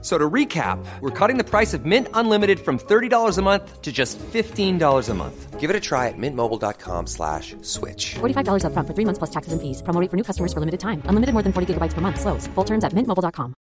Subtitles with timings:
[0.00, 3.90] So to recap, we're cutting the price of Mint Unlimited from $30 a month to
[3.90, 5.58] just $15 a month.
[5.58, 8.14] Give it a try at mintmobile.com slash switch.
[8.20, 9.82] $45 upfront for three months plus taxes and fees.
[9.82, 11.02] Promo rate for new customers for limited time.
[11.06, 12.20] Unlimited more than 40 gigabytes per month.
[12.20, 12.46] Slows.
[12.54, 13.54] Full terms at mintmobile.com.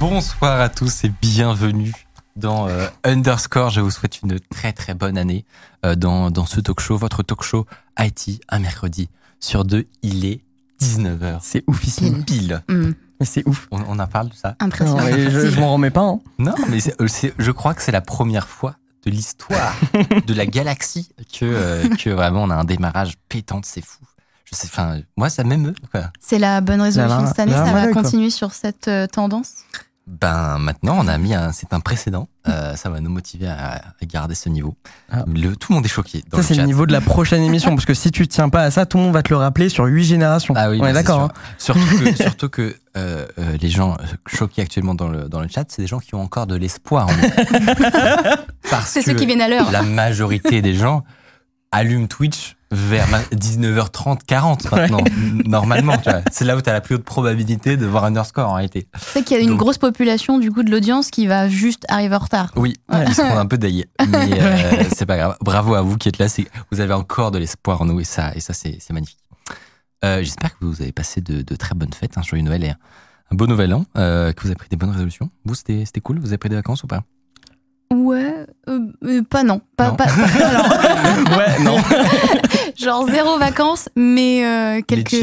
[0.00, 1.92] Bonsoir à tous et bienvenue
[2.36, 3.70] dans euh, Underscore.
[3.70, 5.44] Je vous souhaite une très très bonne année
[5.84, 7.66] euh, dans, dans ce talk show, votre talk show
[7.98, 9.08] IT, un mercredi
[9.40, 9.86] sur deux.
[10.02, 10.40] Il est
[10.80, 11.38] 19h.
[11.42, 12.24] C'est oufissime.
[12.24, 12.62] Pile.
[12.68, 12.90] Mm.
[13.20, 13.66] Mais c'est ouf.
[13.70, 14.98] On, on en parle de ça Impressionnant.
[15.00, 16.02] Non, mais je, je m'en remets pas.
[16.02, 16.20] hein.
[16.38, 17.06] Non, mais c'est- euh,
[17.38, 18.76] je crois que c'est la première fois
[19.06, 19.74] de l'histoire
[20.26, 24.00] de la galaxie que, euh, que vraiment on a un démarrage pétant, c'est fou.
[24.44, 25.74] Je sais, enfin, moi ça m'émeut.
[26.20, 29.54] C'est la bonne résolution de cette année, ça va continuer sur cette euh, tendance?
[30.08, 32.28] Ben maintenant on a mis un, c'est un précédent.
[32.48, 34.76] Euh, ça va nous motiver à, à garder ce niveau.
[35.10, 35.24] Ah.
[35.26, 36.22] Le, tout le monde est choqué.
[36.30, 36.60] Dans Ça, le c'est chat.
[36.60, 37.70] le niveau de la prochaine émission.
[37.74, 39.68] Parce que si tu tiens pas à ça, tout le monde va te le rappeler
[39.68, 40.54] sur huit générations.
[40.56, 41.22] Ah oui, On bah, est c'est d'accord.
[41.22, 41.28] hein.
[41.58, 43.96] Surtout que, surtout que euh, euh, les gens
[44.26, 47.08] choqués actuellement dans le, dans le chat, c'est des gens qui ont encore de l'espoir
[47.08, 48.36] en eux.
[48.70, 49.72] Parce C'est ceux que qui viennent à l'heure.
[49.72, 51.02] La majorité des gens
[51.72, 54.98] allument Twitch vers ma- 19h30, 40 maintenant,
[55.44, 55.94] normalement.
[56.32, 58.88] C'est là où tu as la plus haute probabilité de voir Underscore en réalité.
[58.98, 61.84] C'est qu'il y a une Donc- grosse population du coup de l'audience qui va juste
[61.88, 62.52] arriver en retard.
[62.56, 63.86] Oui, ils se font un peu d'ailleurs.
[64.08, 65.36] Mais euh, c'est pas grave.
[65.40, 66.26] Bravo à vous qui êtes là.
[66.72, 69.18] Vous avez encore de l'espoir en nous et ça, et ça c'est magnifique.
[70.04, 72.68] Euh, J'espère que vous avez passé de, de très bonnes fêtes, un joyeux Noël et
[72.70, 72.76] un,
[73.30, 75.30] un beau nouvel an, euh, que vous avez pris des bonnes résolutions.
[75.44, 77.02] Vous, c'était cool Vous avez pris des vacances ou pas?
[78.04, 79.60] Ouais, euh, euh, pas non.
[79.76, 79.96] Pas, Non.
[79.96, 80.12] pas- pas-
[80.44, 81.76] alors, Ouais, non.
[82.76, 85.14] genre zéro vacances, mais euh, quelques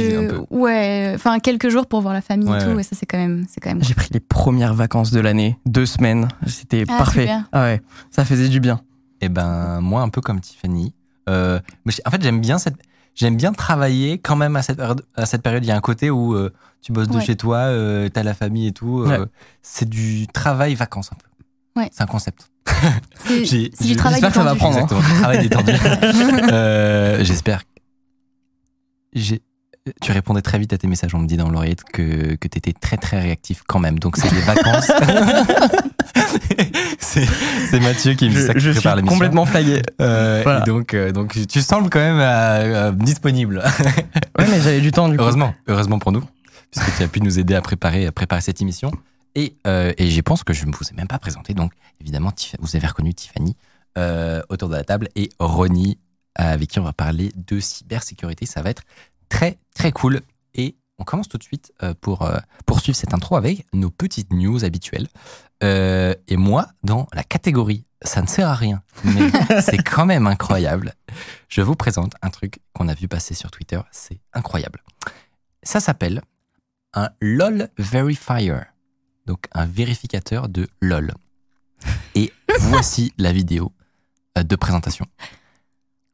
[0.49, 2.71] ouais, enfin quelques jours pour voir la famille Ouais, et tout.
[2.71, 2.81] ouais.
[2.81, 3.83] Et ça c'est quand même, c'est quand même.
[3.83, 6.27] J'ai pris les premières vacances de l'année, deux semaines.
[6.48, 7.30] C'était Ah, parfait.
[7.52, 7.81] Ah ouais,
[8.11, 8.81] ça faisait du bien.
[9.21, 10.93] Eh ben, moi, un peu comme Tiffany.
[11.30, 12.75] Euh, mais en fait, j'aime bien cette.
[13.15, 15.05] J'aime bien travailler quand même à cette période.
[15.15, 17.23] À cette période, il y a un côté où euh, tu bosses de Ouais.
[17.23, 19.02] chez toi, euh, t'as la famille et tout.
[19.02, 19.25] euh, Ouais.
[19.61, 21.27] C'est du travail vacances un peu.
[21.76, 21.89] Ouais.
[21.92, 22.50] C'est un concept.
[23.28, 24.88] J'espère que ça va prendre, hein.
[25.22, 25.72] Travail détendu.
[26.52, 27.64] Euh, J'espère.
[29.14, 29.42] J'ai-
[30.02, 31.14] Tu répondais très vite à tes messages.
[31.16, 34.00] On me dit dans l'oreillette que, que tu étais très très réactif quand même.
[34.00, 34.88] Donc c'est des vacances.
[37.00, 39.16] c'est Mathieu qui me dit Je, je suis prépare l'émission.
[39.16, 39.82] complètement flagué.
[40.02, 40.61] Euh, Voilà.
[40.61, 43.64] donc, euh, donc tu sembles quand même euh, euh, disponible.
[44.40, 45.23] Ouais, mais j'avais du temps du coup.
[45.23, 46.23] heureusement, heureusement pour nous,
[46.72, 48.92] puisque tu as pu nous aider à préparer, à préparer cette émission.
[49.36, 51.54] Et, euh, et je pense que je ne vous ai même pas présenté.
[51.54, 53.55] Donc, évidemment, vous avez reconnu Tiffany
[53.98, 55.98] euh, autour de la table et Ronnie,
[56.39, 58.45] euh, avec qui on va parler de cybersécurité.
[58.45, 58.83] Ça va être
[59.30, 60.22] très, très cool.
[60.54, 62.30] Et on commence tout de suite pour
[62.67, 65.08] poursuivre cette intro avec nos petites news habituelles.
[65.64, 70.27] Euh, et moi, dans la catégorie ça ne sert à rien, mais c'est quand même
[70.27, 70.93] incroyable.
[71.48, 74.83] Je vous présente un truc qu'on a vu passer sur Twitter, c'est incroyable.
[75.64, 76.22] Ça s'appelle
[76.93, 78.60] un LOL Verifier,
[79.26, 81.14] donc un vérificateur de LOL.
[82.16, 83.72] Et voici la vidéo
[84.38, 85.06] euh, de présentation.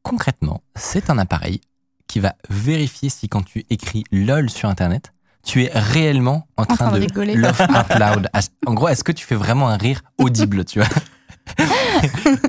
[0.04, 1.62] Concrètement, c'est un appareil
[2.08, 6.76] qui va vérifier si quand tu écris LOL sur Internet, tu es réellement en train,
[6.76, 7.36] train de rigoler.
[7.36, 8.30] laugh out loud.
[8.66, 10.90] En gros, est-ce que tu fais vraiment un rire audible, tu vois?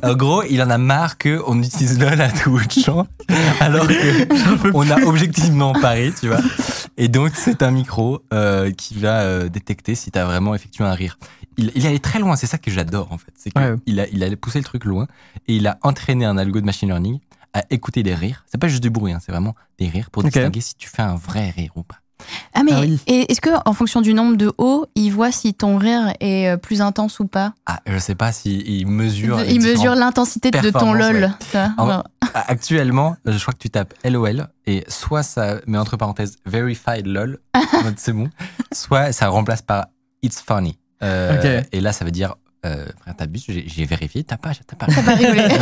[0.03, 3.07] En gros, il en a marre que on utilise LOL à tout bout de champ,
[3.61, 6.41] alors que on a objectivement paré, tu vois?
[7.03, 10.85] Et donc, c'est un micro euh, qui va euh, détecter si tu as vraiment effectué
[10.85, 11.19] un rire.
[11.57, 13.33] Il, il est allé très loin, c'est ça que j'adore en fait.
[13.37, 13.63] C'est qu'il
[13.97, 14.03] Ouais.
[14.03, 15.07] a, il a poussé le truc loin
[15.49, 17.19] et il a entraîné un algo de machine learning
[17.55, 18.45] à écouter des rires.
[18.47, 21.01] C'est pas juste du bruit, hein, c'est vraiment des rires pour distinguer si tu fais
[21.03, 22.00] un vrai rire ou pas.
[22.55, 23.01] Ah mais Ah oui.
[23.07, 26.57] est-ce que en fonction du nombre de hauts, il voit si ton rire est euh,
[26.57, 27.53] plus intense ou pas?
[27.67, 29.41] Ah, je sais pas s'il il mesure.
[29.45, 31.31] Il mesure l'intensité de ton lol.
[31.55, 31.97] ouais.
[32.35, 37.39] Actuellement, je crois que tu tapes LOL et soit ça met entre parenthèses verified lol,
[37.55, 38.29] en mode c'est bon,
[38.73, 39.87] soit ça remplace par
[40.23, 40.79] it's funny.
[41.03, 41.63] Euh.
[41.73, 42.35] Et là, ça veut dire,
[42.67, 44.87] euh, frère, t'abuses, j'ai vérifié, t'as pas, t'as pas.
[44.87, 45.49] Pas rigolé.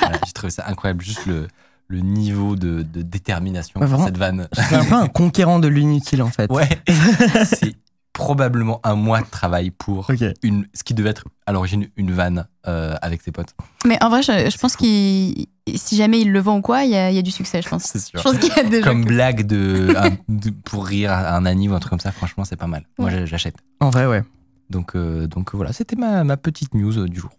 [0.00, 1.48] Voilà, j'ai trouvé ça incroyable, juste le,
[1.92, 4.48] le niveau de, de détermination Ouais, pour cette vanne.
[4.52, 6.50] C'est un peu un conquérant de l'inutile en fait.
[6.50, 6.68] Ouais,
[7.44, 7.74] c'est
[8.14, 10.10] probablement un mois de travail pour
[10.42, 13.54] une, ce qui devait être à l'origine une vanne euh, avec ses potes.
[13.86, 16.90] Mais en vrai, je, je pense qu'il si jamais il le vend ou quoi, il
[16.90, 17.84] y a, il y a du succès, je pense.
[17.84, 18.18] C'est sûr.
[18.18, 18.82] Je pense qu'il y a.
[18.82, 22.10] Comme blague de, un- de- pour rire à un Annie ou un truc comme ça,
[22.12, 22.86] franchement, c'est pas mal.
[22.98, 23.26] Moi, Ouais.
[23.26, 23.56] j'achète.
[23.80, 24.22] En vrai, ouais.
[24.70, 27.30] Donc, euh, donc voilà, c'était ma, ma petite news euh, du jour.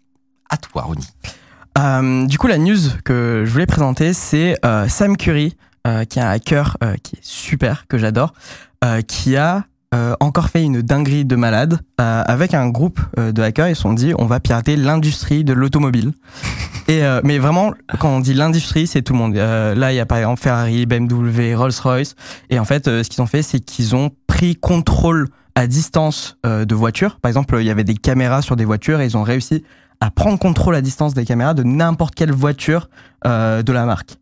[0.50, 1.06] À toi, Ronnie.
[1.76, 5.56] Euh, du coup, la news que je voulais présenter, c'est euh, Sam Curry,
[5.86, 8.32] euh, qui est un hacker euh, qui est super, que j'adore,
[8.84, 13.42] euh, qui a euh, encore fait une dinguerie de malade euh, avec un groupe de
[13.42, 13.68] hackers.
[13.68, 16.12] Ils se sont dit, on va pirater l'industrie de l'automobile.
[16.88, 19.36] Et euh, mais vraiment, quand on dit l'industrie, c'est tout le monde.
[19.36, 22.14] Euh, là, il y a par exemple Ferrari, BMW, Rolls-Royce.
[22.50, 26.64] Et en fait, ce qu'ils ont fait, c'est qu'ils ont pris contrôle à distance euh,
[26.64, 27.18] de voitures.
[27.20, 29.64] Par exemple, il y avait des caméras sur des voitures et ils ont réussi
[30.04, 32.90] à prendre contrôle à distance des caméras de n'importe quelle voiture
[33.24, 34.18] euh, de la marque.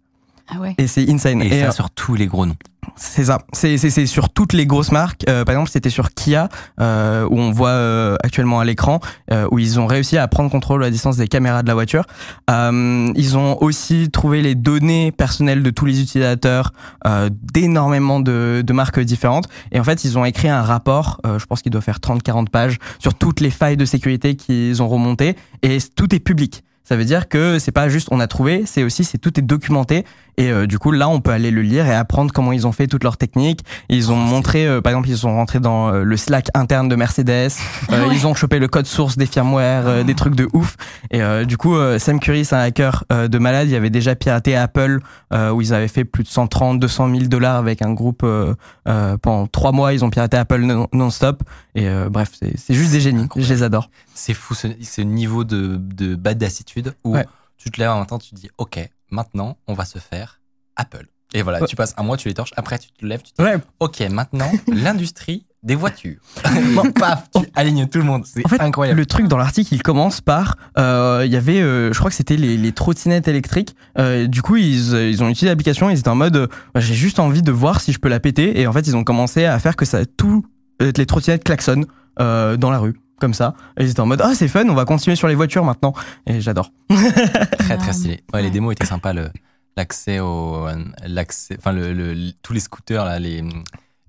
[0.55, 0.75] Ah ouais.
[0.79, 1.43] Et c'est insane.
[1.43, 2.57] Et, Et, ça euh, sur tous les gros noms.
[2.97, 3.39] c'est ça.
[3.53, 5.25] C'est c'est c'est sur toutes les grosses marques.
[5.29, 6.49] Euh, par exemple, c'était sur Kia
[6.81, 9.01] euh, où on voit euh, actuellement à l'écran
[9.31, 12.05] euh, où ils ont réussi à prendre contrôle à distance des caméras de la voiture.
[12.51, 16.73] Euh, ils ont aussi trouvé les données personnelles de tous les utilisateurs
[17.07, 19.49] euh, d'énormément de, de marques différentes.
[19.71, 21.21] Et en fait, ils ont écrit un rapport.
[21.27, 24.83] euh, je pense qu'il doit faire 30-40 pages sur toutes les failles de sécurité qu'ils
[24.83, 26.63] ont remontées et tout est public.
[26.84, 29.43] Ça veut dire que c'est pas juste on a trouvé, c'est aussi c'est tout est
[29.43, 30.05] documenté.
[30.38, 32.73] Et euh, du coup là on peut aller le lire et apprendre comment ils ont
[32.73, 33.61] fait toutes leurs techniques.
[33.90, 36.96] Ils ont montré euh, par exemple ils sont rentrés dans euh, le Slack interne de
[36.96, 37.50] Mercedes,
[37.93, 40.76] euh, ils ont chopé le code source des firmware, euh, des trucs de ouf.
[41.11, 44.14] Et euh, du coup Sam Curry c'est un hacker euh, de malade, il avait déjà
[44.17, 45.00] piraté Apple
[45.34, 48.55] euh, où ils avaient fait plus de 130 200 000 dollars avec un groupe euh,
[48.88, 51.43] euh, pendant trois mois ils ont piraté Apple non- non-stop.
[51.75, 53.90] Et euh, bref c'est juste des génies, je les adore.
[54.25, 57.27] C'est fou ce, ce niveau de, de badassitude où Ouais.
[57.57, 58.79] tu te lèves un matin, tu te dis Ok,
[59.11, 60.41] maintenant on va se faire
[60.77, 61.09] Apple.
[61.35, 61.67] Et voilà, Ouais.
[61.67, 62.53] tu passes un mois, tu les torches.
[62.57, 66.21] Après, tu te lèves, tu te dis Ouais, Ok, maintenant l'industrie des voitures.
[67.01, 68.25] Paf, tu alignes tout le monde.
[68.25, 69.01] C'est En fait, incroyable.
[69.01, 72.17] Le truc dans l'article, il commence par, euh, il y avait, euh, je crois que
[72.17, 73.75] c'était les, les trottinettes électriques.
[73.99, 75.91] Euh, du coup, ils, ils ont utilisé l'application.
[75.91, 78.61] Ils étaient en mode, bah, j'ai juste envie de voir si je peux la péter.
[78.61, 80.45] Et en fait, ils ont commencé à faire que ça, tout
[80.81, 81.87] les trottinettes klaxonnent
[82.19, 83.55] dans la rue, comme ça.
[83.79, 85.95] Et ils étaient en mode, ah c'est fun, on va continuer sur les voitures maintenant.
[86.27, 86.71] Et j'adore.
[87.59, 88.21] Très très stylé.
[88.35, 89.13] Ouais, les démos étaient sympas.
[89.15, 89.31] le-
[89.77, 90.67] L'accès au,
[91.07, 93.43] l'accès, enfin le, le- tous les scooters là, les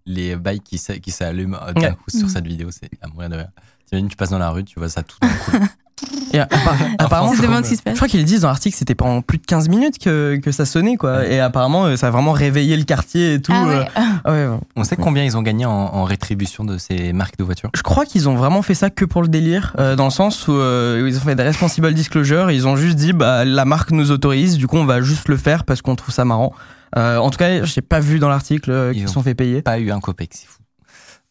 [0.06, 1.92] les bikes qui s'a- qui s'allument euh, d'un Ouais.
[1.96, 3.48] coup sur cette vidéo, c'est à mourir de rire.
[3.86, 5.52] T'imagines, tu passes dans la rue, tu vois ça tout d'un coup.
[6.34, 7.94] Et appa- apparemment, On se je, demande ce qui se passe.
[7.94, 10.66] je crois qu'ils disent dans l'article, c'était pendant plus de 15 minutes que, que ça
[10.66, 11.26] sonnait, quoi.
[11.28, 13.52] Et apparemment, euh, ça a vraiment réveillé le quartier et tout.
[13.56, 13.84] Ah euh.
[14.26, 14.32] ouais.
[14.32, 14.58] Ouais, ouais.
[14.76, 17.84] On sait combien ils ont gagné en, en rétribution de ces marques de voitures Je
[17.84, 20.54] crois qu'ils ont vraiment fait ça que pour le délire, euh, dans le sens où
[20.54, 24.12] euh, ils ont fait des responsible disclosure, ils ont juste dit bah la marque nous
[24.12, 26.54] autorise, du coup on va juste le faire parce qu'on trouve ça marrant.
[26.96, 29.36] Euh, en tout cas, j'ai pas vu dans l'article Ils qu'ils ont se sont fait
[29.36, 29.62] payer.
[29.62, 30.60] Pas eu un copec, c'est fou.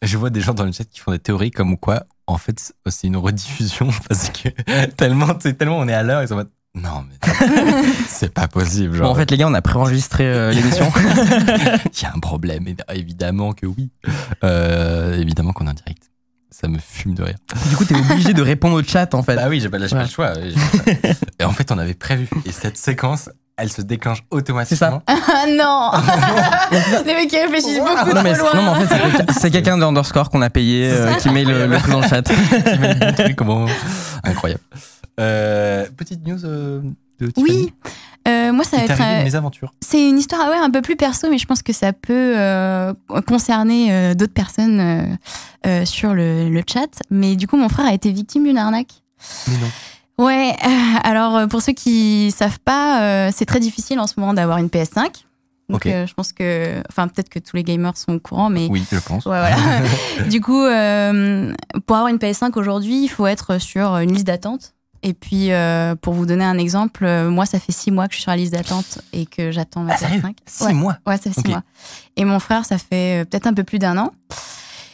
[0.01, 2.73] Je vois des gens dans le chat qui font des théories comme quoi, en fait,
[2.87, 4.49] c'est une rediffusion parce que
[4.97, 8.99] tellement, tellement on est à l'heure, ils sont en mode, non, mais c'est pas possible.
[8.99, 10.91] Bon, en fait, les gars, on a préenregistré euh, l'émission.
[10.95, 12.65] il y a un problème.
[12.93, 13.91] Évidemment que oui.
[14.43, 16.09] Euh, évidemment qu'on est en direct.
[16.49, 17.35] Ça me fume de rire.
[17.69, 19.35] du coup, t'es obligé de répondre au chat, en fait.
[19.35, 19.87] Bah oui, pas, Ouais.
[19.87, 20.33] j'ai pas le choix.
[21.39, 22.27] Et en fait, on avait prévu.
[22.45, 25.01] Et cette séquence, elle se déclenche automatiquement.
[25.07, 25.91] Ah non
[27.05, 28.55] Les mecs qui réfléchissent beaucoup non, mais, trop loin.
[28.55, 31.11] non, mais en fait, c'est quelqu'un- c'est quelqu'un de underscore qu'on a payé, C'est euh,
[31.13, 31.19] ça.
[31.19, 32.21] qui met le, le truc dans le chat.
[32.23, 33.65] Qui met le bon truc bon.
[34.23, 34.61] Incroyable.
[35.19, 36.81] Euh, petite news euh,
[37.19, 37.43] de Tiffany.
[37.43, 37.73] Oui,
[38.27, 38.99] Euh, moi ça va être.
[39.01, 39.71] euh, une mésaventure.
[39.81, 42.93] C'est une histoire ouais, un peu plus perso, mais je pense que ça peut euh,
[43.27, 45.03] concerner euh, d'autres personnes euh,
[45.67, 46.87] euh, sur le, le chat.
[47.11, 49.03] Mais du coup, mon frère a été victime d'une arnaque.
[49.49, 49.67] Mais non.
[50.19, 50.67] Ouais, euh,
[51.03, 54.57] alors euh, pour ceux qui savent pas, euh, c'est très difficile en ce moment d'avoir
[54.59, 55.07] une PS5.
[55.69, 58.67] Donc euh, je pense que, enfin peut-être que tous les gamers sont au courant, mais
[58.69, 59.25] Oui, je pense.
[59.25, 59.57] Ouais, voilà.
[60.29, 61.51] du coup, euh,
[61.87, 64.73] pour avoir une PS5 aujourd'hui, il faut être sur une liste d'attente.
[65.05, 68.17] Et puis, euh, pour vous donner un exemple, moi, ça fait six mois que je
[68.17, 70.21] suis sur la liste d'attente et que j'attends ma Ah, sérieux?
[70.21, 70.33] PS5.
[70.45, 70.73] Six ouais.
[70.73, 70.97] mois?
[71.05, 71.63] Ouais, ça fait six mois.
[72.15, 74.11] Et mon frère, ça fait peut-être un peu plus d'un an.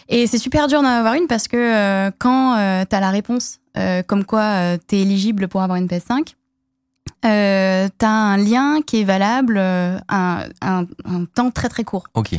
[0.08, 2.56] Et c'est super dur d'en avoir une parce que quand
[2.90, 6.36] tu as la réponse euh, comme quoi tu es éligible pour avoir une PS5,
[7.26, 11.84] euh, tu as un lien qui est valable euh, un, un- un temps très très
[11.84, 12.06] court.
[12.14, 12.30] Ok.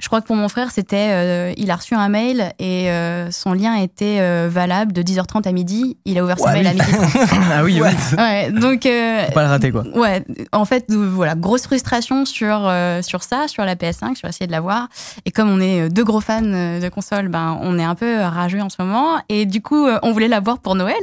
[0.00, 3.32] Je crois que pour mon frère, c'était, euh, il a reçu un mail et euh,
[3.32, 5.96] son lien était euh, valable de 10h30 à midi.
[6.04, 7.10] Il a ouvert son Ouais, mail à midi 30.
[7.52, 7.88] ah oui, oui.
[8.16, 9.82] Ouais, donc euh, Faut pas le rater, quoi.
[9.96, 14.46] Ouais, en fait, voilà, grosse frustration sur euh, sur ça, sur la PS5, sur essayer
[14.46, 14.86] de l'avoir.
[15.24, 18.60] Et comme on est deux gros fans de console, ben on est un peu rageux
[18.62, 19.16] en ce moment.
[19.28, 20.94] Et du coup, on voulait l'avoir pour Noël.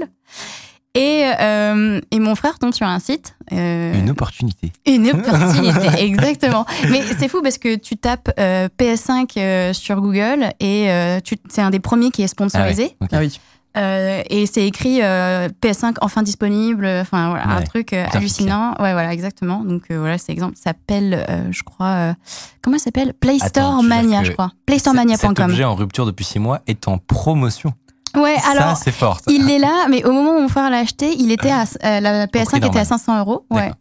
[0.95, 3.35] Et, euh, et mon frère tombe sur un site.
[3.51, 4.71] euh, Une opportunité.
[4.87, 6.65] une opportunité, exactement.
[6.89, 11.35] Mais c'est fou parce que tu tapes euh, PS5 euh, sur Google et euh, tu-
[11.49, 12.95] c'est un des premiers qui est sponsorisé.
[13.01, 13.09] Ok.
[13.11, 13.39] Ah oui.
[13.77, 16.85] Euh, et c'est écrit euh, PS5 enfin disponible.
[16.85, 18.69] Enfin voilà, un truc euh, hallucinant.
[18.79, 19.65] Ouais, voilà, exactement.
[19.65, 22.13] Donc euh, voilà, cet exemple s'appelle, euh, je crois, euh,
[22.61, 23.13] comment ça s'appelle?
[23.13, 24.51] Play Store Mania, je crois.
[24.53, 25.33] Cet PlayStoremania.com.
[25.49, 27.73] objet en rupture depuis six mois est en promotion.
[28.17, 28.75] Ouais, alors.
[28.75, 29.17] ça, c'est fort.
[29.17, 29.23] ça.
[29.31, 31.99] Il est là, mais au moment où mon frère l'a acheté, il était à, euh,
[31.99, 32.81] la PS5 était normal.
[32.81, 33.71] à 500 euros, ouais,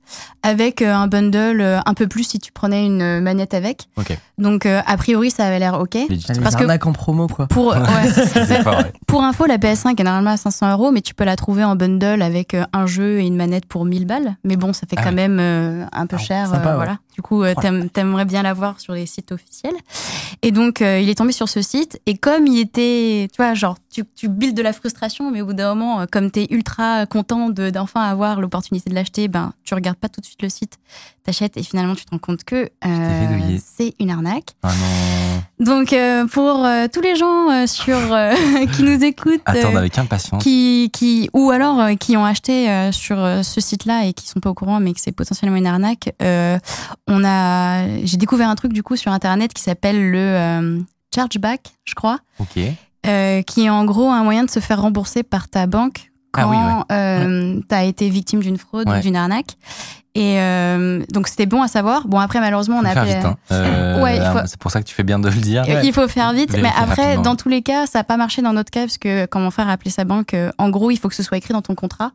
[0.42, 3.88] avec euh, un bundle euh, un peu plus si tu prenais une euh, manette avec.
[3.96, 4.16] Ok.
[4.38, 5.94] Donc euh, a priori ça avait l'air ok.
[6.08, 6.26] Legit.
[6.34, 7.46] Les Parce que- arnaques en promo, quoi.
[7.46, 7.78] Pour ouais,
[8.12, 8.92] C'est fort, ouais.
[9.06, 11.76] pour info, la PS5 est normalement à 500 euros, mais tu peux la trouver en
[11.76, 14.36] bundle avec un jeu et une manette pour 1000 balles.
[14.44, 15.14] Mais bon, ça fait Ah quand ouais.
[15.28, 16.76] même euh, un peu Ah, cher, sympa, euh, ouais.
[16.76, 16.96] voilà.
[17.14, 19.76] Du coup, euh, Oh là t'aimes- t'aimerais bien l'avoir sur les sites officiels.
[20.42, 22.00] Et donc, euh, il est tombé sur ce site.
[22.06, 25.46] Et comme il était, tu vois, genre, tu, tu builds de la frustration, mais au
[25.46, 29.52] bout d'un moment, euh, comme t'es ultra content de- d'enfin avoir l'opportunité de l'acheter, ben,
[29.62, 30.78] tu regardes pas tout de suite le site,
[31.24, 34.50] t'achètes et finalement, tu te rends compte que euh, c'est une arnaque.
[34.62, 35.64] Ah non.
[35.64, 37.96] Donc, euh, pour euh, tous les gens sur
[38.76, 40.42] qui nous écoutent, Attendre euh, avec impatience.
[40.42, 44.54] qui, qui, ou alors qui ont acheté sur ce site-là et qui sont pas au
[44.54, 46.10] courant, mais que c'est potentiellement une arnaque.
[46.20, 50.80] on a, j'ai découvert un truc du coup sur internet qui s'appelle le
[51.14, 52.58] chargeback, je crois, Ok.
[53.46, 56.50] qui est en gros un moyen de se faire rembourser par ta banque Ah quand
[56.88, 57.60] ouais.
[57.68, 58.98] tu as été victime d'une fraude Ouais.
[58.98, 59.56] ou d'une arnaque.
[60.16, 62.06] Et euh, donc c'était bon à savoir.
[62.06, 63.24] Bon après malheureusement on a vite.
[63.24, 63.36] hein.
[63.50, 65.64] Euh, Ouais, il faut- C'est pour ça que tu fais bien de le dire.
[65.82, 67.22] il faut faire vite, mais après, rapidement.
[67.22, 69.50] dans tous les cas, ça n'a pas marché dans notre cas, parce que quand mon
[69.50, 71.62] frère a appelé sa banque, euh, en gros, il faut que ce soit écrit dans
[71.62, 72.12] ton contrat.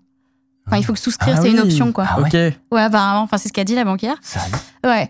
[0.67, 2.05] Enfin, il faut que souscrire, Ah c'est une option, quoi.
[2.07, 2.27] Ah ouais.
[2.51, 2.53] Ok.
[2.71, 4.15] Ouais, apparemment, enfin, c'est ce qu'a dit la banquière.
[4.21, 4.45] Sérieux
[4.85, 5.09] Ouais.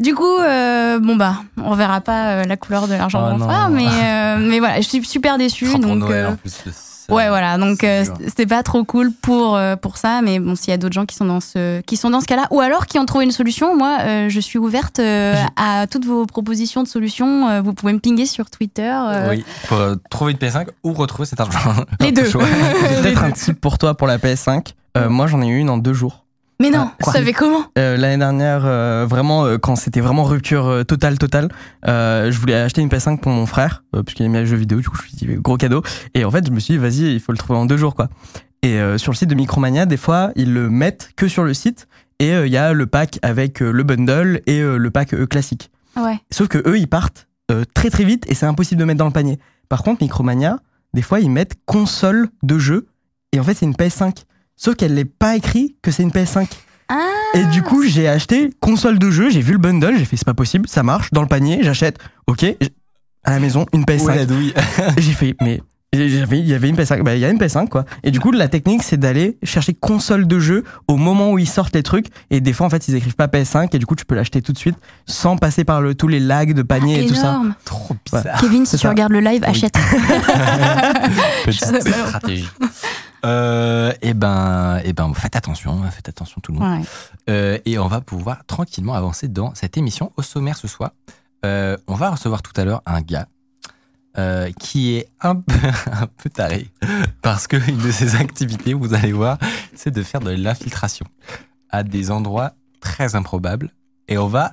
[0.00, 3.48] Du coup, euh, bon, bah, on verra pas euh, la couleur de l'argent de mon
[3.48, 5.66] frère, mais, euh, mais voilà, je suis super déçue.
[5.74, 6.52] Oh, donc, Noël, euh, en plus,
[7.10, 7.56] Ouais, voilà.
[7.56, 10.20] Donc, c'est euh, c'était pas trop cool pour, euh, pour ça.
[10.22, 12.26] Mais bon, s'il y a d'autres gens qui sont dans ce, qui sont dans ce
[12.26, 15.86] cas-là, ou alors qui ont trouvé une solution, moi, euh, je suis ouverte euh, à
[15.86, 17.48] toutes vos propositions de solutions.
[17.48, 18.92] Euh, vous pouvez me pinguer sur Twitter.
[18.92, 21.58] euh, Oui, pour euh, trouver une PS5 ou retrouver cet argent.
[22.00, 22.24] Les deux.
[22.30, 24.74] Peut-être un tip pour toi pour la PS5.
[24.96, 26.24] Euh, moi, j'en ai eu une en deux jours.
[26.60, 27.64] Mais non, ça fait comment?
[27.78, 31.48] Euh, L'année dernière, euh, vraiment, euh, quand c'était vraiment rupture totale, totale,
[31.84, 34.80] je voulais acheter une PS5 pour mon frère, euh, parce qu'il aimait les jeux vidéo,
[34.80, 35.82] du coup, je me suis dit, gros cadeau.
[36.14, 37.94] Et en fait, je me suis dit, vas-y, il faut le trouver en deux jours,
[37.94, 38.08] quoi.
[38.62, 41.86] Et sur le site de Micromania, des fois, ils le mettent que sur le site,
[42.18, 45.70] et il y a le pack avec le bundle et le pack classique.
[45.96, 46.18] Ouais.
[46.32, 47.28] Sauf que eux, ils partent
[47.74, 49.38] très très vite, et c'est impossible de mettre dans le panier.
[49.68, 50.58] Par contre, Micromania,
[50.92, 52.88] des fois, ils mettent console de jeu,
[53.32, 54.24] et en fait, c'est une PS5.
[54.58, 56.48] Sauf qu'elle n'est pas écrit que c'est une PS5.
[56.88, 56.98] Ah
[57.34, 60.26] Et du coup, j'ai acheté console de jeu, j'ai vu le bundle, j'ai fait c'est
[60.26, 62.44] pas possible, ça marche, dans le panier, j'achète, ok,
[63.24, 64.04] à la maison, une PS5.
[64.04, 64.52] Ouais, la douille.
[64.98, 65.60] j'ai fait, mais
[65.92, 67.84] il y avait une PS5, bah il y a une PS5 quoi.
[68.04, 71.48] Et du coup, la technique c'est d'aller chercher console de jeu au moment où ils
[71.48, 72.08] sortent les trucs.
[72.30, 74.42] Et des fois, en fait, ils écrivent pas PS5 et du coup, tu peux l'acheter
[74.42, 77.30] tout de suite sans passer par le, tous les lags de panier et tout ça.
[77.30, 77.54] Énorme.
[77.64, 78.38] Trop bizarre.
[78.40, 78.90] Kevin, si tu ça.
[78.90, 79.74] regardes le live, achète.
[81.44, 82.48] Petite stratégie.
[83.24, 86.80] Euh, et ben, et ben, faites attention, faites attention tout le monde.
[86.80, 86.84] Ouais.
[87.28, 90.12] Euh, et on va pouvoir tranquillement avancer dans cette émission.
[90.16, 90.92] Au sommaire ce soir,
[91.44, 93.28] euh, on va recevoir tout à l'heure un gars
[94.16, 95.54] euh, qui est un peu,
[95.92, 96.68] un peu taré.
[97.22, 99.38] Parce qu'une de ses activités, vous allez voir,
[99.74, 101.06] c'est de faire de l'infiltration
[101.70, 103.72] à des endroits très improbables.
[104.08, 104.52] Et on va,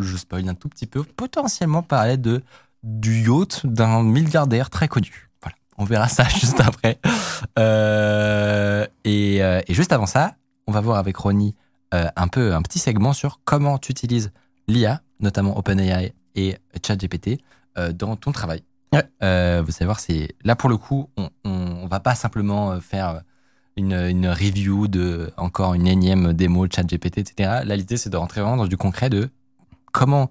[0.00, 2.42] je spoil un tout petit peu, potentiellement parler de,
[2.82, 5.31] du yacht d'un milliardaire très connu.
[5.82, 7.00] On verra ça juste après.
[7.58, 10.36] Euh, et, euh, et juste avant ça,
[10.68, 11.56] on va voir avec Ronnie
[11.92, 14.30] euh, un peu un petit segment sur comment tu utilises
[14.68, 17.40] l'IA, notamment OpenAI et ChatGPT,
[17.78, 18.62] euh, dans ton travail.
[18.92, 19.02] Ouais.
[19.60, 21.50] Vous savez voir, c'est là pour le coup, on, on,
[21.82, 23.22] on va pas simplement faire
[23.76, 27.62] une, une review de encore une énième démo de ChatGPT, etc.
[27.64, 29.30] Là, l'idée c'est de rentrer vraiment dans du concret de
[29.90, 30.30] comment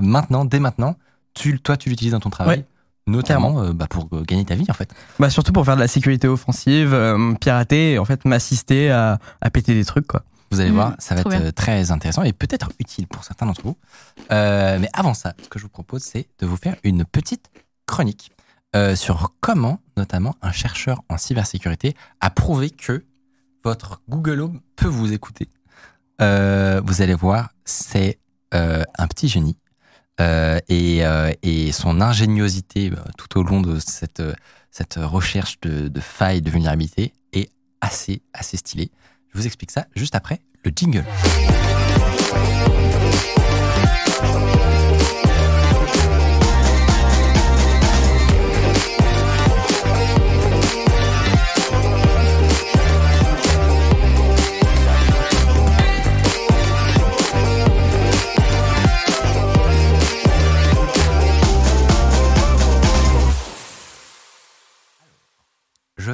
[0.00, 0.96] maintenant, dès maintenant,
[1.34, 2.60] tu, toi tu l'utilises dans ton travail.
[2.60, 2.66] Ouais.
[3.06, 4.90] Notamment euh, bah, pour gagner ta vie en fait.
[5.18, 9.18] Bah surtout pour faire de la sécurité offensive, euh, pirater et en fait m'assister à,
[9.40, 10.22] à péter des trucs quoi.
[10.50, 11.42] Vous allez Mhm, voir, ça va être bien.
[11.42, 13.76] euh, très intéressant et peut-être utile pour certains d'entre vous.
[14.30, 17.50] Euh, mais avant ça, ce que je vous propose, c'est de vous faire une petite
[17.86, 18.30] chronique
[18.76, 23.04] euh, sur comment, notamment, un chercheur en cybersécurité a prouvé que
[23.64, 25.48] votre Google Home peut vous écouter.
[26.20, 28.18] Euh, vous allez voir, c'est
[28.54, 29.56] euh, un petit génie.
[30.20, 34.22] Euh, et, euh, et son ingéniosité euh, tout au long de cette,
[34.70, 38.92] cette recherche de, de failles, de vulnérabilité est assez, assez stylée.
[39.32, 41.04] Je vous explique ça juste après le jingle.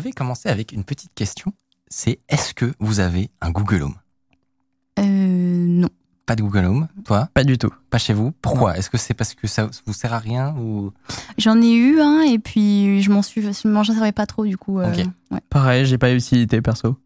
[0.01, 1.53] Vais commencer avec une petite question.
[1.89, 3.95] C'est est-ce que vous avez un Google Home?
[4.99, 5.89] Euh, non.
[6.27, 7.29] Pas de Google Home, toi?
[7.35, 7.73] Pas du tout.
[7.91, 8.33] Pas chez vous?
[8.43, 8.77] Pourquoi?
[8.79, 10.93] Est-ce que c'est parce que ça vous sert à rien ou?
[11.39, 14.57] J'en ai eu un et puis je m'en suis, je m'en servais pas trop du
[14.57, 14.79] coup.
[14.79, 15.07] euh, Ok.
[15.33, 15.41] ouais.
[15.49, 16.97] Pareil, j'ai pas d'utilité perso.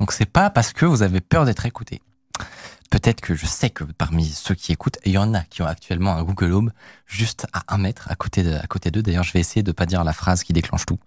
[0.00, 2.00] Donc c'est pas parce que vous avez peur d'être écouté.
[2.92, 5.66] Peut-être que je sais que parmi ceux qui écoutent, il y en a qui ont
[5.66, 6.72] actuellement un Google Home
[7.06, 9.00] juste à un mètre à côté de, à côté d'eux.
[9.00, 10.98] D'ailleurs, je vais essayer de pas dire la phrase qui déclenche tout.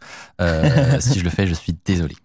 [0.41, 2.15] Euh, si je le fais, je suis désolé.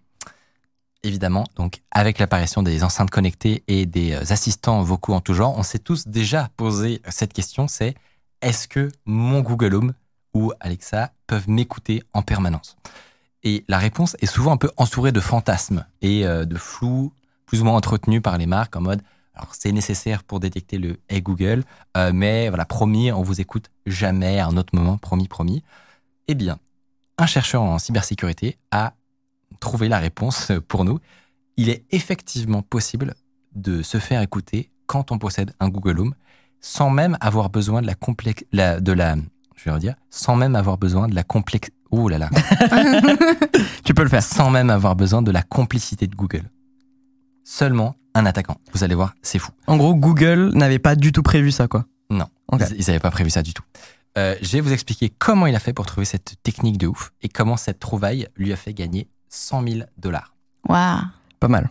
[1.03, 5.55] Évidemment, donc avec l'apparition des enceintes connectées et des euh, assistants vocaux en tout genre,
[5.55, 7.93] on s'est tous déjà posé cette question, c'est
[8.41, 9.93] est-ce que mon Google Home
[10.33, 12.77] ou Alexa peuvent m'écouter en permanence?
[13.43, 17.13] Et la réponse est souvent un peu entourée de fantasmes et euh, de flou
[17.45, 19.03] plus ou moins entretenu par les marques en mode
[19.33, 21.63] alors c'est nécessaire pour détecter le Hey Google,
[21.97, 25.63] euh, mais voilà, promis, on vous écoute jamais à un autre moment, promis, promis.
[26.27, 26.59] Eh bien,
[27.17, 28.93] un chercheur en cybersécurité a
[29.59, 30.99] trouvé la réponse pour nous.
[31.57, 33.15] Il est effectivement possible
[33.53, 36.15] de se faire écouter quand on possède un Google Home
[36.59, 39.15] sans même avoir besoin de la complexe, de la,
[39.55, 42.29] je vais redire, sans même avoir besoin de la complexe, ouh là là,
[43.83, 44.23] Tu peux le faire.
[44.23, 46.43] sans même avoir besoin de la complicité de Google.
[47.53, 48.55] Seulement un attaquant.
[48.71, 49.51] Vous allez voir, c'est fou.
[49.67, 51.85] En gros, Google n'avait pas du tout prévu ça, quoi.
[52.09, 52.61] Non, Ok.
[52.77, 53.63] ils n'avaient pas prévu ça du tout.
[54.17, 57.11] Euh, je vais vous expliquer comment il a fait pour trouver cette technique de ouf
[57.21, 60.33] et comment cette trouvaille lui a fait gagner 100 000 dollars.
[60.69, 61.01] Waouh.
[61.41, 61.69] Pas mal.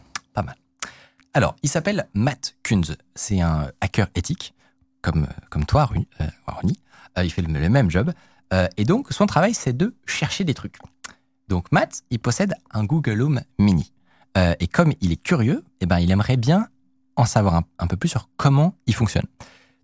[1.33, 2.97] Alors, il s'appelle Matt Kunz.
[3.15, 4.53] C'est un hacker éthique,
[5.01, 6.79] comme, comme toi, Ru- euh, Ronnie.
[7.17, 8.13] Euh, il fait le, le même job.
[8.53, 10.77] Euh, et donc, son travail, c'est de chercher des trucs.
[11.49, 13.93] Donc, Matt, il possède un Google Home Mini.
[14.37, 16.69] Euh, et comme il est curieux, eh ben, il aimerait bien
[17.17, 19.27] en savoir un, peu plus sur comment il fonctionne.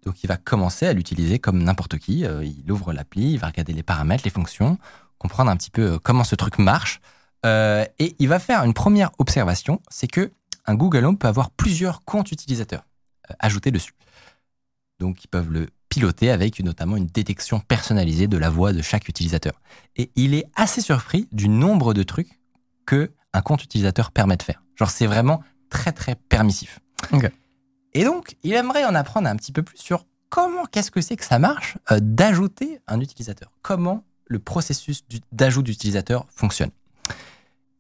[0.05, 2.25] Donc, il va commencer à l'utiliser comme n'importe qui.
[2.25, 4.79] Euh, il ouvre l'appli, il va regarder les paramètres, les fonctions,
[5.19, 7.01] comprendre un petit peu euh, comment ce truc marche.
[7.45, 10.33] Et il va faire une première observation, c'est que
[10.65, 12.85] un Google Home peut avoir plusieurs comptes utilisateurs
[13.39, 13.93] ajoutés dessus.
[14.99, 19.09] Donc, ils peuvent le piloter avec notamment une détection personnalisée de la voix de chaque
[19.09, 19.61] utilisateur.
[19.97, 22.41] Et il est assez surpris du nombre de trucs
[22.85, 24.63] que un compte utilisateur permet de faire.
[24.75, 26.81] Genre, c'est vraiment très, très permissif.
[27.95, 31.17] Et donc, il aimerait en apprendre un petit peu plus sur comment, qu'est-ce que c'est
[31.17, 33.51] que ça marche euh, d'ajouter un utilisateur.
[33.63, 36.71] Comment le processus d'ajout d'utilisateur fonctionne.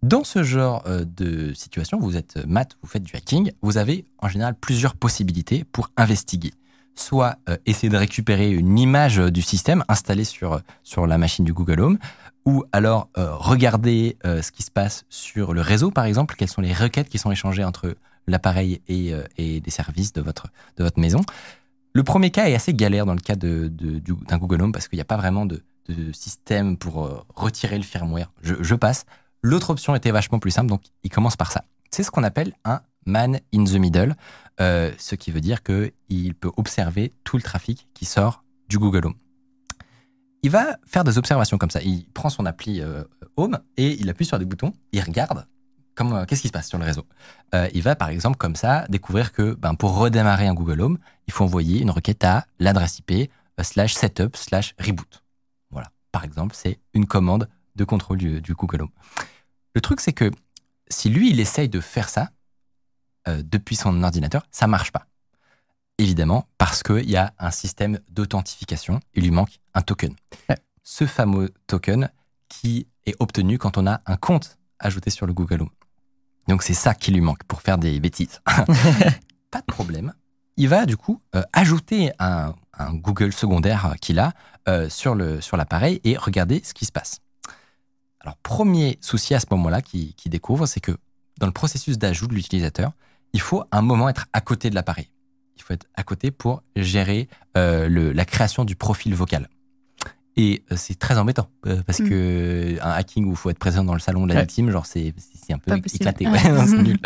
[0.03, 4.05] Dans ce genre euh, de situation, vous êtes maths, vous faites du hacking, vous avez
[4.19, 6.55] en général plusieurs possibilités pour investiguer.
[6.95, 11.53] Soit euh, essayer de récupérer une image du système installée sur, sur la machine du
[11.53, 11.99] Google Home,
[12.47, 16.49] ou alors euh, regarder euh, ce qui se passe sur le réseau, par exemple, quelles
[16.49, 20.47] sont les requêtes qui sont échangées entre l'appareil et, euh, et des services de votre,
[20.79, 21.21] de votre maison?
[21.93, 24.87] Le premier cas est assez galère dans le cas de, de- d'un Google Home parce
[24.89, 28.31] qu'il n'y a pas vraiment de, de système pour euh, retirer le firmware.
[28.43, 29.05] Je, je passe.
[29.43, 31.65] L'autre option était vachement plus simple, donc il commence par ça.
[31.91, 34.17] C'est ce qu'on appelle un man in the middle,
[34.59, 39.15] ce qui veut dire qu'il peut observer tout le trafic qui sort du Google Home.
[40.47, 41.83] Il va faire des observations comme ça.
[41.83, 43.03] Il prend son appli euh,
[43.37, 45.45] Home et il appuie sur des boutons, il regarde
[45.97, 47.05] comment, qu'est-ce qui se passe sur le réseau.
[47.53, 50.99] Euh, il va par exemple comme ça découvrir que ben, pour redémarrer un Google Home,
[51.27, 53.11] il faut envoyer une requête à l'adresse IP
[53.59, 55.25] euh, slash setup slash reboot.
[55.73, 58.93] Voilà, par exemple, c'est une commande de contrôle du, du Google Home.
[59.75, 60.31] Le truc, c'est que
[60.87, 62.31] si lui, il essaye de faire ça
[63.27, 65.09] euh, depuis son ordinateur, ça marche pas.
[65.99, 70.15] Évidemment, parce qu'il y a un système d'authentification, il lui manque un token.
[70.49, 70.59] Ouais.
[70.83, 72.11] Ce fameux token
[72.49, 75.71] qui est obtenu quand on a un compte ajouté sur le Google Home.
[76.49, 78.41] Donc c'est ça qui lui manque pour faire des bêtises.
[79.51, 80.13] pas de problème.
[80.59, 84.33] Il va du coup euh, ajouter un, un Google secondaire qu'il a
[84.69, 87.21] euh, sur l'appareil et regarder ce qui se passe.
[88.21, 90.93] Alors premier souci à ce moment-là qu'il qu'il découvre, c'est que
[91.39, 92.93] dans le processus d'ajout de l'utilisateur,
[93.33, 95.11] il faut un moment être à côté de l'appareil.
[95.57, 99.49] Il faut être à côté pour gérer euh, le- la création du profil vocal.
[100.39, 102.09] Et euh, c'est très embêtant euh, parce Mm.
[102.11, 104.41] que un hacking où il faut être présent dans le salon de la Ouais.
[104.43, 105.15] victime, genre c'est
[105.47, 106.29] c'est un peu éclaté.
[106.29, 106.99] Ouais, non, c'est nul.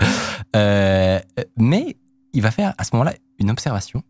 [0.57, 1.21] Euh,
[1.57, 1.97] mais
[2.33, 4.03] il va faire à ce moment-là une observation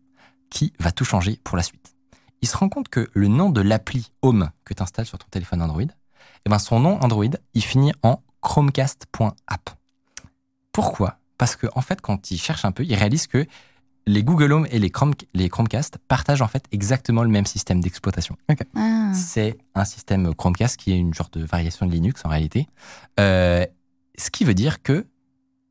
[0.49, 1.93] qui va tout changer pour la suite.
[2.41, 5.27] Il se rend compte que le nom de l'appli Home que tu installes sur ton
[5.29, 9.69] téléphone Android, eh ben son nom Android, il finit en chromecast.app.
[10.71, 11.19] Pourquoi?
[11.37, 13.45] Parce que en fait, quand il cherche un peu, il réalise que
[14.07, 17.81] les Google Home et les, Chrome, les Chromecast partagent en fait exactement le même système
[17.81, 18.35] d'exploitation.
[18.75, 19.11] Ah.
[19.13, 22.67] C'est un système Chromecast qui est une sorte de variation de Linux en réalité.
[23.19, 23.65] Euh,
[24.17, 25.05] ce qui veut dire que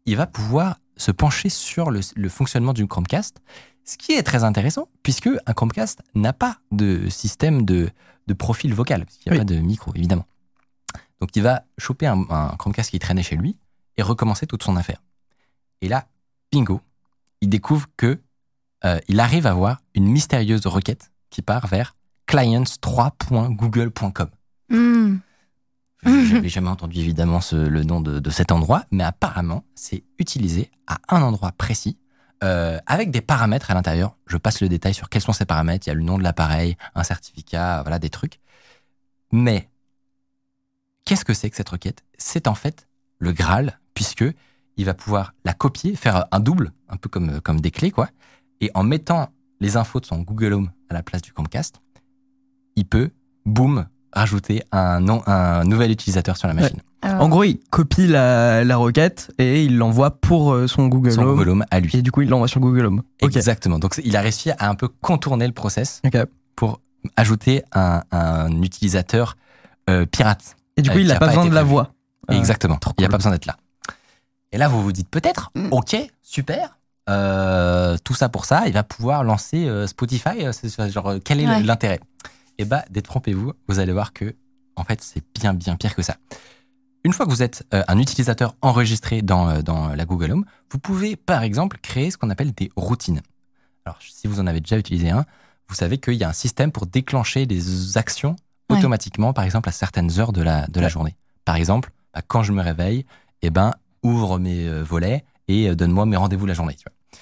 [0.07, 3.41] il va pouvoir se pencher sur le, le fonctionnement du Chromecast,
[3.85, 7.91] ce qui est très intéressant puisque un Chromecast n'a pas de système de,
[8.27, 9.47] de profil vocal, parce qu'il n'y a Oui.
[9.47, 10.27] pas de micro évidemment.
[11.21, 13.57] Donc il va choper un, un Chromecast qui traînait chez lui
[13.97, 15.03] et recommencer toute son affaire.
[15.83, 16.07] Et là,
[16.53, 16.81] bingo,
[17.41, 18.21] il découvre que
[18.85, 24.31] euh, il arrive à voir une mystérieuse requête qui part vers clients3.google.com.
[24.69, 25.17] Hmm.
[26.05, 30.05] Je n'avais jamais entendu évidemment ce- le nom de, de cet endroit, mais apparemment, c'est
[30.19, 31.99] utilisé à un endroit précis,
[32.43, 34.17] euh, avec des paramètres à l'intérieur.
[34.27, 35.87] Je passe le détail sur quels sont ces paramètres.
[35.87, 38.41] Il y a le nom de l'appareil, un certificat, voilà, des trucs.
[39.33, 39.69] Mais
[41.05, 42.03] qu'est-ce que c'est que cette requête?
[42.17, 44.25] C'est en fait le Graal, puisque
[44.77, 48.09] il va pouvoir la copier, faire un double, un peu comme, comme des clés, quoi.
[48.61, 49.29] Et en mettant
[49.61, 51.81] les infos de son Google Home à la place du Chromecast,
[52.77, 53.11] il peut,
[53.45, 56.81] boum, rajouter un, nom, un nouvel utilisateur sur la machine.
[57.03, 61.13] Alors, En gros, il copie la, la requête et il l'envoie pour euh, son Google
[61.13, 61.37] Son Home.
[61.37, 61.97] Google Home à lui.
[61.97, 63.03] Et du coup, il l'envoie sur Google Home.
[63.21, 63.79] Exactement.
[63.79, 66.03] Donc il a réussi à un peu contourner le process
[66.57, 66.81] pour
[67.17, 69.37] ajouter un, un utilisateur
[69.89, 70.57] euh, pirate.
[70.77, 71.93] Et du coup, Euh, il n'a a pas pas besoin de la voix.
[72.29, 72.79] Ah, Exactement.
[72.99, 73.09] Il n'a cool.
[73.13, 73.57] pas besoin d'être là.
[74.53, 75.69] Et là, vous vous dites peut-être, Mm.
[75.71, 80.45] ok, super, euh, tout ça pour ça, il va pouvoir lancer euh, Spotify.
[80.47, 81.63] euh, genre, quel est Ouais.
[81.63, 82.01] l'intérêt?
[82.59, 84.35] Eh bah, détrompez-vous, vous allez voir que,
[84.77, 86.17] en fait, c'est bien, bien pire que ça.
[87.05, 91.17] Une fois que vous êtes un utilisateur enregistré dans, dans la Google Home, vous pouvez,
[91.17, 93.23] par exemple, créer ce qu'on appelle des routines.
[93.87, 95.25] Alors, si vous en avez déjà utilisé un,
[95.69, 98.37] vous savez qu'il y a un système pour déclencher des actions
[98.69, 98.79] Ouais.
[98.79, 101.17] automatiquement, par exemple, à certaines heures de la, de la journée.
[101.45, 103.05] Par exemple, bah, quand je me réveille,
[103.43, 106.75] eh ben, ouvre mes euh, volets et euh, donne-moi mes rendez-vous la journée.
[106.75, 107.19] tu vois.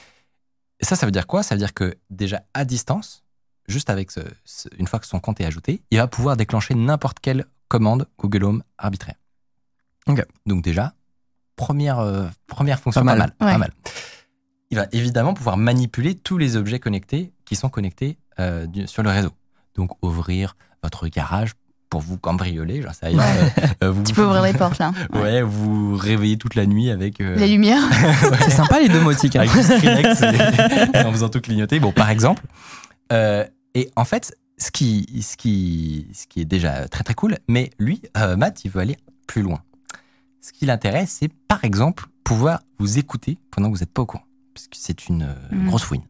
[0.81, 1.43] Et ça, ça veut dire quoi?
[1.43, 3.25] Ça veut dire que déjà à distance,
[3.67, 6.75] juste avec ce, ce- une fois que son compte est ajouté, il va pouvoir déclencher
[6.75, 9.17] n'importe quelle commande Google Home arbitraire.
[10.07, 10.25] Ok.
[10.47, 10.95] Donc déjà,
[11.57, 13.35] première, euh, première fonction, Pas pas mal.
[13.39, 13.67] pas.
[14.71, 19.03] Il va évidemment pouvoir manipuler tous les objets connectés qui sont connectés euh, du- sur
[19.03, 19.31] le réseau.
[19.75, 21.55] Donc ouvrir votre garage
[21.91, 23.19] pour vous cambrioler, j'en sais rien.
[23.21, 23.49] Euh,
[23.85, 24.93] euh, vous, tu peux ouvrir les portes là.
[25.13, 25.21] Ouais.
[25.21, 27.21] Ouais, vous réveillez toute la nuit avec.
[27.21, 27.83] euh, Les lumières.
[28.43, 29.37] C'est sympa les domotiques.
[29.37, 29.41] hein.
[29.41, 30.21] avec du Skrillex
[30.95, 31.81] et- en faisant tout clignoter.
[31.81, 32.43] Bon, par exemple.
[33.13, 37.37] Euh, et en fait, ce qui, ce, qui, ce qui est déjà très très cool,
[37.49, 38.03] mais lui,
[38.37, 38.97] Matt, il veut aller
[39.27, 39.61] plus loin.
[40.41, 44.07] Ce qui l'intéresse, c'est par exemple pouvoir vous écouter pendant que vous n'êtes pas au
[44.07, 44.25] courant.
[44.55, 45.67] Parce que c'est une euh, Mm.
[45.69, 46.03] grosse fouine.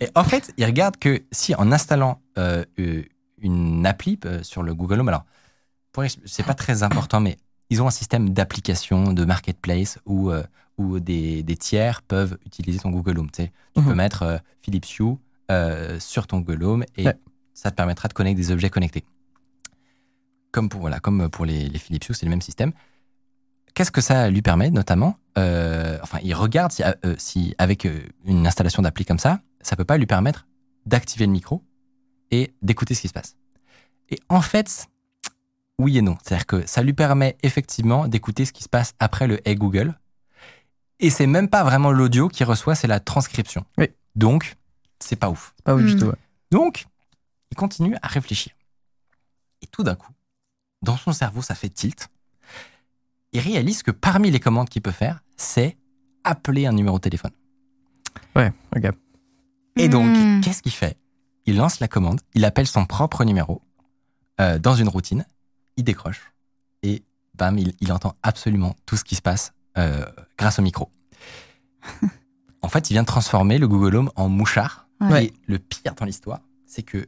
[0.00, 2.64] Et en fait, il regarde que si en installant euh,
[3.46, 5.24] une appli euh, sur le Google Home, alors,
[6.26, 7.38] c'est pas très important, mais
[7.70, 10.42] ils ont un système d'application, de marketplace où, euh,
[10.78, 13.30] où des, des tiers peuvent utiliser ton Google Home.
[13.30, 13.52] Tu, sais.
[13.74, 13.86] Tu Mhm.
[13.88, 15.16] peux mettre euh, Philips Hue
[15.50, 17.16] euh, sur ton Google Home et Ouais.
[17.54, 19.04] ça te permettra de connecter des objets connectés.
[20.52, 22.72] Comme pour, voilà, comme pour les, les Philips Hue, c'est le même système.
[23.74, 26.82] Qu'est-ce que ça lui permet, notamment Enfin, il regarde si,
[27.18, 27.86] si avec
[28.24, 30.46] une installation d'appli comme ça, ça peut pas lui permettre
[30.86, 31.62] d'activer le micro
[32.30, 33.36] et d'écouter ce qui se passe.
[34.10, 34.86] Et en fait,
[35.78, 36.16] oui et non.
[36.22, 39.98] C'est-à-dire que ça lui permet effectivement d'écouter ce qui se passe après le Hey Google.
[41.00, 43.64] Et c'est même pas vraiment l'audio qu'il reçoit, c'est la transcription.
[43.78, 43.88] Oui.
[44.14, 44.56] Donc,
[45.00, 45.54] c'est pas ouf.
[45.64, 45.98] Pas ouf du Mm.
[45.98, 46.06] tout.
[46.06, 46.14] ouais.
[46.50, 46.86] Donc,
[47.50, 48.52] il continue à réfléchir.
[49.62, 50.12] Et tout d'un coup,
[50.82, 52.08] dans son cerveau, ça fait tilt.
[53.32, 55.76] Il réalise que parmi les commandes qu'il peut faire, c'est
[56.24, 57.32] appeler un numéro de téléphone.
[58.34, 58.84] Ouais, ok.
[59.76, 60.40] Et donc, Hmm.
[60.40, 60.96] qu'est-ce qu'il fait?
[61.46, 63.62] Il lance la commande, il appelle son propre numéro
[64.40, 65.24] euh, dans une routine,
[65.76, 66.32] il décroche
[66.82, 67.04] et
[67.34, 70.04] bam, il, il entend absolument tout ce qui se passe euh,
[70.38, 70.90] grâce au micro.
[72.62, 74.88] en fait, il vient de transformer le Google Home en mouchard.
[75.00, 75.26] Ouais.
[75.26, 77.06] Et le pire dans l'histoire, c'est que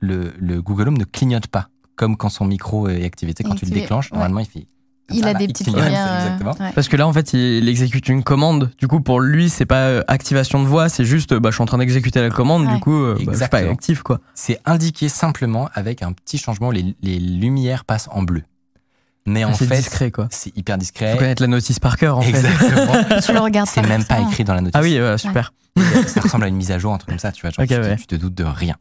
[0.00, 3.34] le, le Google Home ne clignote pas comme quand son micro est activé.
[3.34, 4.16] Tu sais, quand tu le déclenches, ouais.
[4.18, 4.66] normalement, il fait.
[5.10, 6.38] Il a là, des il petites lumières.
[6.42, 6.72] euh, ouais.
[6.74, 8.70] Parce que là, en fait, il exécute une commande.
[8.78, 11.62] Du coup, pour lui, c'est pas euh, activation de voix, c'est juste, bah, je suis
[11.62, 12.66] en train d'exécuter la commande.
[12.66, 12.74] Ouais.
[12.74, 14.20] Du coup, euh, bah, je suis pas actif, quoi.
[14.34, 18.42] C'est indiqué simplement avec un petit changement, les, les lumières passent en bleu.
[19.26, 20.28] Mais en Ah, c'est fait, discret, quoi.
[20.30, 21.12] c'est hyper discret.
[21.12, 22.30] Faut connaître la notice par cœur, en fait.
[22.30, 23.20] Exactement.
[23.24, 24.74] Tu le regardes c'est même pas écrit dans la notice.
[24.74, 25.52] Ah oui, super.
[26.06, 27.50] Ça ressemble à une mise à jour, un truc comme ça, tu vois.
[27.50, 27.96] Genre, tu, te- ouais.
[27.96, 28.76] tu te doutes de rien.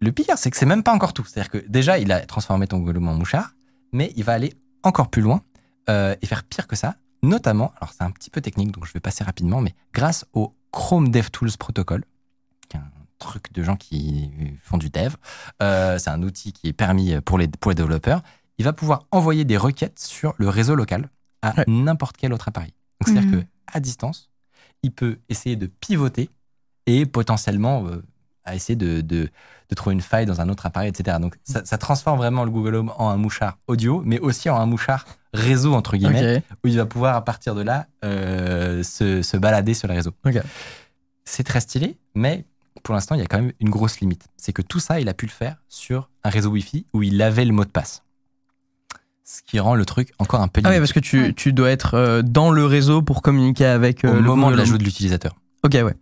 [0.00, 1.24] Le pire, c'est que c'est même pas encore tout.
[1.26, 3.50] C'est-à-dire que déjà, il a transformé ton Home en mouchard,
[3.92, 4.52] mais il va aller
[4.84, 5.42] encore plus loin
[5.88, 6.94] euh, et faire pire que ça.
[7.22, 10.54] Notamment, alors c'est un petit peu technique, donc je vais passer rapidement, mais grâce au
[10.70, 12.04] Chrome DevTools Protocol,
[12.68, 14.30] qui est un truc de gens qui
[14.62, 15.14] font du dev,
[15.62, 18.22] euh, c'est un outil qui est permis pour les, pour les développeurs,
[18.58, 21.08] il va pouvoir envoyer des requêtes sur le réseau local
[21.42, 21.64] à Ouais.
[21.66, 22.72] n'importe quel autre appareil.
[23.00, 23.40] Donc c'est-à-dire Mhm.
[23.42, 24.30] que à distance,
[24.82, 26.28] il peut essayer de pivoter
[26.86, 28.02] et potentiellement euh,
[28.44, 29.30] à essayer de, de,
[29.70, 31.16] de trouver une faille dans un autre appareil, etc.
[31.20, 34.56] Donc ça, ça transforme vraiment le Google Home en un mouchard audio, mais aussi en
[34.60, 39.22] un mouchard réseau, entre guillemets, où il va pouvoir à partir de là euh, se,
[39.22, 40.12] se balader sur le réseau.
[40.24, 40.40] Ok.
[41.24, 42.44] C'est très stylé, mais
[42.82, 44.26] pour l'instant, il y a quand même une grosse limite.
[44.36, 47.20] C'est que tout ça, il a pu le faire sur un réseau Wi-Fi où il
[47.22, 48.02] avait le mot de passe.
[49.26, 50.74] Ce qui rend le truc encore un peu Ah limité.
[50.76, 54.10] ouais, parce que tu, tu dois être euh, dans le réseau pour communiquer avec euh,
[54.10, 55.34] au le moment de l'ajout de l'utilisateur.
[55.62, 55.94] Ok, ouais.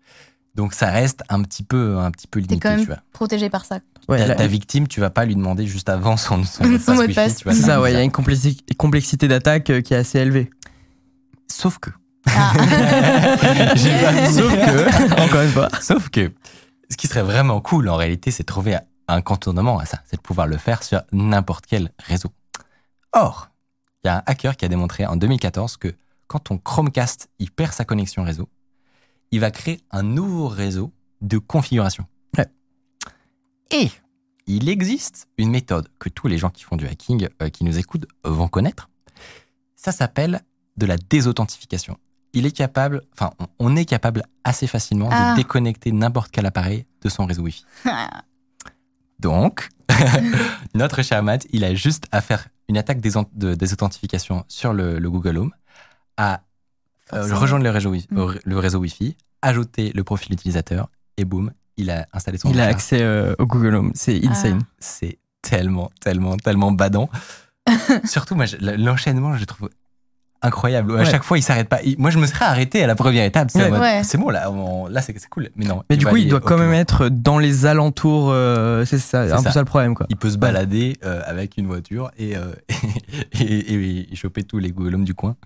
[0.54, 2.98] Donc ça reste un petit peu, un petit peu T'es limité, quand même tu vois.
[3.12, 3.80] protégé par ça.
[4.08, 7.06] Ouais, ta, ta victime, tu vas pas lui demander juste avant son, son, Son mot
[7.06, 7.92] de passe c'est ça, ouais.
[7.92, 10.50] Il y a une complexi- complexité d'attaque euh, qui est assez élevée.
[11.50, 11.90] Sauf que,
[12.26, 12.52] Ah.
[13.76, 15.68] J'ai pas- Sauf que, encore une fois.
[15.80, 16.32] sauf que,
[16.90, 18.76] ce qui serait vraiment cool en réalité, c'est de trouver
[19.08, 22.30] un contournement à ça, c'est de pouvoir le faire sur n'importe quel réseau.
[23.12, 23.48] Or,
[24.04, 25.94] il y a un hacker qui a démontré en 2014 que
[26.26, 28.48] quand ton Chromecast il perd sa connexion réseau,
[29.32, 32.06] il va créer un nouveau réseau de configuration.
[32.38, 32.46] Ouais.
[33.70, 33.90] Et
[34.46, 37.78] il existe une méthode que tous les gens qui font du hacking, euh, qui nous
[37.78, 38.88] écoutent, vont connaître.
[39.76, 40.42] Ça s'appelle
[40.76, 41.98] de la désauthentification.
[42.34, 45.32] Il est capable, enfin, on- on est capable assez facilement Ah.
[45.32, 47.64] de déconnecter n'importe quel appareil de son réseau Wi-Fi.
[49.18, 49.68] Donc,
[50.74, 54.98] notre cher Matt, il a juste à faire une attaque des de désauthentification sur le,
[54.98, 55.52] le Google Home,
[56.16, 56.42] à
[57.14, 58.18] euh, rejoindre le réseau, Wi- Mm.
[58.18, 62.60] euh, le réseau Wi-Fi, ajouter le profil utilisateur, et boum, il a installé son Il
[62.60, 63.92] a accès euh, au Google Home.
[63.94, 64.60] C'est insane.
[64.78, 67.08] C'est tellement, tellement, tellement badant.
[68.04, 69.68] Surtout, moi, l'enchaînement, je le trouve
[70.44, 70.92] incroyable.
[70.92, 71.04] À Ouais.
[71.04, 71.80] chaque fois, il s'arrête pas.
[71.84, 73.50] Il- moi, je me serais arrêté à la première étape.
[73.52, 73.78] C'est Ouais.
[73.78, 74.02] Ouais.
[74.18, 75.50] bon, là, on- là c'est cool.
[75.54, 75.84] Mais non.
[75.88, 78.30] Mais du coup, il doit quand même être dans les alentours.
[78.32, 79.52] euh, c'est ça, C'est un peu ça.
[79.52, 80.06] ça le problème, quoi.
[80.10, 82.52] Il peut se balader euh, avec une voiture et, euh,
[83.40, 85.36] et, et- et choper tous les Google Home du coin.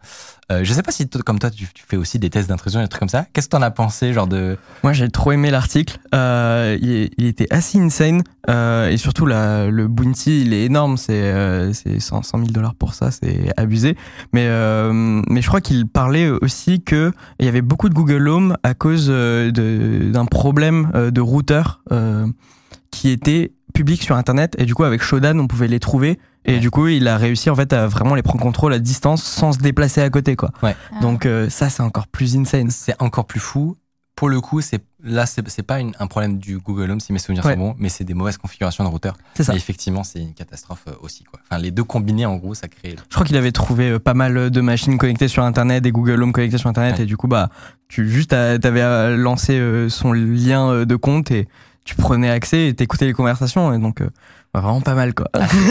[0.52, 2.88] Euh, je sais pas si, comme toi, tu, fais aussi des tests d'intrusion et des
[2.88, 3.26] trucs comme ça.
[3.32, 4.56] Qu'est-ce que t'en as pensé, genre de.
[4.85, 5.98] Moi, j'ai trop aimé l'article.
[6.14, 8.22] Euh, il, était assez insane.
[8.48, 10.96] Euh, et surtout, le bounty, il est énorme.
[10.96, 13.11] C'est c'est 100, 100 000 dollars pour ça.
[13.11, 13.96] C'est abusé.
[14.32, 14.48] Mais,
[15.28, 18.74] mais je crois qu'il parlait aussi que il y avait beaucoup de Google Home à
[18.74, 21.82] cause d'un problème de routeur
[22.92, 24.54] qui était public sur Internet.
[24.58, 26.18] Et du coup, avec Shodan, on pouvait les trouver.
[26.44, 26.58] Et Ouais.
[26.60, 29.52] du coup, il a réussi en fait à vraiment les prendre contrôle à distance sans
[29.52, 30.50] se déplacer à côté, quoi.
[30.62, 30.72] Ah.
[31.02, 32.70] Donc euh, ça, c'est encore plus insane.
[32.70, 33.76] C'est encore plus fou.
[34.14, 37.12] Pour le coup, c'est là, c'est c'est pas une- un problème du Google Home, si
[37.12, 37.52] mes souvenirs Ouais.
[37.52, 39.14] sont bons, mais c'est des mauvaises configurations de routeur.
[39.34, 39.52] C'est ça.
[39.52, 41.24] Mais effectivement, c'est une catastrophe euh, aussi.
[41.24, 41.38] Quoi.
[41.50, 42.96] Enfin, les deux combinés, en gros, ça crée.
[43.10, 46.22] Je crois qu'il avait trouvé euh, pas mal de machines connectées sur Internet, des Google
[46.22, 47.02] Home connectés sur Internet, Ouais.
[47.02, 47.50] et du coup, bah,
[47.88, 51.46] tu juste t'avais euh, son lien de compte et
[51.87, 54.11] tu prenais accès et t'écoutais les conversations, et donc euh,
[54.53, 55.29] bah, vraiment pas mal quoi.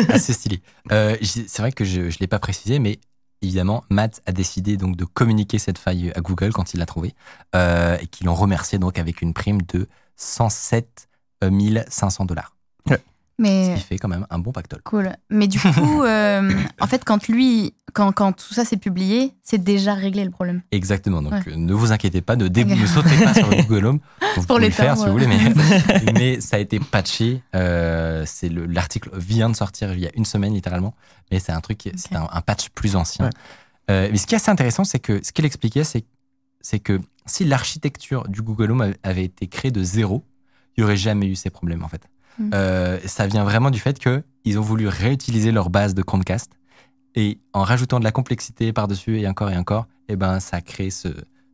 [0.10, 0.62] assez stylé.
[0.92, 3.00] Euh, c'est vrai que je ne l'ai pas précisé, mais
[3.42, 7.14] évidemment, Matt a décidé donc de communiquer cette faille à Google quand il l'a trouvée,
[7.54, 11.10] euh, et qu'ils l'ont remercié donc avec une prime de 107
[11.90, 12.56] 500 dollars.
[13.38, 14.82] Mais qui fait quand même un bon pactole.
[14.84, 15.12] cool.
[15.30, 19.58] Mais du coup, euh, en fait, quand lui, quand, quand tout ça s'est publié, c'est
[19.62, 20.62] déjà réglé le problème.
[20.72, 21.22] Exactement.
[21.22, 21.42] Donc Ouais.
[21.50, 24.00] euh, ne vous inquiétez pas, ne, ne sautez pas sur le Google Home.
[24.22, 25.26] Vous Pour pouvez les le faire termes, si vous ouais.
[25.26, 27.44] voulez, mais, mais ça a été patché.
[27.56, 30.94] Euh, c'est le- L'article vient de sortir il y a une semaine littéralement,
[31.30, 33.26] mais c'est un truc, c'est un, un patch plus ancien.
[33.26, 33.32] Ouais.
[33.92, 36.06] Euh, mais ce qui est assez intéressant, c'est que ce qu'il expliquait, c'est
[36.62, 40.26] c'est que si l'architecture du Google Home avait- avait été créée de zéro,
[40.78, 42.02] il n'y aurait jamais eu ces problèmes en fait.
[42.40, 42.50] Mm.
[42.54, 46.52] Euh, ça vient vraiment du fait que ils ont voulu réutiliser leur base de Chromecast
[47.16, 50.62] et en rajoutant de la complexité par-dessus et encore et encore, et ben ça a
[50.62, 51.08] créé ce,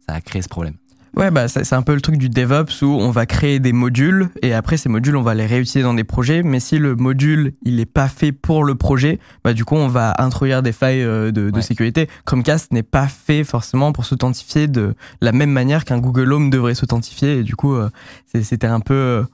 [0.08, 0.74] ça a créé ce problème.
[1.16, 4.30] Ouais, bah c'est un peu le truc du DevOps où on va créer des modules
[4.42, 6.42] et après ces modules on va les réutiliser dans des projets.
[6.42, 9.90] Mais si le module il est pas fait pour le projet, bah du coup on
[9.90, 11.62] va introduire des failles euh, de, de Ouais.
[11.62, 12.08] sécurité.
[12.26, 16.76] Chromecast n'est pas fait forcément pour s'authentifier de la même manière qu'un Google Home devrait
[16.76, 17.40] s'authentifier.
[17.40, 17.90] Et du coup euh,
[18.26, 19.26] c'est- c'était un peu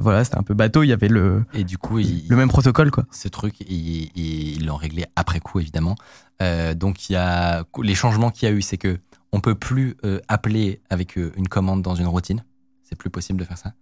[0.00, 0.82] voilà c'était un peu bateau.
[0.82, 3.04] Il y avait le Et du coup, il, le même protocole quoi.
[3.10, 5.94] ce truc, ils ils l'ont réglé après coup, évidemment.
[6.42, 8.98] Euh, donc, il y a les changements qu'il y a eu, c'est que
[9.32, 12.44] on peut plus euh, appeler avec euh, une commande dans une routine.
[12.82, 13.72] C'est plus possible de faire ça.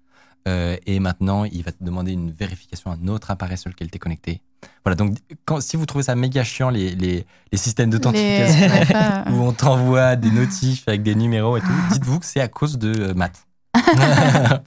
[0.48, 3.90] Euh, et maintenant, il va te demander une vérification à un autre appareil sur lequel
[3.90, 4.40] tu es connecté.
[4.84, 8.68] Voilà, donc quand, si vous trouvez ça méga chiant, les, les, les systèmes d'authentification
[9.26, 12.48] Les- où on t'envoie des notifs avec des numéros et tout, dites-vous que c'est à
[12.48, 13.45] cause de euh, maths.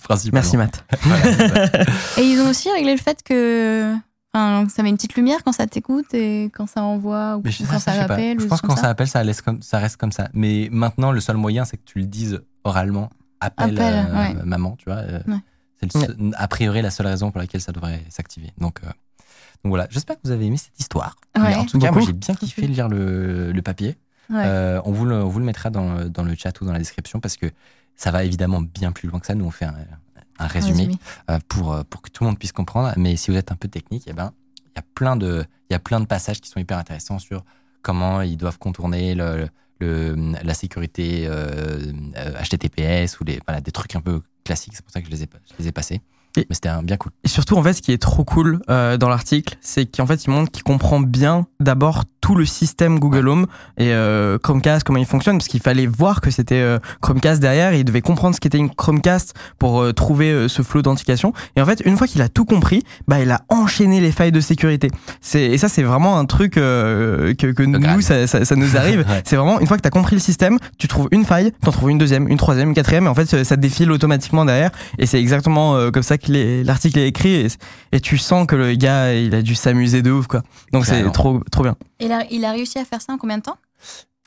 [0.04, 0.32] Principalement.
[0.34, 0.84] Merci Matt.
[1.02, 1.82] Voilà, ça.
[2.18, 3.94] Et ils ont aussi réglé le fait que
[4.34, 7.64] enfin, ça met une petite lumière quand ça t'écoute et quand ça envoie ou je,
[7.64, 8.14] quand ça, ça je sais pas.
[8.16, 8.40] appelle.
[8.40, 10.30] Je pense que quand ça comme appelle, ça, laisse comme, ça reste comme ça.
[10.34, 13.10] Mais maintenant, le seul moyen, c'est que tu le dises oralement.
[13.42, 14.34] Appelle, Appelle, euh, ouais.
[14.44, 14.98] maman, tu vois.
[15.00, 15.38] euh, Ouais.
[15.82, 18.52] C'est a priori la seule raison pour laquelle ça devrait s'activer.
[18.58, 18.88] Donc, euh,
[19.64, 21.16] donc voilà, j'espère que vous avez aimé cette histoire.
[21.38, 21.44] Ouais.
[21.50, 23.96] Mais en tout cas, moi j'ai bien kiffé lire le, le papier.
[24.30, 24.44] Ouais.
[24.46, 26.74] Euh, on, vous le, on vous le mettra dans, le- dans le chat ou dans
[26.74, 27.46] la description parce que
[28.00, 29.36] ça va évidemment bien plus loin que ça.
[29.36, 29.76] Nous, on fait un,
[30.40, 30.84] un résumé
[31.30, 32.94] euh, pour, euh, pour que tout le monde puisse comprendre.
[32.96, 34.32] Mais si vous êtes un peu technique, eh ben,
[34.68, 37.20] il y a plein de, il y a plein de passages qui sont hyper intéressants
[37.20, 37.44] sur
[37.82, 39.50] comment ils doivent contourner le,
[39.82, 44.74] le- la sécurité euh, euh, HTTPS ou les, voilà, des trucs un peu classiques.
[44.76, 46.02] C'est pour ça que je les ai, je les ai passés.
[46.38, 47.12] Et- Mais c'était bien cool.
[47.24, 50.26] Et surtout, en fait, ce qui est trop cool euh, dans l'article, c'est qu'en fait,
[50.26, 53.46] il montre qu'il comprend bien d'abord tout le système Google Home
[53.78, 57.74] et euh, Chromecast, comment il fonctionne, parce qu'il fallait voir que c'était euh, Chromecast derrière,
[57.74, 61.34] et il devait comprendre ce qu'était une Chromecast pour trouver ce flot d'authentification.
[61.56, 64.32] Et en fait, une fois qu'il a tout compris, bah, il a enchaîné les failles
[64.32, 64.92] de sécurité.
[65.34, 69.00] Et ça, c'est vraiment un truc que, que nous, ça, ça, ça nous arrive.
[69.10, 69.22] Ouais.
[69.26, 71.72] C'est vraiment une fois que tu as compris le système, tu trouves une faille, t'en
[71.72, 74.70] trouves une deuxième, une troisième, une quatrième, et en fait, ça défile automatiquement derrière.
[75.00, 77.34] Et c'est exactement comme ça que l'article est écrit.
[77.34, 77.48] Et,
[77.94, 80.44] et tu sens que le gars, il a dû s'amuser de ouf, quoi.
[80.74, 81.76] Donc c'est trop, trop bien.
[82.00, 83.58] Il a, il a réussi à faire ça en combien de temps?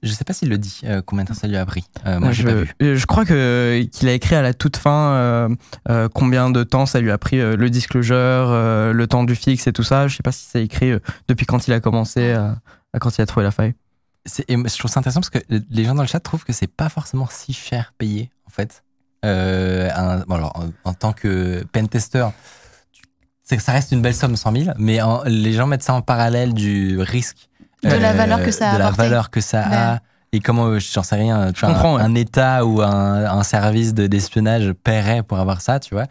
[0.03, 1.85] Je sais pas s'il le dit, euh, combien de temps ça lui a pris.
[2.07, 2.75] Euh, moi, j'ai je, pas vu.
[2.83, 5.49] euh, je crois que qu'il a écrit à la toute fin euh,
[5.91, 9.37] euh, combien de temps ça lui a pris euh, le disclosure, euh, le temps du
[9.37, 10.09] fixe et tout ça.
[10.09, 12.57] Je sais pas si c'est écrit euh, depuis quand il a commencé à,
[12.93, 13.75] à quand il a trouvé la faille.
[14.27, 15.39] C'est- et je trouve ça intéressant parce que
[15.71, 18.83] les gens dans le chat trouvent que c'est pas forcément si cher payé, en fait.
[19.25, 22.27] Euh, un- bon, alors, en, en tant que pentester,
[23.45, 25.95] c'est que ça reste une belle somme, 100 000, mais en- les gens mettent ça
[25.95, 27.49] en parallèle du risque.
[27.85, 29.03] euh, De la valeur que ça a De la apporté.
[29.03, 29.63] valeur que ça
[29.95, 29.99] a.
[30.35, 32.01] Et comment, euh, j'en sais rien, tu vois, un, ouais.
[32.03, 36.07] un État ou un, un service de- d'espionnage paierait pour avoir ça, tu vois.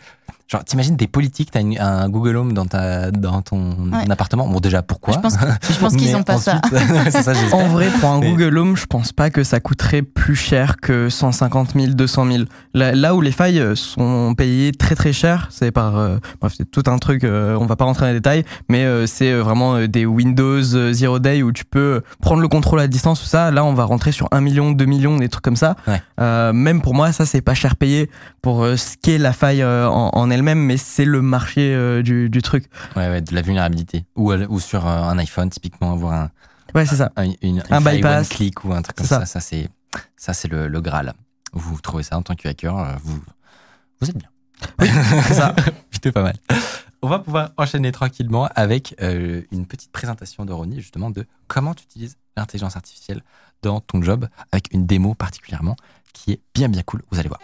[0.52, 4.12] Genre, t'imagines des politiques, t'as un Google Home dans, ta, dans ton Ouais.
[4.12, 4.46] appartement?
[4.50, 5.14] Bon, déjà, pourquoi?
[5.14, 5.38] Je pense,
[5.80, 6.60] pense qu'ils Mais ont pas ça.
[6.74, 7.32] ensuite- ça.
[7.54, 10.76] En vrai, pour un Mais- Google Home, je pense pas que ça coûterait plus cher
[10.82, 12.44] que 150 000, 200 000.
[12.74, 16.54] Là, là où les failles euh, sont payées très très cher, c'est par, euh, bref,
[16.58, 17.24] c'est tout un truc.
[17.24, 20.62] euh, on va pas rentrer dans les détails, mais euh, c'est vraiment euh, des Windows
[20.76, 23.22] euh, Zero Day où tu peux prendre le contrôle à distance.
[23.22, 25.78] Tout ça, là, on va rentrer sur 1 million, 2 millions, des trucs comme ça.
[25.88, 26.02] Ouais.
[26.20, 28.10] Euh, même pour moi, ça c'est pas cher payé
[28.42, 32.02] pour euh, ce qu'est la faille euh, en, en elle-même, mais c'est le marché euh,
[32.02, 32.66] du, du truc.
[32.96, 34.06] Ouais, ouais, de la vulnérabilité.
[34.16, 36.32] Ou, ou sur euh, un iPhone, typiquement, avoir un,
[36.76, 37.12] Ouais, c'est ça.
[37.16, 38.30] un, une, Un bypass.
[38.30, 39.26] click ou un truc comme ça.
[39.26, 39.40] ça.
[39.40, 39.70] C'est,
[40.18, 41.14] ça, c'est le, le Graal.
[41.54, 43.22] Vous trouvez ça en tant que hacker, euh, vous,
[44.00, 44.30] vous êtes bien.
[45.28, 45.54] c'est ça.
[45.90, 46.36] Plutôt pas mal.
[47.02, 51.74] On va pouvoir enchaîner tranquillement avec euh, une petite présentation de Ronnie, justement, de comment
[51.74, 53.22] tu utilises l'intelligence artificielle
[53.64, 55.76] dans ton job, avec une démo particulièrement
[56.14, 57.02] qui est bien, bien cool.
[57.12, 57.42] Vous allez voir.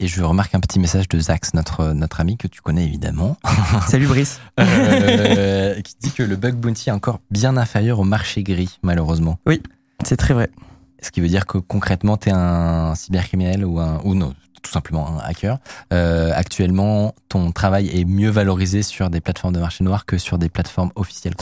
[0.00, 3.36] Et, je remarque un petit message de Zax, notre, notre ami que tu connais évidemment,
[3.88, 4.40] Salut Brice.
[4.58, 9.38] euh, qui dit que le bug bounty est encore bien inférieur au marché gris, malheureusement.
[10.04, 10.50] C'est très vrai.
[11.00, 14.70] Ce qui veut dire que concrètement, tu es un cybercriminel ou un ou non, tout
[14.70, 15.58] simplement un hacker.
[15.92, 20.38] Euh, actuellement, ton travail est mieux valorisé sur des plateformes de marché noir que sur
[20.38, 21.34] des plateformes officielles.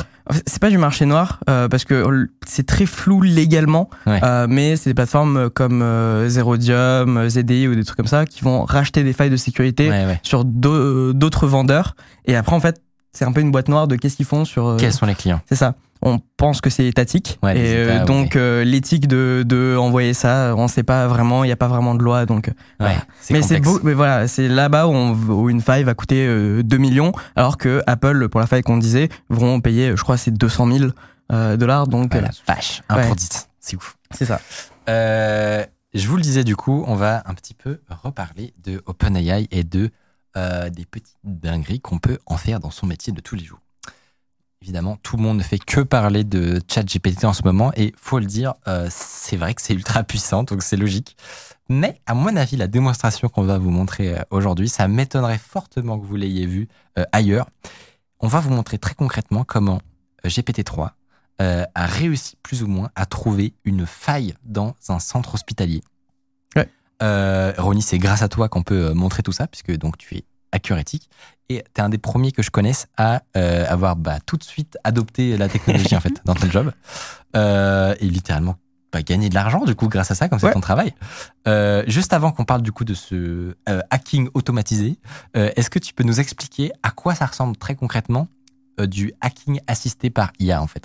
[0.47, 4.21] C'est pas du marché noir euh, parce que c'est très flou légalement, Ouais.
[4.25, 5.83] euh, mais c'est des plateformes comme
[6.29, 10.05] Zerodium, ZDI ou des trucs comme ça qui vont racheter des failles de sécurité Ouais,
[10.07, 10.21] ouais.
[10.23, 11.97] sur d'au- d'autres vendeurs.
[12.27, 12.81] Et après, en fait,
[13.13, 14.77] c'est un peu une boîte noire de qu'est-ce qu'ils font sur.
[14.79, 15.41] Quels sont les clients?
[15.49, 15.75] C'est ça.
[16.03, 17.39] On pense que c'est étatique.
[17.43, 21.47] Ouais, et euh, donc, euh, l'éthique de, de envoyer ça, on sait pas vraiment, il
[21.49, 22.27] n'y a pas vraiment de loi.
[22.27, 23.03] Donc, Ouais, Voilà.
[23.31, 27.13] mais c'est beau, mais voilà, c'est là-bas où, une faille va coûter euh, 2 millions,
[27.35, 30.91] alors que Apple, pour la faille qu'on disait, vont payer, je crois, c'est 200 000
[31.33, 31.87] euh, dollars.
[31.87, 33.07] Donc, euh, la vache, 1 Ouais.
[33.07, 33.49] pour 10.
[33.59, 33.97] C'est ouf.
[34.13, 34.41] c'est ça.
[34.89, 39.49] Euh, je vous le disais du coup, on va un petit peu reparler de OpenAI
[39.51, 39.91] et de
[40.37, 43.61] euh, des petites dingueries qu'on peut en faire dans son métier de tous les jours.
[44.67, 48.19] Évidemment, tout le monde ne fait que parler de ChatGPT en ce moment et faut
[48.19, 51.17] le dire, euh, c'est vrai que c'est ultra puissant, donc c'est logique.
[51.69, 56.01] Mais à mon avis, la démonstration qu'on va vous montrer euh, aujourd'hui, ça m'étonnerait fortement
[56.01, 56.67] que vous l'ayez vu
[56.99, 57.49] euh, ailleurs.
[58.19, 59.81] On va vous montrer très concrètement comment
[60.25, 60.91] euh, GPT-3
[61.41, 65.81] euh, a réussi plus ou moins à trouver une faille dans un centre hospitalier.
[66.57, 66.69] Ouais.
[67.05, 70.25] Euh, Ronnie, c'est grâce à toi qu'on peut montrer tout ça, puisque donc tu es
[70.53, 70.73] et tu
[71.79, 75.37] es un des premiers que je connaisse à euh, avoir bah, tout de suite adopté
[75.37, 76.73] la technologie en fait dans ton job
[77.37, 78.57] Euh, et littéralement
[78.93, 80.53] bah, gagner de l'argent du coup grâce à ça comme c'est Ouais.
[80.53, 80.95] ton travail.
[81.47, 83.55] Euh, juste avant qu'on parle du coup de ce
[83.91, 84.99] hacking automatisé,
[85.35, 88.29] est-ce que tu peux nous expliquer à quoi ça ressemble très concrètement
[88.81, 90.85] euh, du hacking assisté par IA en fait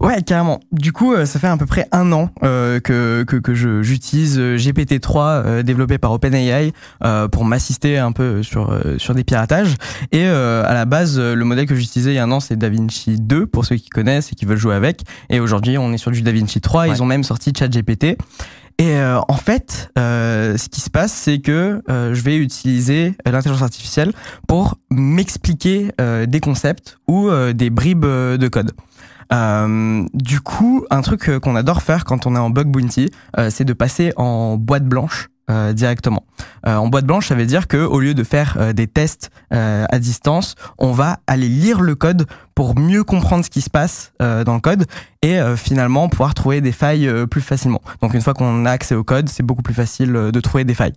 [0.00, 0.60] Ouais, carrément.
[0.72, 3.82] Du coup, euh, ça fait à peu près un an euh, que, que, que je-
[3.82, 6.72] j'utilise euh, GPT-3 euh, développé par OpenAI
[7.32, 9.74] pour m'assister un peu sur, sur des piratages.
[10.12, 13.16] Et à la base, le modèle que j'utilisais il y a un an, c'est DaVinci
[13.20, 15.02] 2 pour ceux qui connaissent et qui veulent jouer avec.
[15.30, 16.82] Et aujourd'hui, on est sur du DaVinci 3.
[16.82, 16.90] Ouais.
[16.90, 18.16] Ils ont même sorti ChatGPT.
[18.80, 23.14] Et euh, en fait, euh, ce qui se passe, c'est que euh, je vais utiliser
[23.26, 24.12] euh, l'intelligence artificielle
[24.46, 28.72] pour m'expliquer euh, des concepts ou euh, des bribes de code.
[30.14, 33.10] Du coup, un truc qu'on adore faire quand on est en bug bounty,
[33.50, 35.28] c'est de passer en boîte blanche.
[35.50, 36.24] Euh, directement.
[36.66, 39.30] Euh, en boîte blanche, ça veut dire que au lieu de faire euh, des tests
[39.50, 44.12] à distance, on va aller lire le code pour mieux comprendre ce qui se passe
[44.20, 44.84] dans le code
[45.22, 47.80] et finalement pouvoir trouver des failles plus facilement.
[48.02, 50.74] Donc une fois qu'on a accès au code, c'est beaucoup plus facile de trouver des
[50.74, 50.92] failles.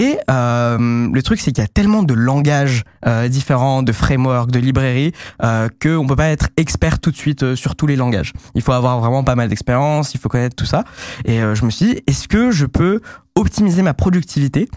[0.00, 4.52] Et euh, le truc, c'est qu'il y a tellement de langages euh, différents, de frameworks,
[4.52, 5.10] de librairies,
[5.42, 8.32] euh, qu'on peut pas être expert tout de suite euh, sur tous les langages.
[8.54, 10.84] Il faut avoir vraiment pas mal d'expérience, il faut connaître tout ça.
[11.24, 13.00] Et je me suis dit, est-ce que je peux
[13.34, 14.68] optimiser ma productivité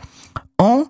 [0.57, 0.85] en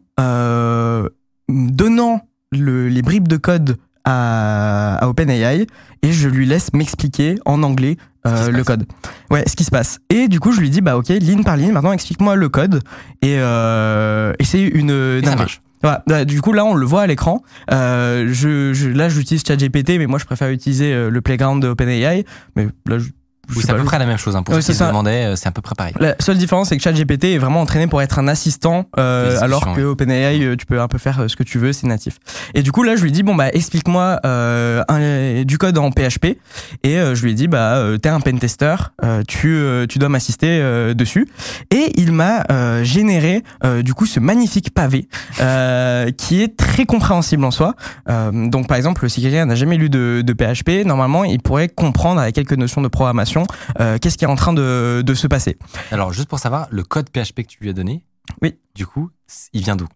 [1.50, 2.22] donnant
[2.54, 5.68] le- les bribes de code à OpenAI
[6.04, 8.65] et je lui laisse m'expliquer en anglais euh, le passe.
[8.65, 8.86] code.
[9.30, 9.99] Ouais, ce qui se passe.
[10.09, 12.82] Et du coup, je lui dis, bah ok, ligne par ligne, maintenant explique-moi le code.
[13.22, 15.38] Et, euh, et c'est une Et ça dinguerie.
[15.38, 15.61] marche.
[15.84, 16.03] Voilà.
[16.05, 17.41] Bah, Du coup, là, on le voit à l'écran.
[17.72, 21.69] Euh, je, je, là, j'utilise ChatGPT, mais moi, je préfère utiliser euh, le playground de
[21.69, 22.24] OpenAI.
[22.55, 23.09] Mais là, je
[23.56, 24.36] Oui, c'est à peu près la même chose.
[24.36, 24.43] Hein.
[24.43, 25.93] Pour Ouais, ceux c'est qui se demandaient, euh, c'est à peu près pareil.
[25.99, 29.74] La seule différence, c'est que ChatGPT est vraiment entraîné pour être un assistant, euh, alors
[29.74, 29.82] que.
[29.82, 32.18] OpenAI, euh, tu peux un peu faire euh, ce que tu veux, c'est natif.
[32.54, 35.91] Et du coup, là, je lui dis bon bah explique-moi euh, un- du code en
[35.91, 36.38] PHP.
[36.84, 40.60] Et euh, je lui ai dit bah t'es un pentester, euh, tu tu dois m'assister
[40.62, 41.28] euh, dessus.
[41.72, 45.08] Et il m'a euh, généré euh, du coup ce magnifique pavé
[45.39, 47.76] euh, qui est très compréhensible en soi.
[48.10, 51.70] Euh, donc par exemple, si quelqu'un n'a jamais lu de, de PHP, normalement, il pourrait
[51.70, 53.41] comprendre avec quelques notions de programmation
[53.80, 55.58] euh, qu'est-ce qui est en train de, de se passer?
[55.92, 58.04] Alors, juste pour savoir, le code PHP que tu lui as donné,
[58.42, 58.58] Oui.
[58.76, 59.10] du coup,
[59.54, 59.88] il vient d'où?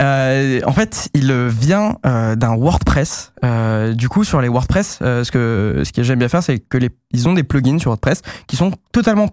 [0.00, 3.32] Euh, en fait, il vient euh, d'un WordPress.
[3.44, 6.78] Euh, du coup, sur les WordPress, ce que ce que j'aime bien faire, c'est que
[6.78, 9.28] les ils ont des plugins sur WordPress qui sont totalement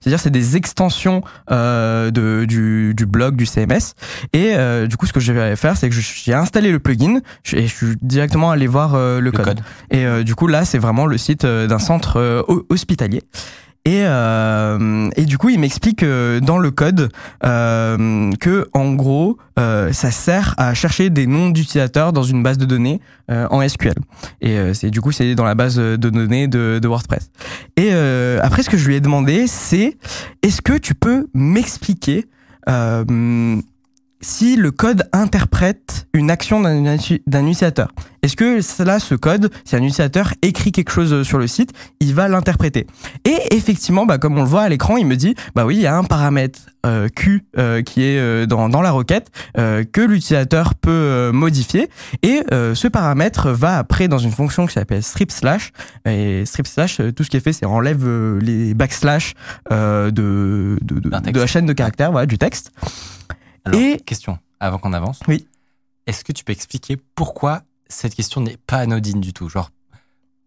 [0.00, 3.94] c'est-à-dire c'est des extensions euh, de du, du blog du CMS.
[4.32, 7.20] Et euh, du coup, ce que je vais faire, c'est que j'ai installé le plugin
[7.52, 9.44] et je suis directement allé voir euh, le, Le code.
[9.46, 9.60] code.
[9.90, 13.22] Et du coup, là, c'est vraiment le site d'un centre ho- hospitalier.
[13.86, 17.10] Et, euh, et du coup, il m'explique euh, dans le code
[17.44, 22.56] euh, que, en gros, euh, ça sert à chercher des noms d'utilisateurs dans une base
[22.56, 23.94] de données euh, en SQL.
[24.40, 27.30] Et euh, c'est du coup, c'est dans la base de données de, de WordPress.
[27.76, 29.98] Et après, ce que je lui ai demandé, c'est
[30.42, 32.24] est-ce que tu peux m'expliquer
[32.68, 33.04] euh,
[34.24, 37.92] si le code interprète une action d'un uti- d'un utilisateur.
[38.22, 42.14] Est-ce que cela, ce code, si un utilisateur écrit quelque chose sur le site, il
[42.14, 42.86] va l'interpréter?
[43.26, 45.82] Et effectivement, bah, comme on le voit à l'écran, il me dit, bah oui, il
[45.82, 49.84] y a un paramètre euh, Q euh, qui est euh, dans, dans la requête euh,
[49.84, 51.90] que l'utilisateur peut euh, modifier.
[52.22, 55.72] Et euh, ce paramètre va après dans une fonction qui s'appelle strip slash.
[56.06, 59.34] Et strip slash, euh, tout ce qui est fait, c'est enlève euh, les backslash
[59.70, 62.70] euh, de, de la chaîne de caractères, voilà, du texte.
[63.64, 65.20] Alors, Et- question, avant qu'on avance.
[65.28, 65.46] Oui.
[66.06, 69.48] Est-ce que tu peux expliquer pourquoi cette question n'est pas anodine du tout?
[69.48, 69.70] Genre,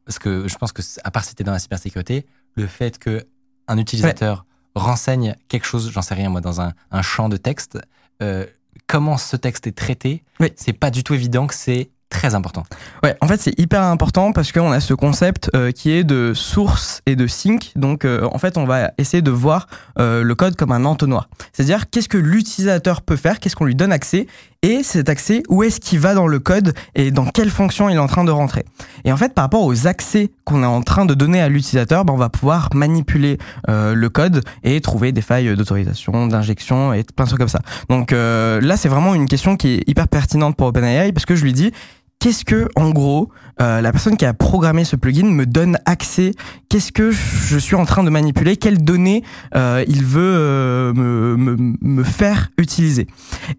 [0.05, 3.25] parce que je pense que, à part si t'es dans la cybersécurité, le fait que
[3.67, 4.45] un utilisateur
[4.75, 7.79] renseigne quelque chose, j'en sais rien moi, dans un, un champ de texte,
[8.21, 8.45] euh,
[8.85, 10.53] comment ce texte est traité, Oui.
[10.55, 12.63] c'est pas du tout évident que c'est très important.
[13.03, 16.33] Ouais, en fait, c'est hyper important parce qu'on a ce concept euh, qui est de
[16.33, 17.71] source et de sync.
[17.75, 19.67] Donc, euh, en fait, on va essayer de voir
[19.99, 21.29] euh, le code comme un entonnoir.
[21.53, 24.27] C'est-à-dire, qu'est-ce que l'utilisateur peut faire, qu'est-ce qu'on lui donne accès,
[24.63, 27.95] et cet accès, où est-ce qu'il va dans le code et dans quelle fonction il
[27.95, 28.65] est en train de rentrer.
[29.05, 32.05] Et en fait, par rapport aux accès qu'on est en train de donner à l'utilisateur,
[32.05, 33.37] ben, on va pouvoir manipuler
[33.69, 37.61] euh, le code et trouver des failles d'autorisation, d'injection et plein de trucs comme ça.
[37.89, 41.35] Donc euh, là, c'est vraiment une question qui est hyper pertinente pour OpenAI parce que
[41.35, 41.71] je lui dis
[42.19, 43.29] qu'est-ce que, en gros,
[43.61, 46.31] euh, la personne qui a programmé ce plugin me donne accès?
[46.69, 48.57] Qu'est-ce que je suis en train de manipuler?
[48.57, 49.23] Quelles données
[49.55, 53.07] euh, il veut euh, me, me, me faire utiliser?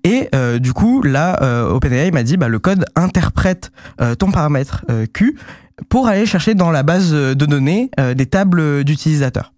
[0.05, 4.31] Et euh, du coup, là, euh, OpenAI m'a dit, bah, le code interprète euh, ton
[4.31, 5.39] paramètre Q
[5.89, 9.53] pour aller chercher dans la base de données des tables d'utilisateurs.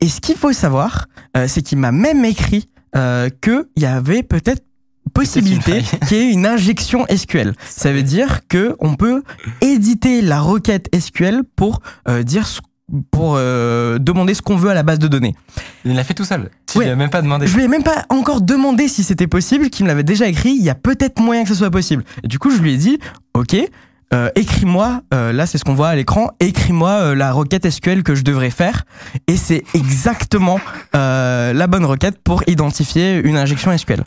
[0.00, 1.08] Et ce qu'il faut savoir,
[1.46, 4.64] c'est qu'il m'a même écrit euh, qu'il y avait peut-être
[5.08, 7.54] possibilité y ait une injection SQL.
[7.66, 9.22] Ça veut dire que on peut
[9.60, 12.60] éditer la requête SQL pour euh, dire ce-
[13.10, 15.34] pour euh, demander ce qu'on veut à la base de données.
[15.84, 16.48] Il l'a fait tout seul.
[16.66, 16.84] Tu Ouais.
[16.86, 17.46] lui as même pas demandé.
[17.46, 20.52] Je lui ai même pas encore demandé si c'était possible, qu'il me l'avait déjà écrit.
[20.58, 22.02] Il y a peut-être moyen que ce soit possible.
[22.24, 22.98] Et du coup, je lui ai dit,
[23.34, 23.56] ok,
[24.14, 25.02] euh, écris-moi.
[25.12, 26.30] euh, là, c'est ce qu'on voit à l'écran.
[26.40, 28.84] Écris-moi la requête SQL que je devrais faire.
[29.26, 30.58] Et c'est exactement
[30.94, 34.02] la bonne requête pour identifier une injection SQL.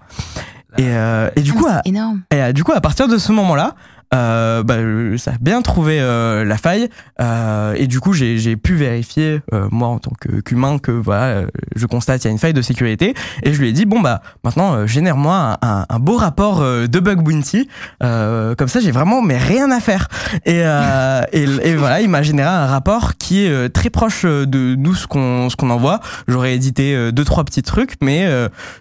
[0.78, 2.22] Et, euh, et du coup, à, c'est énorme.
[2.32, 3.76] et euh, du coup, à partir de ce moment-là,
[4.14, 4.76] euh, bah,
[5.18, 6.89] ça a bien trouvé euh, la faille.
[7.22, 10.12] Euh, et du coup j'ai j'ai pu vérifier euh, moi en tant
[10.45, 13.14] qu'humain que voilà euh, je constate il y a une faille de sécurité.
[13.43, 16.99] Et je lui ai dit bon bah maintenant euh, génère-moi un, un- beau rapport de
[16.99, 17.70] bug bounty.
[18.01, 20.07] Comme ça j'ai vraiment mais rien à faire.
[20.45, 24.95] Et, et, et voilà il m'a généré un rapport qui est très proche de nous
[24.95, 25.99] ce qu'on ce qu'on envoie.
[26.28, 28.28] J'aurais édité deux trois petits trucs mais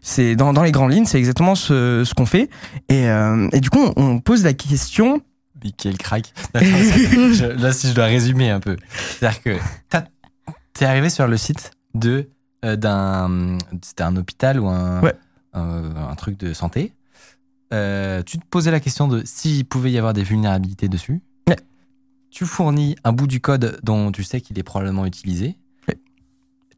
[0.02, 2.48] c'est dans, dans les grandes lignes c'est exactement ce, ce qu'on fait.
[2.88, 3.04] Et,
[3.52, 5.19] et du coup on, on pose la question
[5.62, 6.32] Michael crack.
[6.54, 8.76] Je- là, si je dois résumer un peu.
[9.18, 9.56] C'est-à-dire que
[10.74, 12.28] t'es arrivé sur le site de
[12.64, 15.14] euh, d'un c'était un hôpital ou un, Ouais.
[15.54, 16.92] un, un truc de santé.
[17.72, 21.22] Euh, tu te posais la question de s'il pouvait y avoir des vulnérabilités dessus.
[21.48, 21.56] Ouais.
[22.30, 25.56] Tu fournis un bout du code dont tu sais qu'il est probablement utilisé.
[25.88, 25.98] Ouais.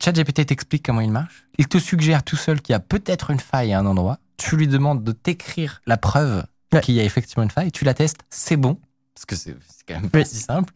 [0.02, 1.46] ChatGPT t'explique comment il marche.
[1.58, 4.18] Il te suggère tout seul qu'il y a peut-être une faille à un endroit.
[4.36, 6.80] Tu lui demandes de t'écrire la preuve Ouais.
[6.80, 7.72] qu'il y a effectivement une faille.
[7.72, 8.78] Tu la testes, c'est bon.
[9.14, 9.54] Parce que c'est
[9.86, 10.26] quand même pas Oui.
[10.26, 10.72] si simple.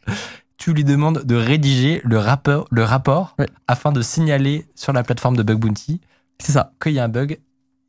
[0.59, 3.49] Tu lui demandes de rédiger le rapport, le rapport Ouais.
[3.66, 6.01] afin de signaler sur la plateforme de Bug Bounty
[6.38, 7.38] c'est ça qu'il y a un bug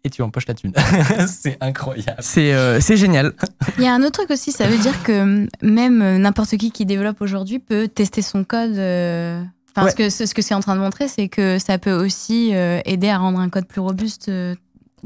[0.06, 0.72] et tu empoches la thune.
[1.28, 2.16] c'est incroyable.
[2.22, 3.34] c'est euh, c'est génial
[3.78, 6.72] Il y a un autre truc aussi, ça veut dire que même euh, n'importe qui
[6.72, 8.78] qui développe aujourd'hui peut tester son code.
[8.78, 9.44] euh,
[9.76, 9.92] Enfin, Ouais.
[9.92, 12.80] ce que, ce que c'est en train de montrer, c'est que ça peut aussi euh,
[12.86, 14.56] aider à rendre un code plus robuste, euh,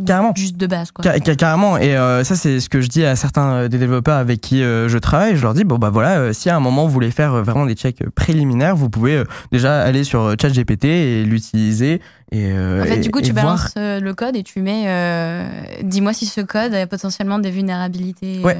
[0.06, 0.32] Carrément.
[0.36, 0.92] juste de base.
[0.92, 1.04] Quoi.
[1.04, 3.78] Car- car- carrément et euh, ça c'est ce que je dis à certains euh, des
[3.78, 6.56] développeurs avec qui euh, je travaille je leur dis bon bah voilà euh, si à
[6.56, 10.86] un moment vous voulez faire vraiment des checks préliminaires vous pouvez déjà aller sur ChatGPT
[10.86, 14.84] et l'utiliser et En fait, et- du coup, tu balances le code et tu mets.
[14.88, 15.44] euh,
[15.84, 18.40] Dis-moi si ce code a potentiellement des vulnérabilités.
[18.42, 18.58] Ouais.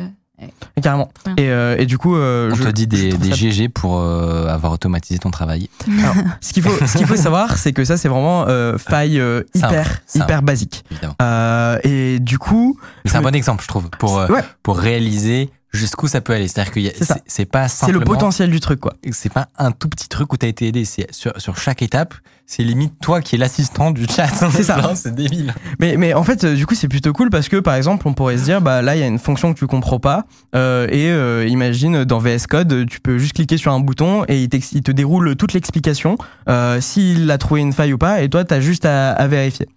[0.82, 1.34] Carrément Ouais.
[1.44, 4.72] et, euh, et du coup euh, On je, te dit des, GG pour euh, avoir
[4.74, 5.70] automatisé ton travail.
[6.00, 9.20] Alors, ce qu'il faut, ce qu'il faut savoir, c'est que ça, c'est vraiment euh, faille
[9.20, 10.26] euh, Simple, hyper, simple.
[10.26, 10.84] hyper basique.
[11.22, 15.50] Euh, et du coup, c'est un bon exemple, je trouve, pour, euh, ouais, pour réaliser
[15.72, 16.48] jusqu'où ça peut aller.
[16.48, 17.16] C'est-à-dire que C'est ça.
[17.16, 18.94] c'est c'est pas le simplement potentiel du truc, quoi.
[19.12, 20.86] c'est pas un tout petit truc où t'as été aidé.
[20.86, 22.14] C'est sur, sur chaque étape,
[22.52, 24.28] c'est limite toi qui es l'assistant du chat.
[24.52, 24.92] C'est ça.
[24.94, 25.54] C'est débile.
[25.80, 28.14] Mais, mais en fait, euh, du coup, c'est plutôt cool parce que, par exemple, on
[28.14, 30.86] pourrait se dire, bah là, il y a une fonction que tu comprends pas, euh,
[30.90, 34.50] et euh, imagine dans VS Code, tu peux juste cliquer sur un bouton et il,
[34.50, 36.18] te déroule toute l'explication,
[36.50, 39.70] euh, s'il a trouvé une faille ou pas, et toi, t'as juste à, à vérifier.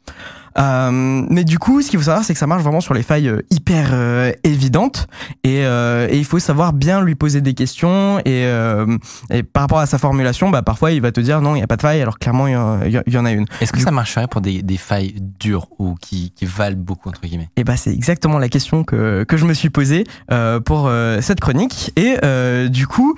[0.59, 0.91] Euh,
[1.31, 3.29] mais du coup, ce qu'il faut savoir, c'est que ça marche vraiment sur les failles
[3.29, 5.07] euh, hyper euh, évidentes,
[5.43, 8.97] et, euh, et il faut savoir bien lui poser des questions, et, euh,
[9.31, 11.63] et par rapport à sa formulation, bah parfois, il va te dire non, il y
[11.63, 13.47] a pas de faille, alors clairement, il y en- y, a une.
[13.61, 17.09] Est-ce que Du- ça marcherait pour des, des failles dures ou qui, qui valent beaucoup,
[17.09, 17.49] entre guillemets?
[17.57, 21.21] Et bah c'est exactement la question que, que je me suis posée euh, pour euh,
[21.21, 21.93] cette chronique.
[21.97, 23.15] Et euh, du coup,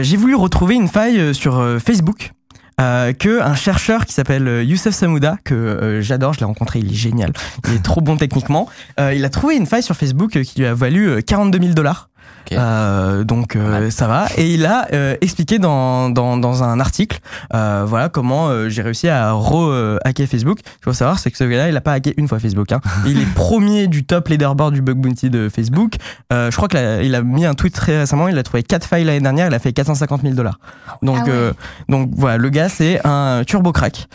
[0.00, 2.32] j'ai voulu retrouver une faille sur Facebook.
[2.80, 6.78] Euh, que un chercheur qui s'appelle euh, Youssef Samouda que euh, j'adore, je l'ai rencontré,
[6.78, 7.32] il est génial,
[7.68, 8.68] il est trop bon techniquement.
[8.98, 11.74] Euh, il a trouvé une faille sur Facebook qui lui a valu euh, 42 000
[11.74, 12.08] dollars.
[12.52, 14.26] Euh, donc euh, ça va.
[14.36, 17.18] Et il a euh, expliqué dans, dans, dans un article
[17.54, 20.58] euh, voilà comment euh, j'ai réussi à re-hacker Facebook.
[20.64, 22.80] Il faut savoir c'est que ce gars-là il a pas hacké une fois Facebook hein.
[23.06, 25.94] il est premier du top leaderboard du bug bounty de Facebook.
[26.32, 28.28] Euh, je crois qu'il a mis un tweet très récemment.
[28.28, 29.46] Il a trouvé 4 failles l'année dernière.
[29.48, 30.58] Il a fait 450 000 dollars.
[31.02, 31.30] Donc Ah ouais.
[31.30, 31.52] euh,
[31.88, 34.08] donc voilà le gars c'est un turbo crack.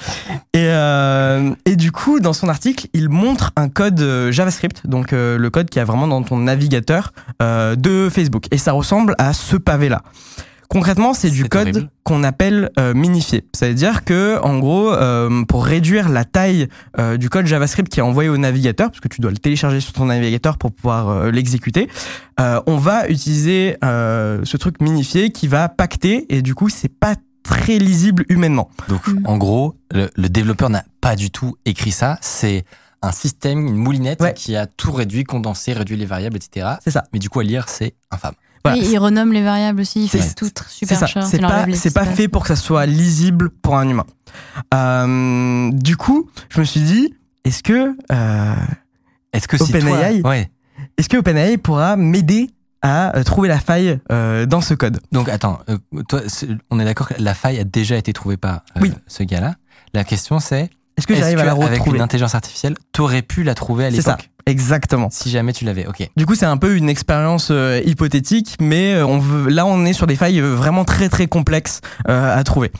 [0.53, 4.85] Et, euh, et du coup dans son article il montre un code JavaScript.
[4.87, 8.16] Donc euh, le code qui a vraiment dans ton navigateur euh, de Facebook
[8.51, 10.01] et ça ressemble à ce pavé là
[10.69, 13.45] concrètement c'est du code qu'on appelle euh, minifié.
[13.53, 16.67] Ça veut dire que en gros euh, pour réduire la taille
[16.99, 19.79] euh, du code JavaScript qui est envoyé au navigateur parce que tu dois le télécharger
[19.79, 21.87] sur ton navigateur pour pouvoir euh, l'exécuter
[22.39, 26.89] euh, on va utiliser euh, ce truc minifié qui va pacter et du coup c'est
[26.93, 28.69] pas très lisible humainement.
[28.89, 29.21] Donc, Mm.
[29.25, 32.17] en gros, le, le développeur n'a pas du tout écrit ça.
[32.19, 32.65] C'est
[33.01, 34.33] un système, une moulinette Ouais.
[34.33, 36.67] qui a tout réduit, condensé, réduit les variables, etc.
[36.83, 38.33] c'est ça Mais du coup, à lire, c'est infâme.
[38.65, 38.81] Voilà.
[38.81, 41.25] Oui, il renomme les variables aussi, il fait C'est- tout super cher.
[41.25, 44.05] c'est pas, pas fait pour que ça soit lisible pour un humain.
[44.73, 47.13] Euh, du coup, je me suis dit,
[47.45, 48.53] est-ce que, euh,
[49.33, 49.79] Est-ce que si toi...
[49.79, 50.49] OpenAI Ouais.
[50.97, 52.49] est-ce que OpenAI pourra m'aider
[52.81, 54.99] à euh, trouver la faille euh, dans ce code?
[55.11, 55.77] Donc, attends, euh,
[56.07, 56.21] toi,
[56.69, 58.91] on est d'accord que la faille a déjà été trouvée par euh, Oui.
[59.07, 59.55] ce gars-là.
[59.93, 63.43] La question, c'est Est-ce que est-ce j'arrive à la retrouver une intelligence artificielle, t'aurais pu
[63.43, 65.09] la trouver à C'est ça, l'époque exactement.
[65.11, 66.09] Si jamais tu l'avais, ok.
[66.15, 69.85] Du coup, c'est un peu une expérience euh, hypothétique, mais euh, on veut, là, on
[69.85, 72.71] est sur des failles euh, vraiment très très complexes euh, à trouver.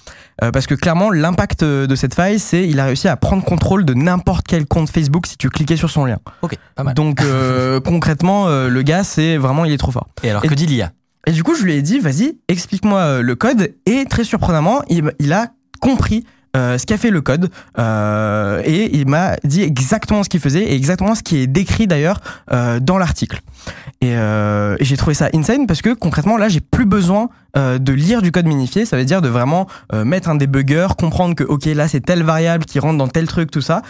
[0.44, 3.86] Euh, parce que clairement, l'impact de cette faille, c'est il a réussi à prendre contrôle
[3.86, 6.18] de n'importe quel compte Facebook si tu cliquais sur son lien.
[6.42, 6.94] Ok, pas mal.
[6.94, 7.22] Donc
[7.86, 10.08] concrètement, le gars, c'est vraiment, il est trop fort.
[10.24, 10.92] Et alors, et- que dit l'IA
[11.26, 13.74] Et du coup, je lui ai dit, vas-y, explique-moi le code.
[13.88, 15.48] Et très surprenamment, il, il a
[15.82, 16.24] compris
[16.56, 20.64] euh, ce qu'a fait le code euh, et il m'a dit exactement ce qu'il faisait
[20.64, 22.22] et exactement ce qui est décrit d'ailleurs
[22.52, 23.42] euh, dans l'article.
[24.02, 28.22] Et, et j'ai trouvé ça insane parce que concrètement là j'ai plus besoin de lire
[28.22, 31.88] du code minifié, ça veut dire de vraiment mettre un debugger, comprendre que ok là
[31.88, 33.82] c'est telle variable qui rentre dans tel truc, tout ça,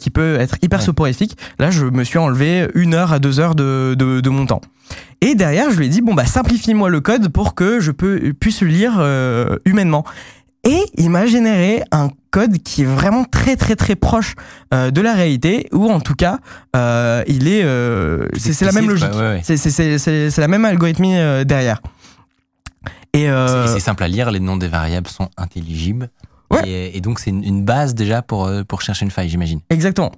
[0.00, 0.84] qui peut être hyper Ouais.
[0.84, 1.38] soporifique.
[1.60, 4.60] Là je me suis enlevé une heure à deux heures de, de, de mon temps.
[5.20, 8.32] Et derrière je lui ai dit bon bah simplifie-moi le code pour que je peux,
[8.38, 9.00] puisse le lire
[9.64, 10.04] humainement.
[10.64, 14.34] Et il m'a généré un code qui est vraiment très très très proche
[14.72, 16.38] euh, de la réalité, ou en tout cas,
[16.76, 19.12] euh, il est, euh, c'est la même logique.
[19.12, 19.42] ouais, ouais.
[19.42, 21.80] C'est- la même algorithmie derrière.
[23.12, 26.10] Et C'est- simple à lire, les noms des variables sont intelligibles.
[26.50, 26.60] Ouais.
[26.68, 29.60] Et, et donc, c'est une, une base déjà pour, pour chercher une faille, j'imagine.
[29.70, 30.12] Exactement.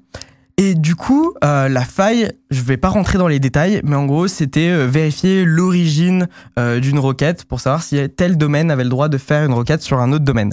[0.56, 4.06] Et du coup, euh, la faille, je vais pas rentrer dans les détails, mais en
[4.06, 6.28] gros, c'était euh, vérifier l'origine
[6.58, 9.82] euh, d'une requête pour savoir si tel domaine avait le droit de faire une requête
[9.82, 10.52] sur un autre domaine.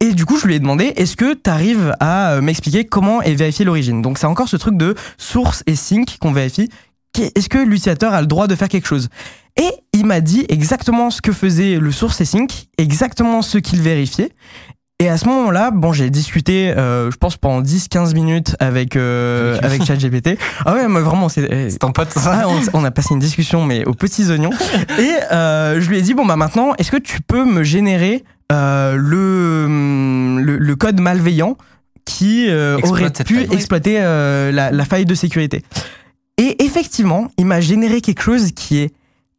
[0.00, 3.34] Et du coup, je lui ai demandé, est-ce que tu arrives à m'expliquer comment est
[3.34, 4.02] vérifiée l'origine?
[4.02, 6.68] Donc, c'est encore ce truc de source et sync qu'on vérifie.
[7.36, 9.08] Est-ce que l'utilisateur a le droit de faire quelque chose?
[9.56, 13.80] Et il m'a dit exactement ce que faisait le source et sync, exactement ce qu'il
[13.80, 14.32] vérifiait.
[15.02, 19.58] Et à ce moment-là, bon, j'ai discuté, euh, je pense pendant 10-15 minutes avec euh,
[19.60, 20.38] avec ChatGPT.
[20.64, 22.44] Ah ouais, mais vraiment, c'est eh, C'est ton pote, ah, ça?
[22.46, 24.52] on, on a passé une discussion, mais aux petits oignons.
[25.00, 28.22] Et euh, je lui ai dit bon bah maintenant, est-ce que tu peux me générer
[28.52, 29.66] euh, le,
[30.40, 31.56] le le code malveillant
[32.04, 32.48] qui
[32.84, 33.48] aurait pu faille.
[33.50, 35.64] exploiter la, la faille de sécurité?
[36.38, 38.94] Et effectivement, il m'a généré quelque chose qui est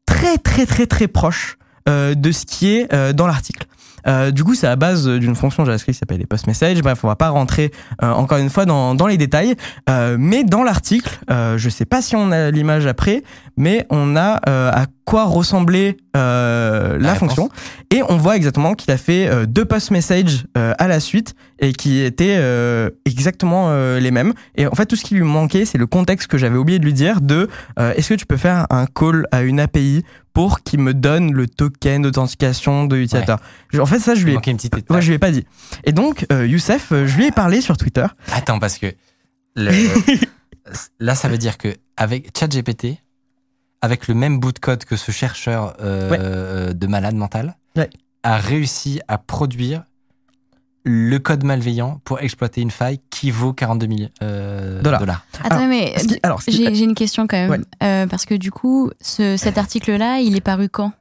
[0.06, 1.58] très très très très proche
[1.90, 3.66] euh, de ce qui est euh, dans l'article.
[4.08, 6.82] Euh, du coup, c'est à base d'une fonction JavaScript qui s'appelle les post message.
[6.82, 9.56] Bref, on va pas rentrer euh, encore une fois dans, dans les détails,
[9.90, 13.24] Euh, mais dans l'article, je sais pas si on a l'image après,
[13.58, 17.50] mais on a euh, à quoi ressemblait euh, la, La fonction
[17.92, 21.36] et on voit exactement qu'il a fait euh, deux post message euh, à la suite
[21.60, 22.38] et qui étaient
[23.06, 24.34] exactement les mêmes.
[24.56, 26.84] Et en fait, tout ce qui lui manquait, c'est le contexte que j'avais oublié de
[26.86, 27.48] lui dire de
[27.80, 31.48] est-ce que tu peux faire un call à une API pour qu'il me donne le
[31.48, 33.40] token d'authentification de l'utilisateur.
[33.80, 34.36] En fait, ça, je lui ai,
[34.96, 35.46] ouais, je lui ai pas dit.
[35.84, 38.06] Et donc, euh, Youssef, euh, je lui ai parlé sur Twitter.
[38.34, 38.88] Attends, parce que
[39.56, 39.72] le-
[41.00, 42.98] là, ça veut dire que avec ChatGPT,
[43.84, 47.90] avec le même bout de code que ce chercheur euh, de malade mental, Ouais.
[48.24, 49.84] a réussi à produire
[50.86, 55.00] le code malveillant pour exploiter une faille qui vaut 42 000 euh, Dollars.
[55.00, 55.26] dollars.
[55.44, 57.50] Attends, Alors, mais Ce qui- alors, ce qui- j'ai j'ai une question quand même.
[57.52, 57.60] Ouais.
[57.84, 60.92] Euh, parce que du coup, ce- cet article-là, il est paru quand?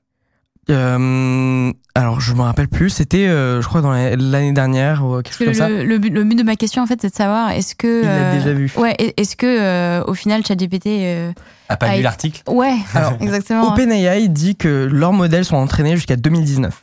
[0.70, 2.90] Euh, alors, je me rappelle plus.
[2.90, 5.84] C'était, euh, je crois, dans la- l'année dernière ou quelque Parce chose que comme ça.
[5.84, 8.02] le, but, le but de ma question, en fait, c'est de savoir est-ce que.
[8.02, 8.72] Il l'a euh, déjà vu.
[8.76, 10.86] Ouais, est- est-ce que euh, au final, ChatGPT.
[10.86, 11.32] euh,
[11.68, 13.72] A pas Ah, lu l'article Ouais, Alors, exactement.
[13.72, 16.82] OpenAI dit que leurs modèles sont entraînés jusqu'à 2019.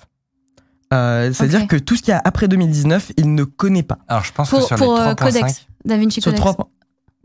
[0.91, 3.99] Euh, C'est-à-dire que tout ce qu'il y a après 2019, il ne connaît pas.
[4.07, 6.55] Alors, je pense que Pour, sur pour les euh, 3.5, Codex, DaVinci Sur Codex.
[6.55, 6.69] 3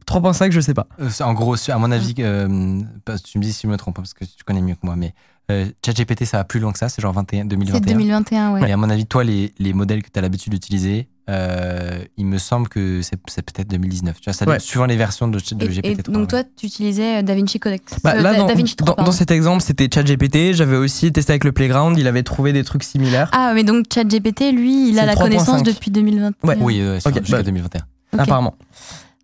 [0.07, 0.87] 3.5, je sais pas.
[1.01, 3.69] euh, c'est- en gros, à mon avis, euh, parce que tu me dis si je
[3.69, 5.15] me trompe, parce que tu connais mieux que moi, mais
[5.51, 7.81] euh, ChatGPT, ça va plus loin que ça, c'est genre 21, C'est 2021.
[7.93, 8.69] 2021, ouais.
[8.69, 12.27] Et à mon avis, toi, les, les modèles que tu as l'habitude d'utiliser, euh, il
[12.27, 14.17] me semble que c'est c'est peut-être 2019.
[14.21, 14.59] Tu vois, ça Ouais.
[14.59, 16.09] suivant les versions de, de Et, GPT.
[16.09, 17.95] et donc, toi, tu utilisais euh, DaVinci Codex.
[18.03, 19.11] Bah, Euh, là, Da- dans, DaVinci 3, dans- pardon.
[19.11, 20.53] dans cet exemple, c'était ChatGPT.
[20.55, 21.99] J'avais aussi testé avec le Playground.
[21.99, 23.31] Il avait trouvé des trucs similaires.
[23.33, 25.23] Ah, mais donc ChatGPT, lui, il a la 3.5.
[25.23, 26.49] connaissance depuis 2021.
[26.49, 26.57] Ouais.
[26.61, 27.43] Oui, euh, sur- Ok, jusqu'à bah.
[27.43, 27.81] 2021.
[28.15, 28.21] Ok.
[28.21, 28.55] apparemment.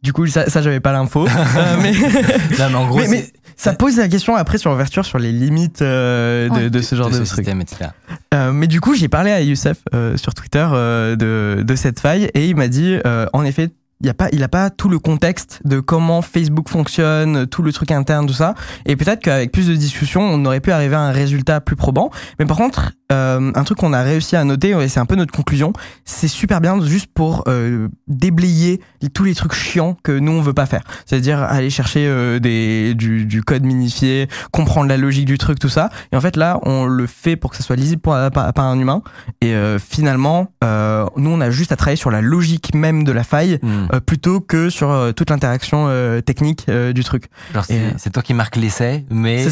[0.02, 1.26] Du coup, ça, ça j'avais pas l'info.
[1.82, 5.32] Mais, Non, mais en gros, mais, ça pose la question après sur l'ouverture sur les
[5.32, 6.70] limites euh, de, Ouais.
[6.70, 7.44] de ce genre de de, ce truc.
[7.44, 7.62] système.
[8.34, 12.00] Euh, mais du coup, j'ai parlé à Youssef euh, sur Twitter euh, de, de cette
[12.00, 13.68] faille et il m'a dit, euh, en effet,
[14.02, 17.72] il a pas, il a pas tout le contexte de comment Facebook fonctionne, tout le
[17.72, 18.54] truc interne, tout ça.
[18.86, 22.10] Et peut-être qu'avec plus de discussions, on aurait pu arriver à un résultat plus probant.
[22.38, 25.16] Mais par contre, euh, un truc qu'on a réussi à noter, et c'est un peu
[25.16, 25.72] notre conclusion,
[26.04, 28.80] c'est super bien juste pour euh, déblayer
[29.14, 30.82] tous les trucs chiants que nous on veut pas faire.
[31.06, 35.68] C'est-à-dire aller chercher euh, des, du, du code minifié, comprendre la logique du truc, tout
[35.68, 35.90] ça.
[36.12, 38.64] Et en fait là, on le fait pour que ça soit lisible par, par- par
[38.66, 39.02] un humain.
[39.40, 43.12] Et euh, finalement, euh, nous on a juste à travailler sur la logique même de
[43.12, 43.58] la faille.
[43.62, 43.86] Hmm.
[43.92, 47.24] Euh, plutôt que sur euh, toute l'interaction euh, technique du truc.
[47.66, 49.46] C'est toi qui marques l'essai, mais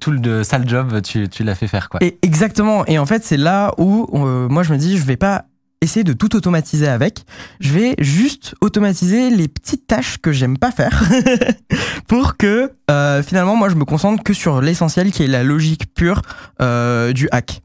[0.00, 1.88] tout le sale job, tu, tu l'as fait faire.
[1.88, 2.02] Quoi.
[2.02, 2.84] Et exactement.
[2.86, 4.06] Et en fait, c'est là où
[4.48, 5.44] moi je me dis, je vais pas
[5.82, 7.24] essayer de tout automatiser avec.
[7.58, 11.02] Je vais juste automatiser les petites tâches que j'aime pas faire
[12.06, 15.92] pour que euh, finalement moi je me concentre que sur l'essentiel qui est la logique
[15.94, 16.22] pure
[16.60, 17.62] euh, du hack.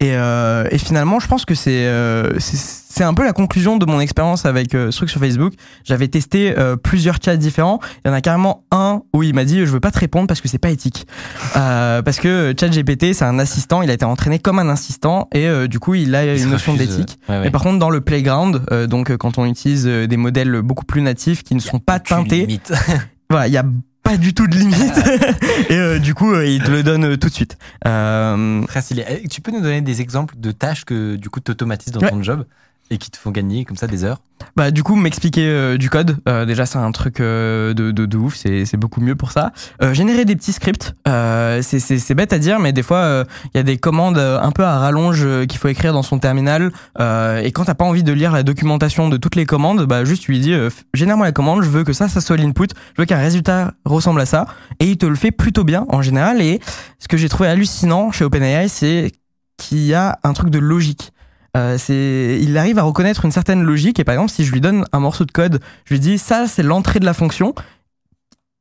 [0.00, 3.86] Et, euh, et finalement, je pense que c'est euh, c'est- un peu la conclusion de
[3.86, 5.52] mon expérience avec euh, ce truc sur Facebook.
[5.84, 6.52] J'avais testé
[6.82, 7.78] plusieurs chats différents.
[8.04, 10.26] Il y en a carrément un où il m'a dit je veux pas te répondre
[10.26, 11.06] parce que c'est pas éthique.
[11.54, 15.78] Parce que ChatGPT c'est un assistant, il a été entraîné comme un assistant et du
[15.78, 17.18] coup il a Il une notion d'éthique.
[17.28, 17.44] ouais, ouais.
[17.44, 21.44] Mais par contre dans le playground, donc quand on utilise des modèles beaucoup plus natifs
[21.44, 22.58] qui ne sont pas teintés,
[23.30, 23.64] voilà, il y a
[24.02, 24.96] pas du tout de limite.
[25.70, 27.58] et euh, du coup, euh, il te le donne euh, tout de suite.
[27.86, 29.04] Euh, Très stylé.
[29.08, 32.00] Eh, Tu peux nous donner des exemples de tâches que du coup tu automatises dans
[32.00, 32.10] Ouais.
[32.10, 32.44] ton job?
[32.90, 34.20] Et qui te font gagner comme ça des heures
[34.56, 38.06] Bah du coup m'expliquer euh, du code euh, déjà c'est un truc euh, de, de,
[38.06, 39.52] de ouf c'est beaucoup mieux pour ça.
[39.82, 43.24] Euh, générer des petits scripts euh, c'est bête à dire mais des fois
[43.54, 46.70] il y a des commandes un peu à rallonge qu'il faut écrire dans son terminal
[46.98, 50.22] et quand t'as pas envie de lire la documentation de toutes les commandes bah juste
[50.22, 50.54] tu lui dis
[50.94, 54.20] génère-moi la commande je veux que ça ça soit l'input je veux qu'un résultat ressemble
[54.20, 54.46] à ça
[54.80, 56.60] et il te le fait plutôt bien en général et
[56.98, 59.12] ce que j'ai trouvé hallucinant chez OpenAI c'est
[59.56, 61.12] qu'il y a un truc de logique
[61.58, 64.84] euh, il arrive à reconnaître une certaine logique et par exemple si je lui donne
[64.92, 67.54] un morceau de code, je lui dis ça c'est l'entrée de la fonction,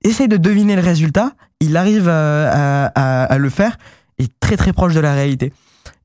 [0.03, 3.77] essaye de deviner le résultat, il arrive à, à- le faire
[4.19, 5.53] et très très proche de la réalité.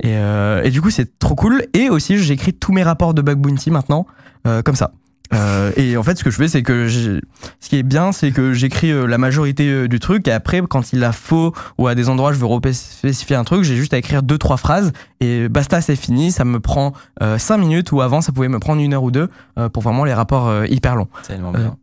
[0.03, 3.23] Et, euh, et du coup c'est trop cool et aussi j'écris tous mes rapports de
[3.23, 4.07] bug bounty maintenant
[4.47, 4.93] euh, comme ça.
[5.35, 7.21] Euh, et en fait, ce que je fais, c'est que j'ai-
[7.61, 10.29] ce qui est bien, c'est que j'écris euh, la majorité euh, du truc.
[10.29, 13.63] Et après, quand il a faux ou à des endroits, je veux spécifier un truc,
[13.65, 16.33] j'ai juste à écrire deux trois phrases et basta, c'est fini.
[16.33, 19.11] Ça me prend euh, cinq minutes ou avant, ça pouvait me prendre une heure ou
[19.11, 19.29] deux
[19.59, 21.09] euh, pour vraiment les rapports hyper longs.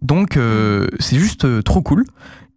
[0.02, 2.06] Donc, euh, c'est juste trop cool.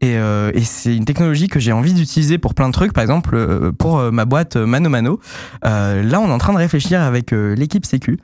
[0.03, 2.93] Et, euh, et c'est une technologie que j'ai envie d'utiliser pour plein de trucs.
[2.93, 5.21] Par exemple, euh, pour euh, ma boîte euh, Mano Mano,
[5.65, 8.19] euh, là, on est en train de réfléchir avec l'équipe Sécu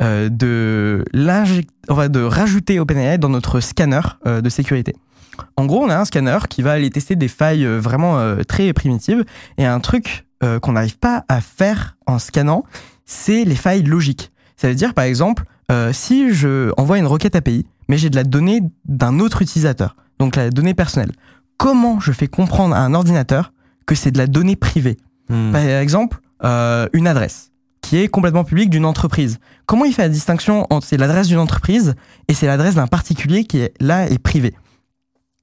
[0.00, 1.04] de,
[1.88, 4.94] enfin, de rajouter OpenAI dans notre scanner de sécurité.
[5.56, 9.24] En gros, on a un scanner qui va aller tester des failles vraiment très primitives.
[9.58, 10.26] Et un truc
[10.62, 12.64] qu'on n'arrive pas à faire en scannant,
[13.06, 14.30] c'est les failles logiques.
[14.56, 15.44] Ça veut dire, par exemple,
[15.92, 20.36] si je envoie une requête API, mais j'ai de la donnée d'un autre utilisateur, donc
[20.36, 21.12] la donnée personnelle,
[21.56, 23.52] comment je fais comprendre à un ordinateur
[23.86, 24.96] que c'est de la donnée privée
[25.28, 25.52] Hmm.
[25.52, 27.50] Par exemple, euh, une adresse
[27.80, 29.38] qui est complètement publique d'une entreprise.
[29.66, 31.94] Comment il fait la distinction entre c'est l'adresse d'une entreprise
[32.28, 34.54] et c'est l'adresse d'un particulier qui est là et privé?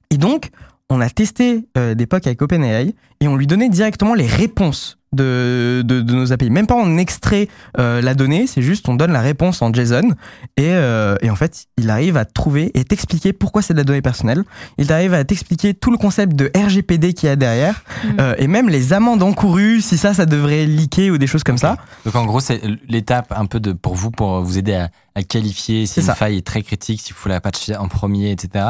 [0.10, 0.50] Et donc,
[0.90, 4.98] on a testé euh, des POC avec OpenAI et on lui donnait directement les réponses
[5.14, 6.50] de, de, de nos API.
[6.50, 7.48] Même pas on extrait
[7.78, 10.10] euh, la donnée, c'est juste on donne la réponse en JSON
[10.58, 13.84] et, euh, et en fait, il arrive à trouver et t'expliquer pourquoi c'est de la
[13.84, 14.44] donnée personnelle.
[14.78, 18.08] Il arrive à t'expliquer tout le concept de RGPD qu'il y a derrière Mm.
[18.20, 21.58] euh, et même les amendes encourues, si ça, ça devrait leaker ou des choses comme
[21.58, 21.78] ça.
[22.06, 25.24] Donc en gros, c'est l'étape un peu de pour vous pour vous aider à, à
[25.24, 26.16] qualifier si une ça.
[26.16, 28.66] faille est très critique, s'il faut la patcher en premier, etc.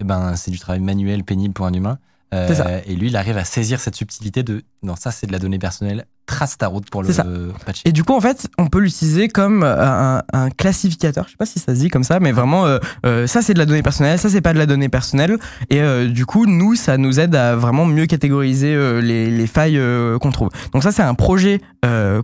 [0.00, 1.98] Et ben c'est du travail manuel pénible pour un humain.
[2.34, 2.66] Euh, ça.
[2.86, 5.58] Et lui, il arrive à saisir cette subtilité de non, ça c'est de la donnée
[5.58, 6.04] personnelle.
[6.26, 7.26] Trace ta route pour le ça.
[7.66, 7.82] patcher.
[7.86, 11.26] Et du coup, en fait, on peut l'utiliser comme euh, un, un classificateur.
[11.26, 13.52] Je sais pas si ça se dit comme ça, mais vraiment, euh, euh, ça c'est
[13.52, 15.36] de la donnée personnelle, ça c'est pas de la donnée personnelle.
[15.68, 19.78] Et euh, du coup, nous, ça nous aide à vraiment mieux catégoriser les, les failles
[20.20, 20.48] qu'on trouve.
[20.72, 21.60] Donc ça, c'est un projet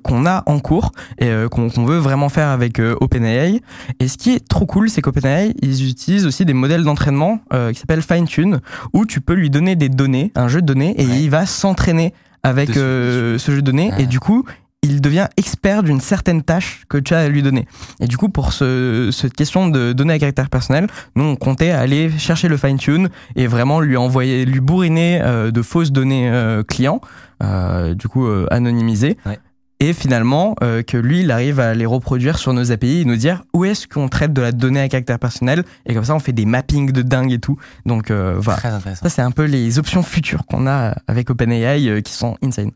[0.02, 3.60] qu'on a en cours et qu'on veut vraiment faire avec OpenAI.
[4.00, 7.40] Et ce qui est trop cool, c'est qu'OpenAI, ils utilisent aussi des modèles d'entraînement
[7.72, 8.60] qui s'appellent fine-tune,
[8.94, 11.20] où tu peux lui donner des données, un jeu de données, et Ouais.
[11.20, 13.90] il va s'entraîner avec euh, ce jeu de données.
[13.92, 14.00] Ah.
[14.00, 14.44] Et du coup,
[14.82, 17.66] il devient expert d'une certaine tâche que tu as à lui donner.
[18.00, 20.86] Et du coup, pour ce, cette question de données à caractère personnel,
[21.16, 25.62] nous, on comptait aller chercher le fine-tune et vraiment lui envoyer, lui bourriner euh, de
[25.62, 27.00] fausses données euh, clients,
[27.42, 29.18] euh, du coup, anonymisées.
[29.26, 29.38] Ouais.
[29.80, 33.16] Et finalement, euh, que lui, il arrive à les reproduire sur nos API et nous
[33.16, 35.64] dire où est-ce qu'on traite de la donnée à caractère personnel?
[35.86, 37.56] Et comme ça, on fait des mappings de dingue et tout.
[37.86, 38.58] Donc, euh, voilà.
[38.58, 39.02] Très intéressant.
[39.02, 42.72] Ça, c'est un peu les options futures qu'on a avec OpenAI euh, qui sont insane.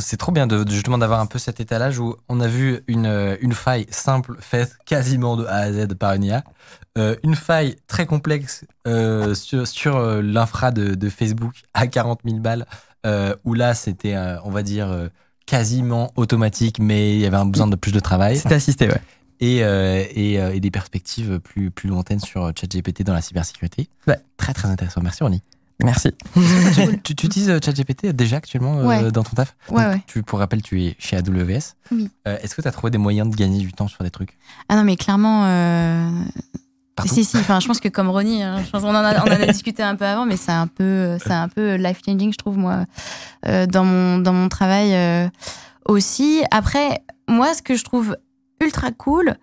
[0.00, 2.80] C'est trop bien de, de justement d'avoir un peu cet étalage où on a vu
[2.88, 6.42] une, une faille simple faite quasiment de A à Z par une IA,
[6.96, 12.20] euh, une faille très complexe euh, sur, sur euh, l'infra de, de Facebook à 40
[12.24, 12.66] 000 balles,
[13.44, 15.10] où là c'était, on va dire,
[15.46, 19.00] quasiment automatique, mais il y avait un besoin de plus de travail C'était assisté, ouais.
[19.40, 23.88] et, euh, et, euh, et des perspectives plus, plus lointaines sur ChatGPT dans la cybersécurité.
[24.06, 24.18] Ouais.
[24.36, 25.00] Très très intéressant.
[25.02, 25.42] Merci Ronnie.
[25.82, 26.12] Merci.
[26.34, 29.56] tu, tu- tu utilises euh, ChatGPT déjà actuellement euh, dans ton taf?
[29.70, 30.02] Ouais, Donc, ouais.
[30.06, 31.74] Tu, pour rappel, tu es chez AWS.
[31.90, 32.08] Oui.
[32.28, 34.38] Euh, Est-ce que tu as trouvé des moyens de gagner du temps sur des trucs?
[34.68, 35.44] Ah non, mais clairement.
[35.46, 36.10] euh,
[37.06, 39.26] Si, si, enfin, je pense que comme Ronnie, hein, je pense qu'on en a, on
[39.26, 42.32] en a discuté un peu avant, mais c'est un peu, c'est un peu life changing,
[42.32, 42.84] je trouve, moi,
[43.46, 45.28] euh, dans mon, dans mon travail euh,
[45.86, 46.42] aussi.
[46.50, 48.16] Après, moi, ce que je trouve
[48.60, 49.34] ultra cool,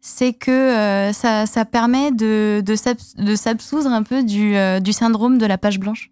[0.00, 4.92] c'est que euh, ça, ça permet de, de s'abs- de s'absoudre un peu du, du
[4.92, 6.10] syndrome de la page blanche.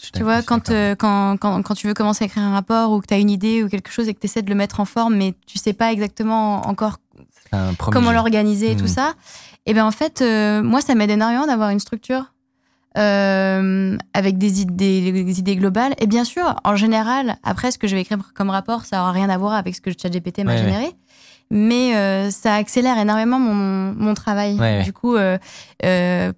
[0.00, 3.00] Suis Tu vois, quand, quand, quand, quand tu veux commencer à écrire un rapport ou
[3.00, 4.78] que tu as une idée ou quelque chose et que tu essaies de le mettre
[4.78, 6.98] en forme, mais tu sais pas exactement encore
[7.92, 8.88] comment l'organiser et tout Mhm.
[8.88, 9.14] ça.
[9.68, 12.32] Et bien en fait, euh, moi, ça m'aide énormément d'avoir une structure
[12.96, 15.94] euh, avec des idées, des idées globales.
[15.98, 19.12] Et bien sûr, en général, après, ce que je vais écrire comme rapport, ça aura
[19.12, 20.64] rien à voir avec ce que ChatGPT m'a Ouais, ouais.
[20.64, 20.90] généré.
[21.50, 24.54] mais euh, ça accélère énormément mon, mon travail.
[24.58, 24.82] Ouais.
[24.84, 25.16] Du coup,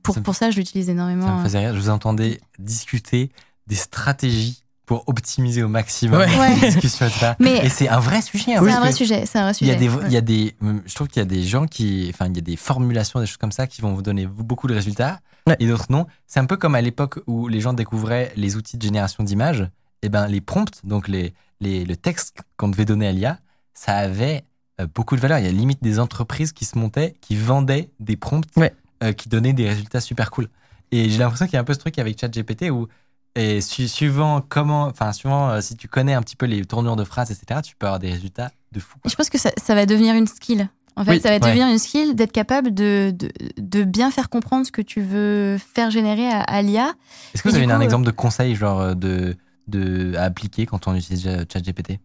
[0.03, 1.39] pour, Ça pour ça, je l'utilise Ça énormément.
[1.39, 1.75] me faisait rire.
[1.75, 3.31] Je vous entendais discuter
[3.69, 6.59] des stratégies pour optimiser au maximum Ouais.
[6.61, 7.35] Discussions, etc.
[7.39, 8.57] Mais- Et c'est un vrai sujet.
[8.57, 9.25] hein, C'est un vrai sujet.
[9.25, 9.73] C'est un vrai Il y sujet.
[9.73, 10.03] a des, ouais.
[10.07, 12.39] il y a des, je trouve qu'il y a des gens qui, enfin, il y
[12.41, 15.55] a des formulations, des choses comme ça qui vont vous donner beaucoup de résultats Ouais.
[15.61, 16.07] et d'autres non.
[16.27, 19.65] C'est un peu comme à l'époque où les gens découvraient les outils de génération d'images.
[20.03, 23.39] Et ben, les prompts, donc les, les, le texte qu'on devait donner à l'IA,
[23.75, 24.43] ça avait
[24.81, 25.39] euh, beaucoup de valeur.
[25.39, 28.75] Il y a limite des entreprises qui se montaient, qui vendaient des prompts Ouais.
[29.05, 30.49] euh, qui donnaient des résultats super cool.
[30.91, 32.89] Et j'ai l'impression qu'il y a un peu ce truc avec ChatGPT où
[33.37, 36.97] et su- suivant comment, enfin, suivant euh, si tu connais un petit peu les tournures
[36.97, 38.99] de phrases, etc., tu peux avoir des résultats de fou.
[39.01, 39.11] quoi.
[39.11, 40.69] Je pense que ça, ça va devenir une skill.
[40.97, 41.41] En fait, Oui, ça va ouais.
[41.41, 45.57] devenir une skill d'être capable de, de, de bien faire comprendre ce que tu veux
[45.59, 46.93] faire générer à, à l'IA.
[47.33, 49.37] Est-ce que Et vous avez un exemple de conseil genre euh, de,
[49.69, 52.01] de à appliquer quand on utilise euh, ChatGPT?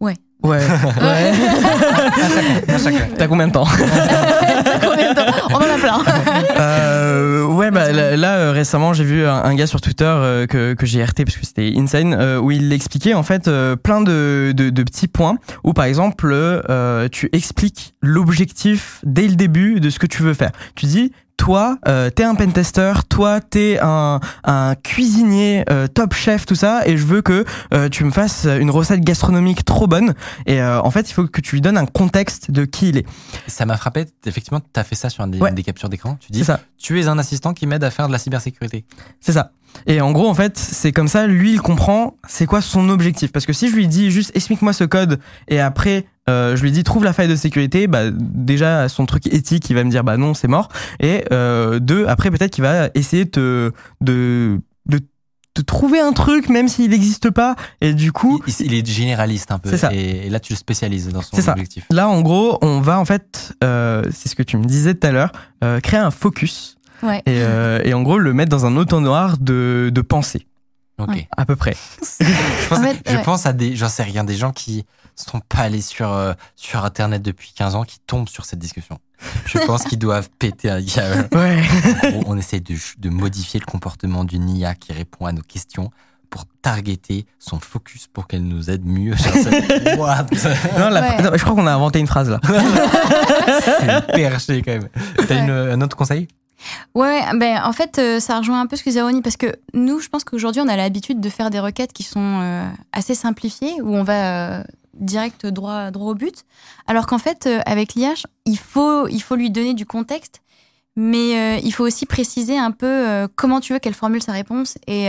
[0.00, 0.14] Ouais.
[0.42, 0.60] Ouais.
[3.18, 3.64] T'as combien de temps
[4.82, 5.98] Combien de temps On en a plein.
[6.58, 10.46] Euh, ouais, bah là, là, euh, récemment, j'ai vu un, un gars sur Twitter euh,
[10.46, 13.76] que, que j'ai RT parce que c'était insane, euh, où il expliquait en fait euh,
[13.76, 19.34] plein de, de, de petits points où par exemple, euh, tu expliques l'objectif dès le
[19.34, 20.50] début de ce que tu veux faire.
[20.74, 26.44] Tu dis, toi, euh, t'es un pentester, toi, t'es un, un cuisinier euh, top chef,
[26.44, 30.14] tout ça, et je veux que euh, tu me fasses une recette gastronomique trop bonne.
[30.44, 32.98] Et euh, en fait, il faut que tu lui donnes un contexte de qui il
[32.98, 33.06] est.
[33.46, 35.48] Ça m'a frappé, effectivement, tu as fait ça sur un des, Ouais.
[35.50, 36.18] une des captures d'écran.
[36.20, 36.60] Tu dis, ça.
[36.76, 38.84] tu es un assistant qui m'aide à faire de la cybersécurité.
[39.20, 39.52] C'est ça.
[39.86, 43.30] Et en gros, en fait, c'est comme ça, lui, il comprend c'est quoi son objectif.
[43.32, 46.70] Parce que si je lui dis juste explique-moi ce code et après euh, je lui
[46.70, 50.04] dis trouve la faille de sécurité, bah déjà son truc éthique, il va me dire
[50.04, 50.68] bah non, c'est mort.
[51.00, 54.60] Et euh, deux, après peut-être qu'il va essayer de te- de
[55.56, 57.56] de trouver un truc même s'il n'existe pas.
[57.80, 59.68] Et du coup, Il, il est généraliste un peu.
[59.70, 59.92] C'est ça.
[59.92, 61.50] Et, et là, tu le spécialises dans son C'est ça.
[61.50, 61.84] objectif.
[61.90, 65.04] là, en gros, on va en fait, euh, c'est ce que tu me disais tout
[65.04, 65.32] à l'heure,
[65.64, 67.18] euh, créer un focus Ouais.
[67.26, 70.46] et, euh, et en gros le mettre dans un entonnoir de de pensée
[71.36, 71.74] à peu près.
[72.20, 73.22] Je, pense, En fait, je ouais.
[73.22, 74.84] pense à des, j'en sais rien, des gens qui
[75.22, 78.98] sont pas allés sur, euh, sur Internet depuis 15 ans qui tombent sur cette discussion.
[79.46, 81.28] Je pense qu'ils doivent péter un câble.
[81.36, 81.62] Ouais.
[82.12, 85.90] Gros, on essaie de, de modifier le comportement d'une IA qui répond à nos questions
[86.30, 89.14] pour targeter son focus pour qu'elle nous aide mieux.
[89.96, 90.26] What
[90.78, 91.38] Non, la Ouais.
[91.38, 92.38] je crois qu'on a inventé une phrase là.
[93.80, 94.88] C'est perché quand même.
[95.26, 95.40] T'as Ouais.
[95.40, 96.28] une- un autre conseil?
[96.94, 100.00] Ouais, ben en fait, euh, ça rejoint un peu ce que Ronnie, parce que nous,
[100.00, 103.80] je pense qu'aujourd'hui, on a l'habitude de faire des requêtes qui sont euh, assez simplifiées,
[103.80, 104.64] où on va euh,
[104.98, 106.44] direct droit, droit au but,
[106.86, 110.42] alors qu'en fait, euh, avec l'IA, il faut, il faut lui donner du contexte,
[110.96, 114.32] mais euh, il faut aussi préciser un peu euh, comment tu veux qu'elle formule sa
[114.32, 115.08] réponse, et,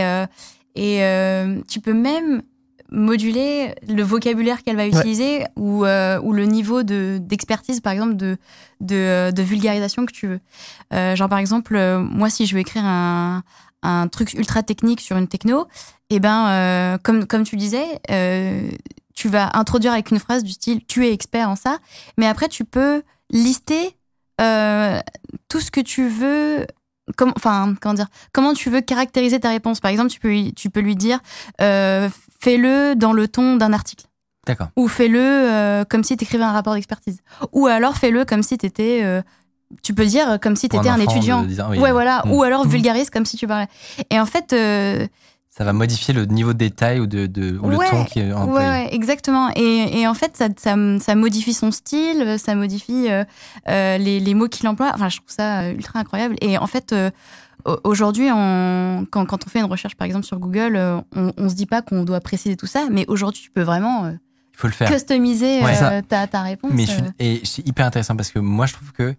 [0.76, 2.42] et tu peux même
[2.92, 8.16] moduler le vocabulaire qu'elle va utiliser ou, euh, ou le niveau de d'expertise par exemple
[8.16, 8.36] de,
[8.80, 10.40] de de vulgarisation que tu veux.
[10.92, 13.44] Euh, genre par exemple, euh, moi si je veux écrire un,
[13.82, 15.68] un truc ultra technique sur une techno,
[16.10, 17.86] et ben euh, comme comme tu disais,
[19.20, 21.76] tu vas introduire avec une phrase du style tu es expert en ça,
[22.16, 23.94] mais après tu peux lister
[24.40, 24.98] euh,
[25.48, 26.66] tout ce que tu veux.
[27.16, 30.54] Comme, enfin, comment dire Comment tu veux caractériser ta réponse Par exemple, tu peux, lui-
[30.54, 31.18] tu peux lui dire
[31.60, 32.08] euh,
[32.40, 34.06] fais-le dans le ton d'un article.
[34.46, 34.68] D'accord.
[34.76, 37.18] Ou fais-le euh, comme si tu écrivais un rapport d'expertise.
[37.52, 39.22] Ou alors fais-le comme si tu étais.
[39.82, 41.42] tu peux dire comme si tu étais un étudiant.
[41.42, 41.78] 10 ans, oui.
[41.78, 42.22] Ouais, voilà.
[42.24, 42.32] Mm.
[42.32, 43.68] Ou alors vulgarise comme si tu parlais.
[44.08, 45.06] Et en fait, euh,
[45.60, 48.18] Ça va modifier le niveau de détail ou, de, de- ou Ouais, le ton qui
[48.20, 48.66] est employé.
[48.66, 49.50] ouais, exactement.
[49.56, 53.24] Et, et en fait, ça, ça, ça modifie son style, ça modifie euh,
[53.68, 54.90] euh, les, les mots qu'il emploie.
[54.94, 56.36] Enfin, je trouve ça euh, ultra incroyable.
[56.40, 57.10] Et en fait, euh,
[57.66, 60.78] au- aujourd'hui, on- quand, quand on fait une recherche, par exemple, sur Google,
[61.14, 64.06] on, on se dit pas qu'on doit préciser tout ça, mais aujourd'hui, tu peux vraiment
[64.06, 64.12] euh,
[64.54, 64.88] Il faut le faire.
[64.90, 66.00] customiser Ouais.
[66.08, 66.70] ta, ta réponse.
[66.72, 69.14] Mais je suis- et c'est hyper intéressant parce que moi je trouve que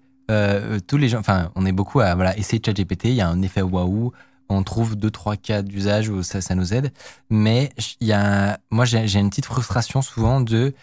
[0.87, 3.27] tous les gens, enfin on est beaucoup à voilà, essayer de ChatGPT, il y a
[3.27, 4.11] un effet waouh,
[4.51, 6.91] on trouve deux trois cas d'usage où ça, ça nous aide,
[7.29, 10.73] mais il y a, moi j'ai une petite frustration souvent de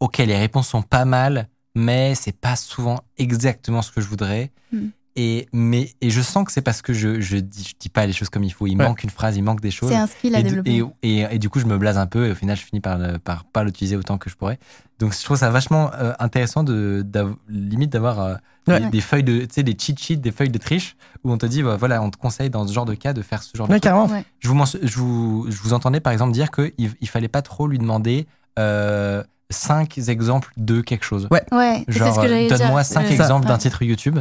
[0.00, 4.50] ok les réponses sont pas mal, mais c'est pas souvent exactement ce que je voudrais.
[4.72, 4.86] Mm.
[5.18, 8.04] Et, mais, et je sens que c'est parce que je, je, dis, je dis pas
[8.04, 8.66] les choses comme il faut.
[8.66, 8.84] Il Ouais.
[8.86, 10.82] manque une phrase, il manque des choses C'est un skill à et, du- développer.
[11.02, 12.82] et, et, et du coup, je me blase un peu et au final, je finis
[12.82, 14.58] par, le- par pas l'utiliser autant que je pourrais.
[14.98, 17.04] Donc, je trouve ça vachement euh, intéressant de,
[17.48, 18.34] limite d'avoir euh,
[18.68, 18.80] Ouais.
[18.80, 21.38] des, des feuilles de, tu sais, des cheat sheets, des feuilles de triche où on
[21.38, 23.56] te dit, bah, voilà, on te conseille dans ce genre de cas de faire ce
[23.56, 23.92] genre de Ouais, truc.
[23.92, 24.12] carrément.
[24.12, 24.24] Ouais.
[24.40, 27.68] Je vous, je vous, je vous entendais par exemple dire qu'il il fallait pas trop
[27.68, 28.26] lui demander
[28.58, 31.28] euh, cinq exemples de quelque chose.
[31.30, 31.44] Ouais.
[31.52, 34.18] Ouais, Genre, que donne-moi cinq exemples d'un titre YouTube.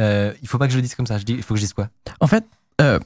[0.00, 1.18] Euh, il faut pas que je le dise comme ça.
[1.18, 1.88] Je dis, il faut que je dise quoi?
[2.18, 2.44] En fait,
[2.80, 2.98] euh,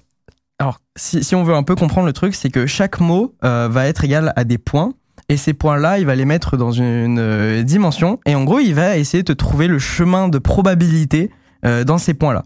[0.59, 3.69] alors si, si on veut un peu comprendre le truc, c'est que chaque mot euh,
[3.71, 4.95] va être égal à des points.
[5.29, 8.75] Et ces points-là, il va les mettre dans une euh, dimension et en gros, il
[8.75, 11.31] va essayer de te trouver le chemin de probabilité
[11.65, 12.45] euh, dans ces points-là.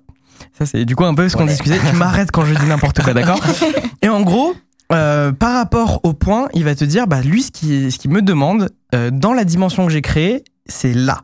[0.58, 1.50] Ça, c'est du coup un peu ce qu'on Ouais.
[1.50, 1.78] discutait.
[1.90, 3.40] Tu m'arrêtes quand je dis n'importe quoi, d'accord?
[4.02, 4.54] Et en gros,
[4.92, 8.08] euh, par rapport au point, il va te dire, bah lui, ce qui, ce qui
[8.08, 11.18] me demande euh, dans la dimension que j'ai créée, c'est là.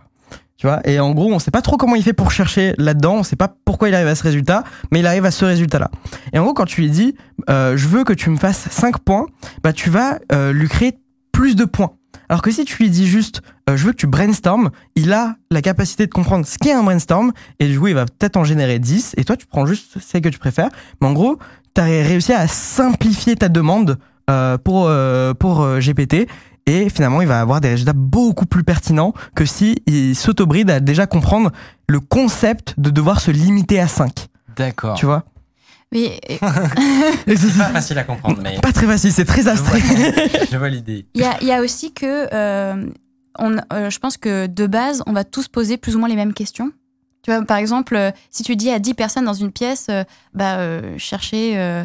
[0.56, 0.80] Tu vois?
[0.84, 3.14] Et en gros, on sait pas trop comment il fait pour chercher là-dedans.
[3.16, 5.90] On sait pas pourquoi il arrive à ce résultat, mais il arrive à ce résultat-là.
[6.32, 7.14] Et en gros, quand tu lui dis,
[7.50, 9.26] euh, je veux que tu me fasses 5 points,
[9.64, 10.18] bah tu vas
[10.52, 10.94] lui créer
[11.38, 11.92] plus de points.
[12.28, 15.36] Alors que si tu lui dis juste, euh, je veux que tu brainstormes, il a
[15.52, 17.30] la capacité de comprendre ce qu'est un brainstorm,
[17.60, 20.22] et du coup, il va peut-être en générer 10, et toi, tu prends juste celle
[20.22, 20.68] que tu préfères.
[21.00, 21.38] Mais en gros,
[21.76, 26.26] tu as réussi à simplifier ta demande euh, pour, euh, pour GPT,
[26.66, 30.80] et finalement, il va avoir des résultats beaucoup plus pertinents que si il s'autobride à
[30.80, 31.52] déjà comprendre
[31.88, 34.26] le concept de devoir se limiter à 5.
[34.56, 34.94] D'accord.
[34.94, 35.22] Tu vois?
[35.92, 36.20] Mais
[37.26, 39.80] C'est pas facile à comprendre, mais Pas très facile, c'est très abstrait.
[40.50, 41.06] je vois l'idée.
[41.14, 42.84] il y a, il y a aussi que euh,
[43.38, 46.16] on, euh, je pense que de base, on va tous poser plus ou moins les
[46.16, 46.72] mêmes questions.
[47.22, 50.04] Tu vois, par exemple, euh, si tu dis à 10 personnes dans une pièce, euh,
[50.34, 51.84] bah, euh, chercher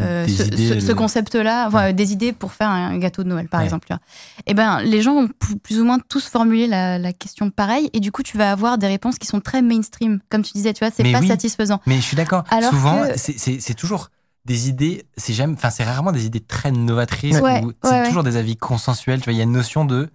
[0.00, 3.28] euh, ce, idées, ce- le- ce concept-là, enfin, des idées pour faire un gâteau de
[3.28, 3.64] Noël, par Ouais.
[3.66, 3.86] exemple.
[3.88, 3.94] Tu.
[4.46, 7.88] Et ben, les gens vont p- plus ou moins tous formuler la, la question pareil,
[7.92, 10.72] et du coup, tu vas avoir des réponses qui sont très mainstream, comme tu disais.
[10.72, 11.28] Tu vois, c'est pas oui.
[11.28, 11.80] satisfaisant.
[11.86, 12.44] Mais je suis d'accord.
[12.50, 14.10] Alors Souvent, que- c'est- toujours
[14.44, 15.04] des idées.
[15.16, 15.54] C'est jamais.
[15.54, 17.40] Enfin, c'est rarement des idées très novatrices.
[17.40, 18.06] Ouais, ou ouais, c'est ouais.
[18.06, 19.18] toujours des avis consensuels.
[19.20, 20.08] Tu vois, il y a une notion de.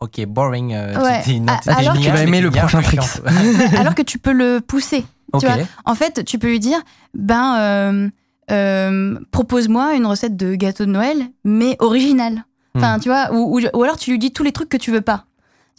[0.00, 0.74] Ok, boring.
[0.74, 1.18] euh, Ouais.
[1.18, 3.20] entité alors Tu vas aimer le prochain chiante.
[3.78, 5.04] alors que tu peux le pousser.
[5.32, 5.44] ok.
[5.44, 6.78] vois, En fait, tu peux lui dire,
[7.14, 8.08] ben, euh,
[8.50, 12.44] euh, propose-moi une recette de gâteau de Noël, mais originale.
[12.76, 13.00] Enfin, Hmm.
[13.00, 15.00] tu vois, ou, ou, ou alors tu lui dis tous les trucs que tu veux
[15.00, 15.26] pas.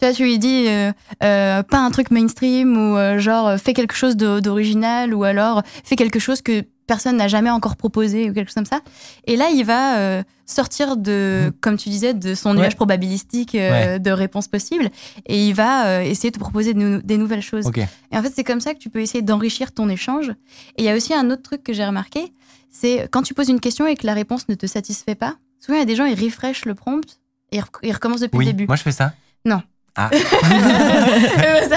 [0.00, 0.92] Tu vois, tu lui dis euh,
[1.22, 6.18] euh, pas un truc mainstream ou genre fais quelque chose d'original ou alors fais quelque
[6.18, 8.80] chose que personne n'a jamais encore proposé ou quelque chose comme ça.
[9.26, 12.74] Et là, il va euh, sortir de, comme tu disais, de son nuage Ouais.
[12.76, 14.90] probabilistique euh, de réponses possibles
[15.26, 17.70] et il va euh, essayer de te proposer de nou- des nouvelles choses.
[18.12, 20.28] Et en fait, c'est comme ça que tu peux essayer d'enrichir ton échange.
[20.76, 22.32] Et il y a aussi un autre truc que j'ai remarqué,
[22.70, 25.76] c'est quand tu poses une question et que la réponse ne te satisfait pas, souvent
[25.76, 27.18] il y a des gens, ils refreshent le prompt
[27.52, 28.44] et ils rec- ils recommencent depuis Oui.
[28.46, 28.66] le début.
[28.66, 29.12] Moi, je fais ça.
[29.44, 29.62] Non.
[29.96, 30.10] Ah.
[30.12, 31.68] Fais pas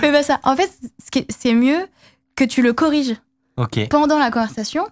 [0.00, 0.40] Fais pas ça.
[0.42, 0.70] En fait,
[1.28, 1.86] c'est mieux
[2.36, 3.14] que tu le corriges
[3.56, 3.88] Ok.
[3.90, 4.86] pendant la conversation.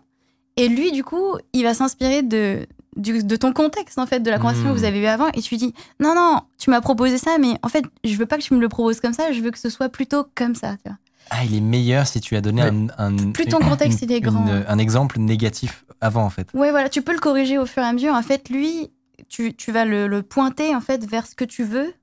[0.56, 2.66] Et lui, du coup, il va s'inspirer de,
[2.96, 4.74] du- de ton contexte, en fait, de la conversation Hmm.
[4.74, 5.28] que vous avez eue avant.
[5.32, 8.26] Et tu lui dis, non, non, tu m'as proposé ça, mais en fait, je veux
[8.26, 10.54] pas que tu me le proposes comme ça, je veux que ce soit plutôt comme
[10.54, 10.76] ça.
[10.84, 10.98] tu vois.
[11.34, 12.68] Ah, il est meilleur si tu as donné Ouais.
[12.68, 14.46] un, un- Plus ton contexte, une- il est grand.
[14.46, 16.48] une- un exemple négatif avant, en fait.
[16.52, 18.12] Ouais, voilà, tu peux le corriger au fur et à mesure.
[18.14, 18.90] En fait, lui,
[19.30, 21.94] tu, tu vas le, le pointer en fait vers ce que tu veux.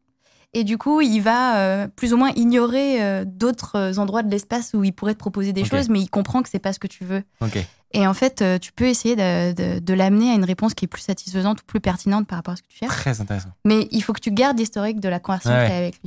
[0.56, 4.32] Et du coup, il va euh, plus ou moins ignorer euh, d'autres euh, endroits de
[4.32, 6.80] l'espace où il pourrait te proposer des choses, mais il comprend que c'est pas ce
[6.80, 7.22] que tu veux.
[7.42, 7.64] Ok.
[7.92, 10.86] Et en fait, euh, tu peux essayer de, de- de l'amener à une réponse qui
[10.86, 12.94] est plus satisfaisante ou plus pertinente par rapport à ce que tu cherches.
[12.96, 13.50] Très intéressant.
[13.66, 16.00] Mais il faut que tu gardes l'historique de la conversation Ouais, que tu as avec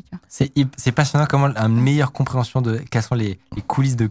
[0.56, 0.72] lui.
[0.76, 4.10] C'est passionnant comment une meilleure compréhension de quelles sont les, les coulisses de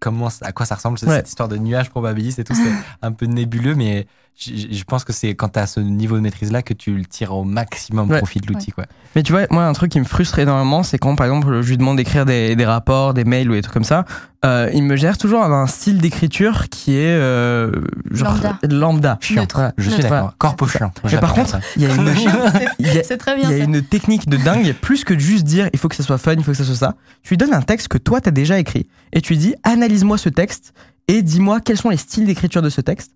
[0.00, 1.16] comment à quoi ça ressemble c'est Ouais.
[1.16, 4.06] cette histoire de nuages probabilistes et tout c'est un peu nébuleux mais
[4.38, 7.04] je, pense que c'est quand tu as ce niveau de maîtrise là que tu le
[7.04, 8.18] tires au maximum Ouais.
[8.18, 8.84] profit de l'outil quoi.
[9.16, 11.68] Mais tu vois, moi, un truc qui me frustre énormément, c'est quand, par exemple, je
[11.70, 14.04] lui demande d'écrire des, des rapports, des mails ou des trucs comme ça,
[14.44, 17.72] euh, il me gère toujours un style d'écriture qui est euh,
[18.12, 18.58] genre Lambda.
[18.68, 19.18] lambda.
[19.20, 19.46] Chiant.
[19.52, 19.72] Voilà.
[19.76, 20.34] Je suis d'accord.
[20.38, 20.92] Corpo chiant.
[21.04, 22.08] Mais par contre, il y a une,
[22.78, 23.64] il y a- C'est très il bien y a ça.
[23.64, 26.34] une technique de dingue, plus que de juste dire il faut que ça soit fun,
[26.34, 26.94] il faut que ça soit ça.
[27.24, 28.86] Tu lui donnes un texte que toi, tu as déjà écrit.
[29.12, 30.74] Et tu lui dis analyse-moi ce texte
[31.08, 33.12] et dis-moi quels sont les styles d'écriture de ce texte.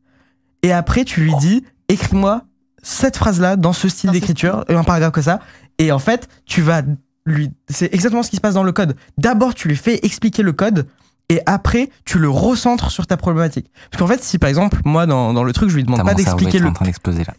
[0.63, 2.43] Et après, tu lui dis écris-moi
[2.83, 5.41] cette phrase-là dans ce style d'écriture, et un paragraphe que ça.
[5.79, 6.83] Et en fait, tu vas
[7.25, 7.51] lui.
[7.69, 8.97] C'est exactement ce qui se passe dans le code.
[9.19, 10.87] D'abord, tu lui fais expliquer le code.
[11.29, 13.71] Et après, tu le recentres sur ta problématique.
[13.91, 16.13] Parce qu'en fait, si par exemple, moi, dans, dans le truc, je lui demande pas
[16.13, 17.33] d'expliquer le en train d'exploser là.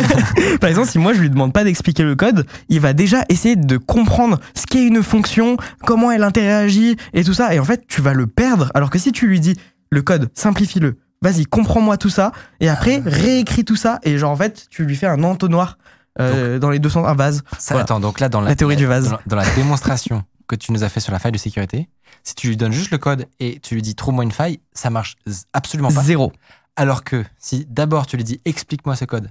[0.60, 3.54] par exemple, si moi je lui demande pas d'expliquer le code, il va déjà essayer
[3.54, 7.54] de comprendre ce qu'est une fonction, comment elle interagit et tout ça.
[7.54, 8.72] Et en fait, tu vas le perdre.
[8.74, 9.54] Alors que si tu lui dis
[9.90, 14.36] le code, simplifie-le, vas-y, comprends-moi tout ça, et après réécris tout ça, et genre en
[14.36, 15.78] fait, tu lui fais un entonnoir
[16.18, 17.42] euh, dans les deux sens, un vase.
[17.58, 17.84] Ça, Voilà.
[17.84, 19.04] Attends, donc là, dans la, La théorie du vase.
[19.04, 21.88] Dans la, dans la démonstration que tu nous as fait sur la faille de sécurité,
[22.24, 24.90] si tu lui donnes juste le code et tu lui dis trouve-moi une faille, ça
[24.90, 25.16] marche
[25.52, 26.02] absolument pas.
[26.02, 26.32] Zéro.
[26.76, 29.30] Alors que si d'abord tu lui dis explique-moi ce code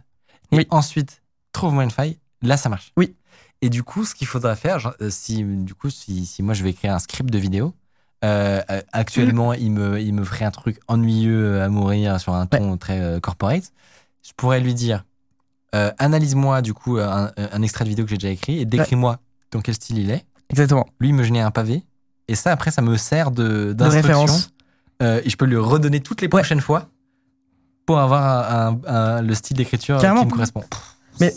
[0.51, 1.21] et ensuite
[1.51, 2.91] trouve-moi une faille, là ça marche.
[2.97, 3.15] Oui.
[3.61, 6.63] Et du coup, ce qu'il faudra faire, euh, si du coup, si, si moi je
[6.63, 7.73] vais écrire un script de vidéo,
[8.25, 12.45] euh, euh, actuellement il me il me ferait un truc ennuyeux à mourir sur un
[12.45, 13.71] ton très euh, corporate,
[14.27, 15.05] je pourrais lui dire
[15.75, 19.19] euh, analyse-moi du coup un, un extrait de vidéo que j'ai déjà écrit et décris-moi
[19.51, 20.25] dans quel style il est.
[20.49, 20.85] Exactement.
[20.99, 21.83] Lui il me génère un pavé
[22.27, 24.49] et ça après ça me sert de De référence.
[25.01, 26.41] Euh, et je peux lui redonner toutes les Ouais.
[26.41, 26.89] prochaines fois
[27.85, 30.61] pour avoir un- un- un- le style d'écriture qui me correspond.
[30.61, 31.33] Pff, Mais-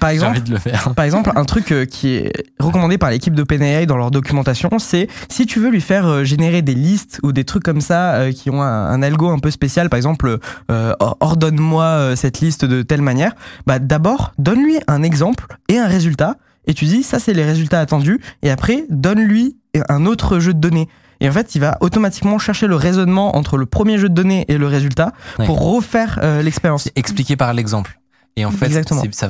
[0.00, 0.92] par exemple, envie de le faire.
[0.94, 5.08] Par exemple, un truc euh, qui est recommandé par l'équipe d'OpenAI dans leur documentation, c'est
[5.28, 8.32] si tu veux lui faire euh, générer des listes ou des trucs comme ça euh,
[8.32, 10.38] qui ont un, un algo un peu spécial, par exemple,
[10.70, 13.32] euh, or- ordonne-moi cette liste de telle manière,
[13.66, 16.36] bah d'abord donne-lui un exemple et un résultat
[16.66, 19.56] et tu dis ça c'est les résultats attendus et après donne-lui
[19.88, 20.88] un autre jeu de données.
[21.20, 24.44] Et en fait, il va automatiquement chercher le raisonnement entre le premier jeu de données
[24.48, 25.46] et le résultat Ouais.
[25.46, 26.88] pour refaire euh, l'expérience.
[26.96, 27.98] Expliqué par l'exemple.
[28.36, 28.70] Et en fait,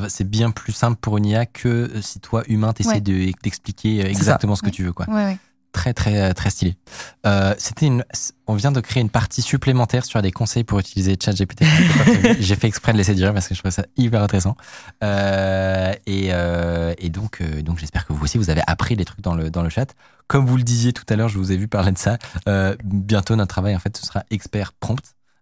[0.09, 3.01] c'est- bien plus simple pour une IA que euh, si toi, humain, t'essaies Ouais.
[3.01, 4.73] de- d'expliquer euh, exactement ce que Ouais.
[4.73, 4.93] tu veux.
[4.93, 5.09] Quoi.
[5.11, 5.37] Ouais.
[5.73, 6.77] Très, très, euh, très stylé.
[7.27, 8.05] Euh, C'était une.
[8.47, 11.65] On vient de créer une partie supplémentaire sur des conseils pour utiliser ChatGPT.
[12.41, 14.55] J'ai fait exprès de laisser durer parce que je trouvais ça hyper intéressant.
[15.03, 19.05] Euh, et, euh, et donc, euh, donc j'espère que vous aussi, vous avez appris des
[19.05, 19.95] trucs dans le, dans le chat.
[20.29, 22.19] Comme vous le disiez tout à l'heure, je vous ai vu parler de ça.
[22.49, 25.01] Euh, bientôt, notre travail, en fait, ce sera expert prompt.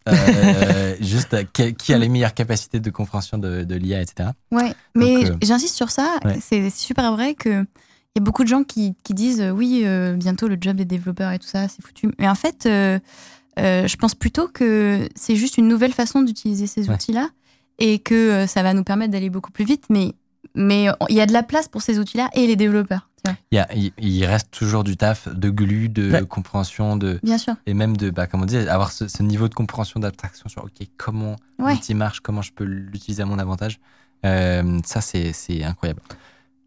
[0.08, 4.30] Euh, juste euh, qui qui a les meilleures capacités de compréhension de, de l'IA, etc.
[4.50, 6.16] Ouais, mais euh, j'insiste sur ça.
[6.24, 6.38] ouais.
[6.40, 7.50] C'est super vrai que
[8.14, 10.84] il y a beaucoup de gens qui, qui disent oui, euh, bientôt le job des
[10.84, 12.10] développeurs et tout ça, c'est foutu.
[12.18, 16.94] Mais en fait, je pense plutôt que c'est juste une nouvelle façon d'utiliser ces Ouais.
[16.94, 17.28] outils-là
[17.78, 19.84] et que ça va nous permettre d'aller beaucoup plus vite.
[19.90, 20.14] Mais
[20.56, 23.09] mais il y a de la place pour ces outils-là et les développeurs.
[23.50, 26.26] Il, y a- il- il reste toujours du taf de glu, de Ouais.
[26.26, 27.54] compréhension, de, Bien sûr.
[27.66, 30.64] et même de, bah, comme on dit, avoir ce, ce niveau de compréhension, d'abstraction sur
[30.64, 31.74] OK, comment Ouais.
[31.74, 33.78] l'outil marche, comment je peux l'utiliser à mon avantage.
[34.26, 35.32] Euh, ça, c'est
[35.64, 36.00] incroyable.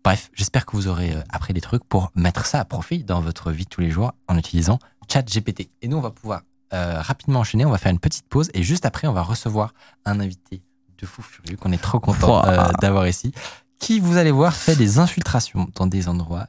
[0.04, 3.22] Bref, j'espère que vous aurez euh, appris des trucs pour mettre ça à profit dans
[3.22, 5.70] votre vie de tous les jours en utilisant ChatGPT.
[5.82, 6.42] Et nous, on va pouvoir
[6.74, 7.66] euh, rapidement enchaîner.
[7.66, 9.74] On va faire une petite pause et juste après, on va recevoir
[10.06, 10.62] un invité
[10.98, 13.32] de fou furieux qu'on est trop content euh, d'avoir ici,
[13.80, 16.48] qui, vous allez voir, fait des infiltrations dans des endroits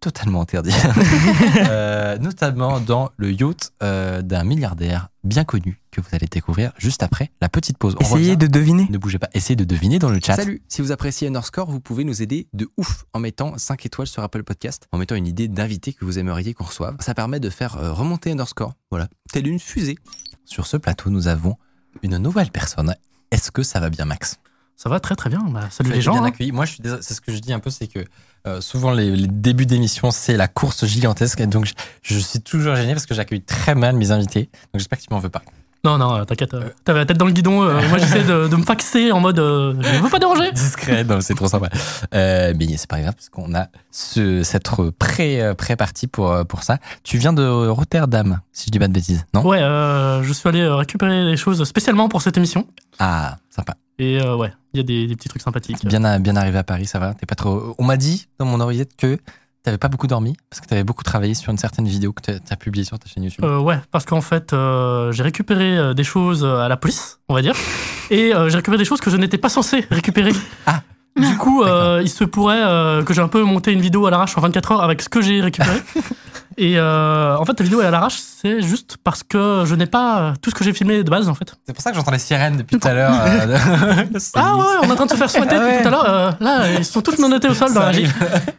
[0.00, 0.72] totalement interdits,
[1.56, 7.02] Euh, notamment dans le yacht euh, d'un milliardaire bien connu que vous allez découvrir juste
[7.02, 7.94] après la petite pause.
[7.98, 8.36] On Essayez revient.
[8.38, 8.86] de deviner.
[8.90, 10.36] Ne bougez pas, essayez de deviner dans le chat.
[10.36, 14.06] Salut, si vous appréciez Underscore, vous pouvez nous aider de ouf en mettant 5 étoiles
[14.06, 16.96] sur Apple Podcast, en mettant une idée d'invité que vous aimeriez qu'on reçoive.
[17.00, 19.96] Ça permet de faire euh, remonter Underscore, voilà, telle une fusée.
[20.44, 21.56] Sur ce plateau, nous avons
[22.02, 22.94] une nouvelle personne.
[23.30, 24.38] Est-ce que ça va bien, Max?
[24.82, 25.40] Ça va très très bien.
[25.40, 26.12] Bah, salut Tu as les gens.
[26.12, 26.28] bien hein.
[26.28, 26.52] accueilli.
[26.52, 28.02] Moi, je suis désolé, c'est ce que je dis un peu, c'est que
[28.46, 31.38] euh, souvent les, les débuts d'émission, c'est la course gigantesque.
[31.40, 34.44] Et donc, je, je suis toujours gêné parce que j'accueille très mal mes invités.
[34.72, 35.42] Donc, j'espère que tu m'en veux pas.
[35.82, 36.52] Non, non, euh, t'inquiète.
[36.52, 37.62] euh, T'avais la tête dans le guidon.
[37.62, 40.52] euh, moi, j'essaie de, de me faxer en mode euh, je ne veux pas déranger.
[40.52, 41.70] Discret, non, c'est trop sympa.
[42.14, 44.68] Euh, mais c'est pas grave parce qu'on a ce, cette
[44.98, 46.76] pré, pré-partie pour, pour ça.
[47.02, 49.46] Tu viens de Rotterdam, si je dis pas de bêtises, non?
[49.46, 52.66] Ouais, je suis allé récupérer des choses spécialement pour cette émission.
[52.98, 53.74] Ah, sympa.
[53.98, 55.84] Et ouais, il y a des, des petits trucs sympathiques.
[55.86, 57.74] Bien, à- bien arrivé à Paris, ça va T'es pas trop.
[57.78, 59.18] On m'a dit dans mon oreillette que
[59.62, 62.38] t'avais pas beaucoup dormi parce que t'avais beaucoup travaillé sur une certaine vidéo que t'as
[62.50, 63.44] as publiée sur ta chaîne YouTube.
[63.44, 67.34] Euh, ouais, parce qu'en fait, euh, j'ai récupéré euh, des choses à la police, on
[67.34, 67.54] va dire,
[68.10, 70.32] et euh, j'ai récupéré des choses que je n'étais pas censé récupérer.
[70.66, 70.82] Ah.
[71.16, 74.10] Du coup, euh, il se pourrait euh, que j'ai un peu monté une vidéo à
[74.10, 75.82] l'arrache en 24 heures avec ce que j'ai récupéré.
[76.56, 79.86] et euh, en fait, la vidéo est à l'arrache, c'est juste parce que je n'ai
[79.86, 81.52] pas tout ce que j'ai filmé de base, en fait.
[81.66, 83.12] C'est pour ça que j'entends les sirènes depuis tout à l'heure.
[83.12, 83.56] euh,
[84.34, 85.70] Ah ouais, on est en train de se faire soigner Ah ouais.
[85.72, 86.08] depuis tout à l'heure.
[86.08, 88.10] euh, là, ils sont tous menottés au sol dans la gîte.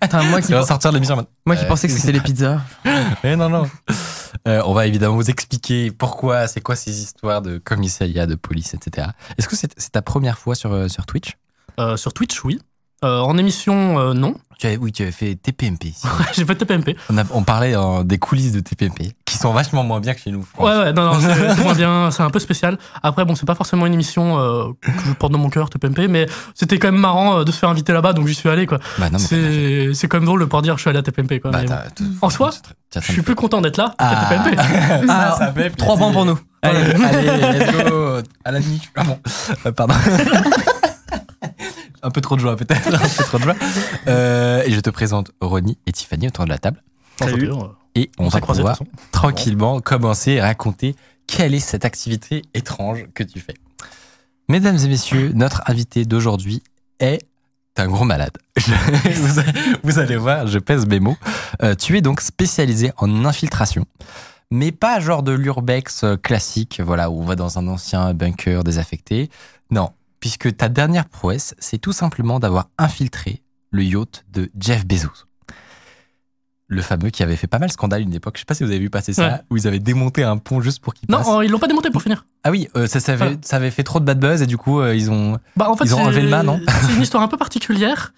[0.02, 2.60] Attends, moi qui, sortir de l'émission moi qui pensais que c'était les pizzas.
[3.24, 3.64] Eh non, non.
[4.48, 8.74] Euh, on va évidemment vous expliquer pourquoi, c'est quoi ces histoires de commissariat, de police,
[8.74, 9.08] etc.
[9.38, 11.38] Est-ce que c'est c'est ta première fois sur, euh, sur Twitch?
[11.80, 12.60] Euh, sur Twitch, oui.
[13.04, 14.36] Euh, en émission, euh, non.
[14.60, 15.94] tu avais, Oui, tu avais fait TPMP.
[16.34, 16.96] j'ai fait TPMP.
[17.10, 20.20] On, a- on parlait euh, des coulisses de TPMP, qui sont vachement moins bien que
[20.20, 20.46] chez nous.
[20.60, 22.78] Ouais, ouais, non, non, c'est moins bien, c'est un peu spécial.
[23.02, 26.08] Après, bon, c'est pas forcément une émission euh, que je porte dans mon cœur, TPMP,
[26.10, 28.68] mais c'était quand même marrant euh, de se faire inviter là-bas, donc j'y suis allé,
[28.68, 28.78] quoi.
[29.00, 29.08] Bah.
[29.18, 31.50] C'est c'est quand même drôle de pouvoir dire je suis allé à TPMP, quoi.
[31.50, 32.06] Bah, bon.
[32.22, 32.52] En soi,
[32.94, 34.28] je suis fait- plus content d'être là Ah.
[34.30, 35.08] qu'à TPMP.
[35.08, 36.38] Ça, ça fait Trois points pour nous.
[36.62, 38.20] Allez, allez, let's go.
[38.46, 38.82] À la nuit.
[38.96, 39.18] Ah bon.
[39.66, 39.96] Euh, pardon.
[42.04, 42.88] Un peu trop de joie, peut-être.
[42.94, 43.56] Un peu trop de joie.
[44.08, 46.84] Euh, et je te présente Ronnie et Tiffany autour de la table.
[47.20, 47.50] Salut.
[47.96, 48.80] Et on, On va pouvoir
[49.12, 50.96] tranquillement commencer à raconter
[51.28, 53.54] quelle est cette activité étrange que tu fais.
[54.50, 56.64] Mesdames et messieurs, notre invité d'aujourd'hui
[57.00, 57.20] est
[57.78, 58.38] un gros malade.
[58.58, 58.72] Je-
[59.22, 59.52] vous, allez,
[59.84, 61.16] vous allez voir, je pèse mes mots.
[61.64, 63.86] Euh, tu es donc spécialisé en infiltration,
[64.52, 68.64] mais pas genre de l'urbex euh, classique, voilà, où on va dans un ancien bunker
[68.66, 69.30] désaffecté.
[69.70, 69.92] Non,
[70.22, 75.26] puisque ta dernière prouesse, c'est tout simplement d'avoir infiltré le yacht de Jeff Bezos.
[76.68, 78.36] Le fameux qui avait fait pas mal scandale une époque.
[78.38, 79.42] Je sais pas si vous avez vu passer ça, Ouais.
[79.50, 81.28] où ils avaient démonté un pont juste pour qu'il passe.
[81.28, 82.26] Non, euh, ils l'ont pas démonté pour finir.
[82.46, 83.38] Ah oui, euh, ça, ça, avait, Voilà.
[83.44, 85.38] ça avait fait trop de bad buzz et du coup, euh, ils ont.
[85.58, 87.36] Bah, en fait, Ils ont c'est- enlevé le mât, non C'est une histoire un peu
[87.36, 88.14] particulière.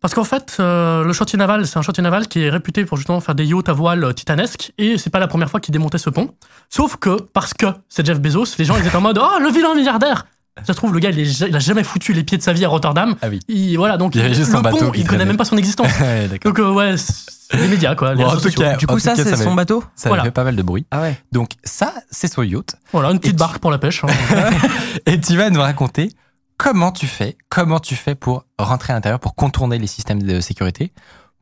[0.00, 2.96] Parce qu'en fait, euh, le chantier naval, c'est un chantier naval qui est réputé pour
[2.96, 5.98] justement faire des yachts à voile titanesques, et c'est pas la première fois qu'ils démontaient
[5.98, 6.34] ce pont.
[6.70, 9.50] Sauf que, parce que c'est Jeff Bezos, les gens ils étaient en mode Oh, le
[9.50, 10.24] vilain milliardaire
[10.64, 12.52] Ça se trouve, le gars, il, est il a jamais foutu les pieds de sa
[12.52, 13.14] vie à Rotterdam.
[13.22, 13.40] Ah oui.
[13.48, 15.88] Il, voilà, donc Il juste le pont, il connaît même pas son existence.
[16.00, 16.52] Ouais, d'accord.
[16.52, 18.14] donc, euh, ouais, c'est les médias, quoi.
[18.14, 20.24] les Bon, en tout cas, Du coup, ça, c'est son bateau Ça Voilà.
[20.24, 20.86] fait pas mal de bruit.
[20.90, 21.18] Ah ouais.
[21.32, 22.74] Donc ça, c'est son yacht.
[22.92, 24.02] Voilà, une petite tu- barque pour la pêche.
[24.04, 24.08] hein.
[25.06, 26.12] Et tu vas nous raconter
[26.56, 30.40] comment tu fais, comment tu fais pour rentrer à l'intérieur, pour contourner les systèmes de
[30.40, 30.92] sécurité,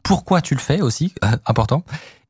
[0.03, 1.85] pourquoi tu le fais aussi, euh, important,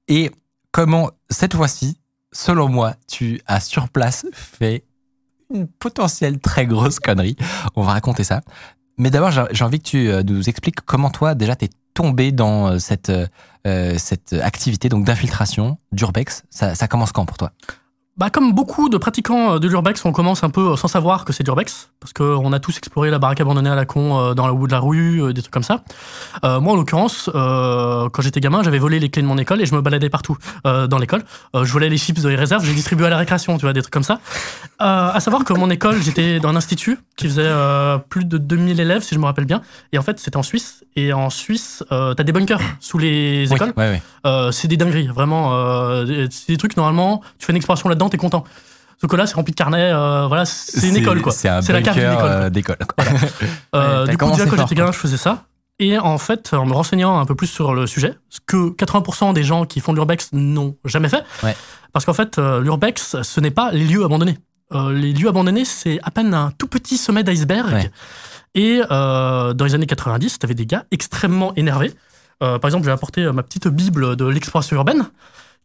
[0.08, 0.30] et
[0.72, 1.98] comment cette fois-ci,
[2.32, 4.84] selon moi, tu as sur place fait
[5.52, 7.36] une potentielle très grosse connerie.
[7.74, 8.42] On va raconter ça.
[8.98, 12.68] Mais d'abord, j'ai envie que tu euh, nous expliques comment toi, déjà, t'es tombé dans
[12.68, 16.44] euh, cette, euh, cette activité donc d'infiltration d'Urbex.
[16.50, 17.52] Ça, ça commence quand pour toi?
[18.18, 21.26] Bah, comme beaucoup de pratiquants euh, de l'urbex, on commence un peu euh, sans savoir
[21.26, 24.18] que c'est de l'urbex, parce qu'on a tous exploré la baraque abandonnée à la con
[24.18, 25.82] euh, dans le bout de la rue, des trucs comme ça.
[26.42, 29.60] Euh, moi, en l'occurrence, euh, quand j'étais gamin, j'avais volé les clés de mon école
[29.60, 31.24] et je me baladais partout euh, dans l'école.
[31.54, 33.74] Je volais les chips de les réserves, je les distribuais à la récréation, tu vois,
[33.74, 34.20] des trucs comme ça.
[34.78, 37.50] À savoir que mon école, j'étais dans un institut qui faisait
[38.08, 39.62] plus de 2000 élèves, si je me rappelle bien.
[39.92, 40.84] Et en fait, c'était en Suisse.
[40.96, 43.72] Et en Suisse, t'as des bunkers sous les écoles.
[43.76, 44.52] Ouais, ouais.
[44.52, 45.52] C'est des dingueries, vraiment.
[46.30, 48.44] c'est des trucs, normalement, tu fais une exploration là-dedans, t'es content.
[49.00, 51.32] Sauf que là, c'est rempli de carnets, euh, voilà, c'est une école, quoi.
[51.32, 52.78] C'est la carte euh, d'école.
[53.74, 55.44] Euh, du coup, déjà, quand j'étais gamin, je faisais ça.
[55.78, 59.34] Et en fait, en me renseignant un peu plus sur le sujet, ce que 80%
[59.34, 61.54] des gens qui font de l'urbex n'ont jamais fait, Ouais.
[61.92, 64.38] parce qu'en fait, l'urbex, ce n'est pas les lieux abandonnés.
[64.72, 67.72] Euh, les lieux abandonnés, c'est à peine un tout petit sommet d'iceberg.
[67.72, 67.90] Ouais.
[68.54, 71.92] Et euh, dans les années 90, t'avais des gars extrêmement énervés.
[72.42, 75.08] Euh, par exemple, j'ai apporté ma petite bible de l'exploration urbaine,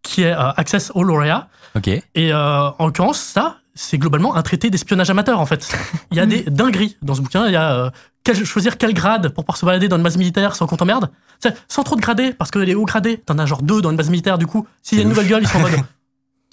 [0.03, 1.47] qui est euh, Access All Area.
[1.75, 1.87] Ok.
[1.87, 2.03] Et
[2.33, 5.69] euh, en l'occurrence, ça, c'est globalement un traité d'espionnage amateur, en fait.
[6.11, 7.45] Il y a des dingueries dans ce bouquin.
[7.47, 7.89] Il y a euh,
[8.23, 11.09] quel- choisir quel grade pour pouvoir se balader dans une base militaire sans qu'on t'emmerde.
[11.41, 13.89] Tu Sans trop de gradés, parce que les hauts gradés, t'en as genre deux dans
[13.91, 15.71] une base militaire, du coup, s'il y a une nouvelle gueule, ils sont en mode.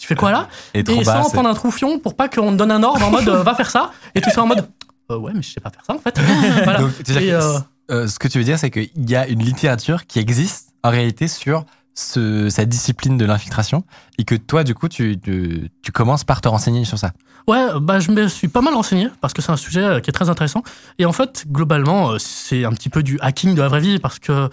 [0.00, 0.46] Tu fais quoi là?
[0.74, 1.24] Et Et bas.
[1.24, 3.56] sans prendre un troufion pour pas qu'on te donne un ordre en mode euh, va
[3.56, 3.90] faire ça.
[4.14, 4.64] Et tout ça en mode
[5.10, 6.16] euh, ouais, mais je sais pas faire ça en fait.
[6.62, 6.78] Voilà.
[6.82, 9.26] Donc, tu veux dire Et, que- ce que tu veux dire, c'est qu'il y a
[9.26, 11.64] une littérature qui existe en réalité sur
[11.98, 13.84] ce, cette discipline de l'infiltration
[14.18, 17.12] et que toi, du coup, tu, tu, commences par te renseigner sur ça.
[17.48, 20.10] Ouais, bah, je me suis pas mal renseigné parce que c'est un sujet euh, qui
[20.10, 20.62] est très intéressant.
[20.98, 23.98] Et en fait, globalement, euh, c'est un petit peu du hacking de la vraie vie
[23.98, 24.48] parce que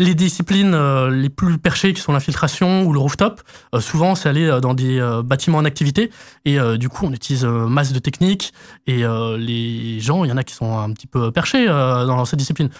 [0.00, 3.40] les disciplines euh, les plus perchées qui sont l'infiltration ou le rooftop,
[3.78, 6.10] souvent c'est aller dans des bâtiments en activité
[6.44, 8.52] et du coup on utilise masse de techniques
[8.88, 9.04] et
[9.38, 12.70] les gens, il y en a qui sont un petit peu perchés dans cette discipline.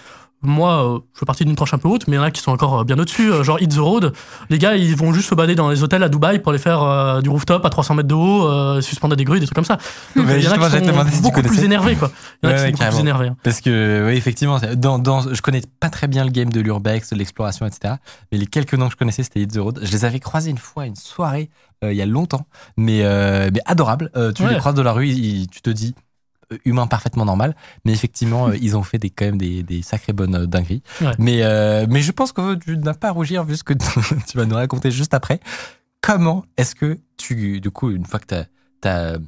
[0.44, 2.30] Moi, euh, je fais partie d'une tranche un peu haute, mais il y en a
[2.30, 4.12] qui sont encore euh, bien au-dessus, euh, genre Hit the Road.
[4.50, 6.82] Les gars, ils vont juste se balader dans les hôtels à Dubaï pour aller faire
[6.82, 9.64] euh, du rooftop à 300 mètres de haut, euh, suspendre des grues, des trucs comme
[9.64, 9.78] ça.
[10.14, 12.10] Donc Mais il y en a qui si sont beaucoup plus énervés, quoi.
[12.42, 13.28] Il y en a Ouais, qui ouais, sont beaucoup plus énervés.
[13.28, 13.36] hein.
[13.42, 17.10] Parce que, oui, effectivement, dans, dans, je connais pas très bien le game de l'urbex,
[17.10, 17.94] de l'exploration, etc.
[18.30, 19.80] Mais les quelques noms que je connaissais, c'était Hit the Road.
[19.82, 21.48] Je les avais croisés une fois à une soirée,
[21.82, 22.46] euh, il y a longtemps,
[22.76, 23.02] mais,
[23.52, 24.10] mais adorable.
[24.34, 24.52] Tu Ouais.
[24.52, 25.08] les croises dans la rue,
[25.50, 25.94] tu te dis,
[26.64, 30.12] humain parfaitement normal, mais effectivement, euh, ils ont fait des, quand même des, des sacrées
[30.12, 30.82] bonnes euh, dingueries.
[31.00, 31.12] Ouais.
[31.18, 33.74] Mais, euh, mais je pense que tu n'as pas à rougir vu ce que
[34.28, 35.40] tu vas nous raconter juste après.
[36.00, 38.26] Comment est-ce que tu, du coup, une fois que
[38.82, 39.18] tu as,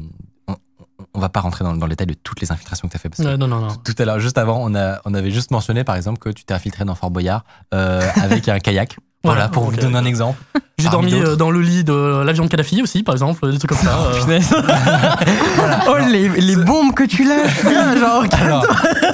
[1.14, 3.00] on, va pas rentrer dans, dans le détail de toutes les infiltrations que tu as
[3.00, 3.74] fait parce que non, non, non.
[3.76, 6.44] tout à l'heure, juste avant, on, a, on avait juste mentionné par exemple que tu
[6.44, 7.44] t'es infiltré dans Fort Boyard
[7.74, 8.98] euh, avec un kayak.
[9.26, 10.38] Voilà, pour vous donner un exemple.
[10.78, 13.70] J'ai dormi euh, dans le lit de l'avion de Kadhafi aussi, par exemple, des trucs
[13.70, 13.96] comme ça.
[13.98, 14.20] euh.
[14.22, 14.54] Punaise.
[15.88, 18.24] oh, les, les bombes que tu lâches, là, genre.
[18.38, 18.66] Alors,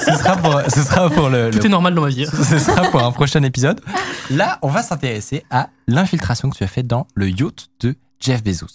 [0.05, 2.25] ce sera pour, ce sera pour le, Tout le- est normal dans ma vie.
[2.25, 3.81] ce sera pour un prochain épisode.
[4.29, 8.43] Là, on va s'intéresser à l'infiltration que tu as faite dans le yacht de Jeff
[8.43, 8.67] Bezos.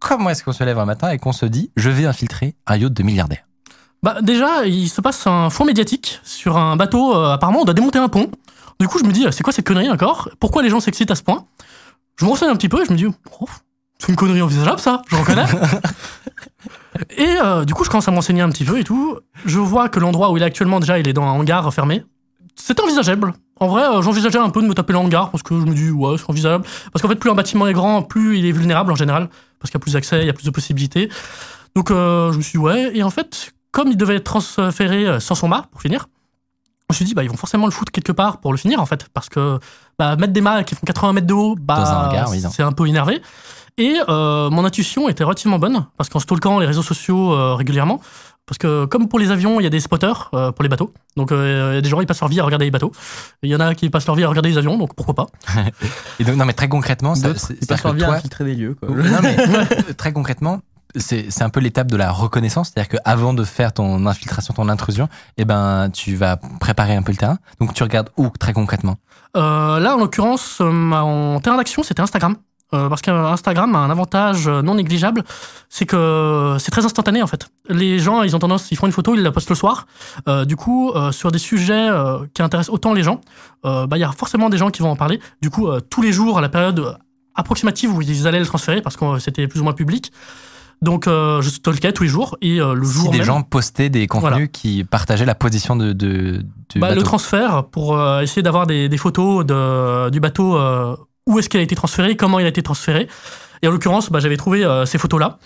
[0.00, 2.76] Comment est-ce qu'on se lève un matin et qu'on se dit je vais infiltrer un
[2.76, 3.44] yacht de milliardaire
[4.02, 7.16] Bah, déjà, il se passe un fond médiatique sur un bateau.
[7.16, 8.30] euh, apparemment, on doit démonter un pont.
[8.82, 10.28] Du coup, je me dis, c'est quoi cette connerie encore?
[10.40, 11.46] Pourquoi les gens s'excitent à ce point?
[12.16, 13.48] Je me renseigne un petit peu et je me dis, oh,
[13.96, 15.44] c'est une connerie envisageable, ça, je reconnais.
[17.16, 19.20] et euh, du coup, je commence à me renseigner un petit peu et tout.
[19.44, 22.04] Je vois que l'endroit où il est actuellement, déjà, il est dans un hangar fermé.
[22.56, 23.34] C'est envisageable.
[23.60, 25.74] En vrai, euh, j'envisageais un peu de me taper le hangar parce que je me
[25.74, 26.64] dis, ouais, c'est envisageable.
[26.92, 29.28] Parce qu'en fait, plus un bâtiment est grand, plus il est vulnérable en général.
[29.60, 31.08] Parce qu'il y a plus d'accès, il y a plus de possibilités.
[31.76, 32.90] Donc, euh, je me suis dit, ouais.
[32.96, 36.08] Et en fait, comme il devait être transféré sans son mât pour finir,
[36.92, 38.86] me suis dit, bah, ils vont forcément le foutre quelque part pour le finir, en
[38.86, 39.06] fait.
[39.14, 39.58] Parce que
[39.98, 42.10] bah, mettre des mâts qui font 80 mètres de haut, bah,
[42.52, 43.20] c'est un peu énervé.
[43.78, 48.00] Et euh, mon intuition était relativement bonne, parce qu'en stalkant les réseaux sociaux euh, régulièrement,
[48.44, 50.92] parce que comme pour les avions, il y a des spotters euh, pour les bateaux.
[51.16, 52.92] Donc euh, il y a des gens qui passent leur vie à regarder les bateaux.
[53.42, 55.26] Il y en a qui passent leur vie à regarder les avions, donc pourquoi pas.
[56.20, 58.44] Et donc, non, mais très concrètement, ça- ils passent leur que vie à toi, infiltrer
[58.44, 58.90] des lieux, quoi.
[58.90, 59.36] Non, mais
[59.96, 60.60] très concrètement,
[60.96, 62.70] c'est un peu l'étape de la reconnaissance.
[62.72, 67.12] C'est-à-dire qu'avant de faire ton infiltration, ton intrusion, eh ben, tu vas préparer un peu
[67.12, 67.38] le terrain.
[67.60, 68.96] Donc, tu regardes où très concrètement?
[69.36, 72.36] Euh, là, en l'occurrence, euh, en terrain d'action, c'était Instagram.
[72.74, 75.24] euh, parce qu'Instagram a un avantage non négligeable,
[75.68, 77.48] c'est que c'est très instantané en fait.
[77.68, 79.86] Les gens, ils ont tendance, ils font une photo, ils la postent le soir.
[80.28, 81.88] Euh, du coup, sur des sujets
[82.34, 83.20] qui intéressent autant les gens,
[83.62, 85.20] bah, il y a forcément des gens qui vont en parler.
[85.40, 86.96] Du coup, tous les jours, à la période
[87.34, 90.12] approximative où ils allaient le transférer, parce que c'était plus ou moins public.
[90.82, 93.42] Donc, euh, je stalkais tous les jours et euh, le jour Si des même, gens
[93.42, 94.46] postaient des contenus Voilà.
[94.48, 98.88] qui partageaient la position de, de, du bah, le transfert pour euh, essayer d'avoir des,
[98.88, 100.96] des photos de, du bateau, euh,
[101.26, 103.06] où est-ce qu'il a été transféré, comment il a été transféré.
[103.62, 105.38] Et en l'occurrence, bah, j'avais trouvé euh, ces photos-là.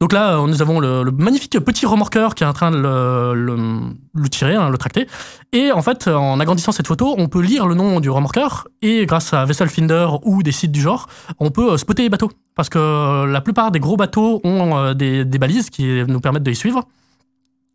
[0.00, 4.28] Donc là, euh, nous avons le, magnifique petit remorqueur qui est en train de le,
[4.30, 5.06] tirer, hein, le tracter.
[5.52, 9.04] Et en fait, en agrandissant cette photo, on peut lire le nom du remorqueur et
[9.04, 11.06] grâce à Vessel Finder ou des sites du genre,
[11.38, 12.30] on peut euh, spotter les bateaux.
[12.54, 16.44] Parce que euh, la plupart des gros bateaux ont des, des balises qui nous permettent
[16.44, 16.86] de les suivre.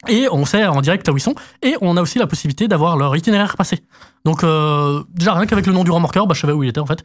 [0.08, 1.36] Et on sait en direct où ils sont.
[1.62, 3.84] Et on a aussi la possibilité d'avoir leur itinéraire passé.
[4.24, 6.80] Donc euh, déjà rien qu'avec le nom du remorqueur, bah, je savais où il était
[6.80, 7.04] en fait.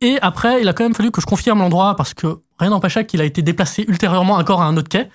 [0.00, 3.06] Et après, il a quand même fallu que je confirme l'endroit parce que rien n'empêchait
[3.06, 5.08] qu'il a été déplacé ultérieurement encore à un autre quai.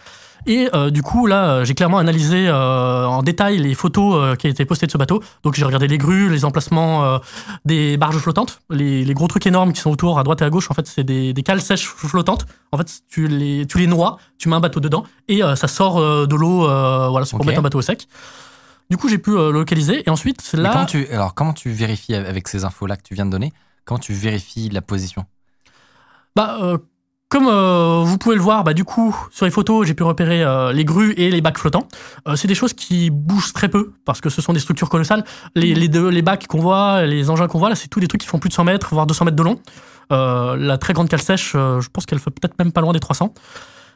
[0.46, 4.36] Et euh, du coup, là, euh, j'ai clairement analysé euh, en détail les photos euh,
[4.36, 5.24] qui étaient postées de ce bateau.
[5.44, 7.20] Donc j'ai regardé les grues, les emplacements
[7.66, 10.50] des barges flottantes, les, les gros trucs énormes qui sont autour à droite et à
[10.50, 10.70] gauche.
[10.70, 12.46] En fait, c'est des, des cales sèches flottantes.
[12.72, 16.00] En fait, tu les, tu les noies, tu mets un bateau dedans et ça sort
[16.00, 16.62] de l'eau.
[17.10, 18.08] voilà, c'est pour mettre un bateau au sec.
[18.90, 20.72] Du coup, j'ai pu le localiser et ensuite là.
[20.74, 23.54] comment tu, alors, comment tu vérifies avec ces infos-là que tu viens de donner?
[23.86, 25.26] Comment tu vérifies la position?
[26.36, 26.78] Bah,
[27.34, 30.44] comme euh, vous pouvez le voir, bah, du coup, sur les photos, j'ai pu repérer
[30.44, 31.88] euh, les grues et les bacs flottants.
[32.28, 35.26] Euh, c'est des choses qui bougent très peu parce que ce sont des structures colossales.
[35.56, 38.08] Les, les, deux, les bacs qu'on voit, les engins qu'on voit, là, c'est tous des
[38.08, 39.60] trucs qui font plus de 100 mètres, voire 200 mètres de long.
[40.12, 43.34] La très grande cale sèche, je pense qu'elle fait peut-être même pas loin des 300.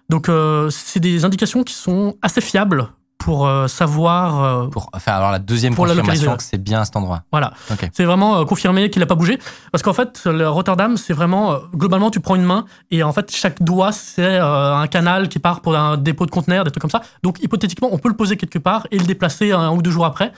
[0.10, 0.32] Donc,
[0.72, 2.90] c'est des indications qui sont assez fiables
[3.28, 4.42] pour euh, savoir.
[4.42, 7.24] euh, Pour faire alors la deuxième Pour confirmation que c'est bien à cet endroit.
[7.30, 7.52] voilà.
[7.92, 9.38] C'est vraiment euh, confirmé qu'il n'a pas bougé.
[9.74, 11.58] Parce qu'en fait, le Rotterdam, c'est vraiment.
[11.76, 15.60] globalement, tu prends une main et en fait, chaque doigt, c'est un canal qui part
[15.60, 17.02] pour un dépôt de conteneurs, des trucs comme ça.
[17.22, 20.06] Donc, hypothétiquement, on peut le poser quelque part et le déplacer un ou deux jours
[20.06, 20.32] après.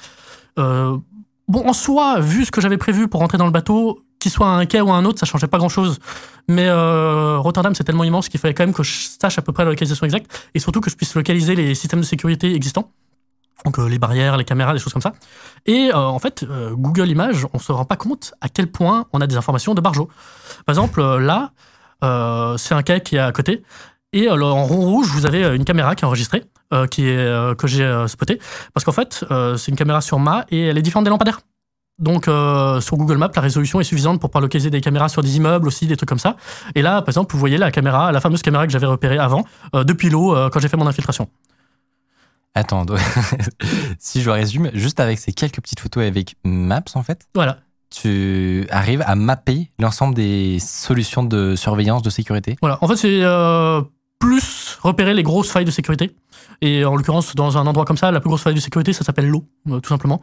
[0.57, 0.98] Euh,
[1.48, 4.47] bon, en soi, vu ce que j'avais prévu pour rentrer dans le bateau, qu'il soit
[4.47, 5.99] un quai ou un autre, ça changeait pas grand chose.
[6.47, 9.53] Mais euh, Rotterdam, c'est tellement immense qu'il fallait quand même que je sache à peu
[9.53, 12.91] près la localisation exacte et surtout que je puisse localiser les systèmes de sécurité existants.
[13.65, 15.13] Donc euh, les barrières, les caméras, des choses comme ça.
[15.65, 19.21] Et euh, en fait, Google Images, on se rend pas compte à quel point on
[19.21, 20.09] a des informations de Barjo.
[20.65, 21.51] Par exemple, là,
[22.57, 23.63] c'est un quai qui est à côté.
[24.11, 26.43] Et en rond rouge, vous avez une caméra qui est enregistrée,
[26.89, 28.39] qui est, que j'ai spotée.
[28.73, 29.23] Parce qu'en fait,
[29.57, 31.41] c'est une caméra sur mât et elle est différente des lampadaires.
[31.99, 35.21] Donc euh, sur Google Maps, la résolution est suffisante pour pouvoir localiser des caméras sur
[35.21, 36.38] des immeubles aussi, des trucs comme ça.
[36.76, 39.43] Et là, par exemple, vous voyez la caméra, la fameuse caméra que j'avais repérée avant,
[39.76, 41.27] euh, depuis l'eau, euh, quand j'ai fait mon infiltration.
[42.55, 42.99] Attends, donc,
[43.99, 47.57] si je résume, juste avec ces quelques petites photos avec Maps, en fait, Voilà.
[47.91, 52.55] tu arrives à mapper l'ensemble des solutions de surveillance, de sécurité.
[52.61, 52.80] Voilà.
[52.81, 53.23] En fait, c'est
[54.19, 56.13] plus repérer les grosses failles de sécurité.
[56.61, 59.03] Et en l'occurrence, dans un endroit comme ça, la plus grosse faille de sécurité, ça
[59.03, 60.22] s'appelle l'eau, euh, tout simplement.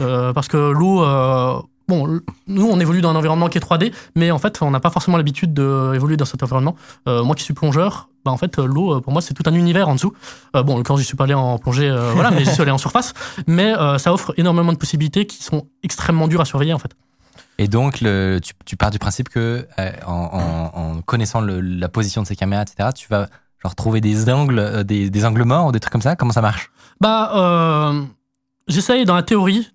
[0.00, 3.92] Euh, parce que l'eau, euh, bon, nous, on évolue dans un environnement qui est 3D,
[4.14, 6.76] mais en fait, on n'a pas forcément l'habitude d'évoluer dans cet environnement.
[7.06, 9.94] Moi qui suis plongeur, bah, en fait, l'eau, pour moi, c'est tout un univers en
[9.94, 10.12] dessous.
[10.54, 12.78] Euh, bon, l'occurrence, j'y suis pas allé en plongée, voilà, mais j'y suis allé en
[12.78, 13.12] surface.
[13.46, 16.92] Mais ça offre énormément de possibilités qui sont extrêmement dures à surveiller, en fait.
[17.58, 18.02] Et donc,
[18.64, 19.66] tu, pars du principe que,
[20.06, 23.28] en, connaissant la position de ces caméras, etc., tu vas
[23.62, 26.16] genre trouver des angles, euh, des, des angles morts des trucs comme ça.
[26.16, 26.70] Comment ça marche?
[27.00, 28.02] Bah, euh,
[28.68, 29.70] j'essaye dans la théorie,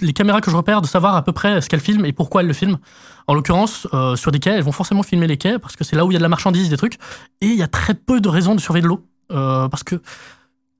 [0.00, 2.42] les caméras que je repère, de savoir à peu près ce qu'elles filment et pourquoi
[2.42, 2.78] elles le filment.
[3.26, 5.96] En l'occurrence, euh, sur des quais, elles vont forcément filmer les quais parce que c'est
[5.96, 6.98] là où il y a de la marchandise, des trucs.
[7.40, 9.04] Et il y a très peu de raisons de surveiller de l'eau.
[9.28, 10.00] Parce que,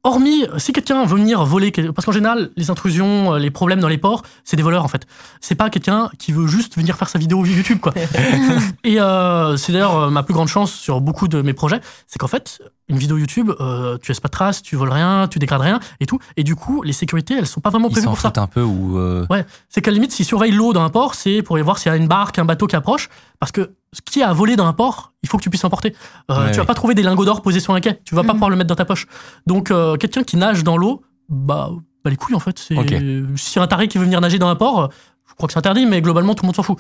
[0.07, 3.89] hormis, si quelqu'un veut venir voler, parce qu'en général, les intrusions, euh, les problèmes dans
[3.89, 5.07] les ports, c'est des voleurs en fait.
[5.41, 7.93] C'est pas quelqu'un qui veut juste venir faire sa vidéo YouTube, quoi.
[8.85, 12.19] Et euh, c'est d'ailleurs euh, ma plus grande chance sur beaucoup de mes projets, c'est
[12.19, 15.39] qu'en fait, une vidéo YouTube, euh, tu laisses pas de traces, tu voles rien, tu
[15.39, 16.19] dégrades rien et tout.
[16.37, 18.29] Et du coup, les sécurités, elles sont pas vraiment Ils prévues s'en pour ça.
[18.29, 18.99] foutent un peu ou.
[18.99, 21.63] euh, Ouais, c'est qu'à la limite, s'ils surveillent l'eau dans un port, c'est pour y
[21.63, 23.09] voir s'il y a une barque, un bateau qui approche.
[23.41, 25.65] Parce que ce qui est à voler dans un port, il faut que tu puisses
[25.65, 25.95] emporter.
[26.31, 26.67] Euh, Ouais, tu vas ouais.
[26.67, 27.99] pas trouver des lingots d'or posés sur un quai.
[28.05, 28.35] Tu vas pas Mhm.
[28.35, 29.07] pouvoir le mettre dans ta poche.
[29.47, 31.71] Donc, euh, quelqu'un qui nage dans l'eau, bah,
[32.05, 32.59] bah, les couilles, en fait.
[32.59, 32.95] C'est, Ok.
[33.37, 34.91] Si un taré qui veut venir nager dans un port,
[35.29, 36.79] je crois que c'est interdit, mais globalement, tout le monde s'en fout.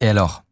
[0.00, 0.42] Et alors,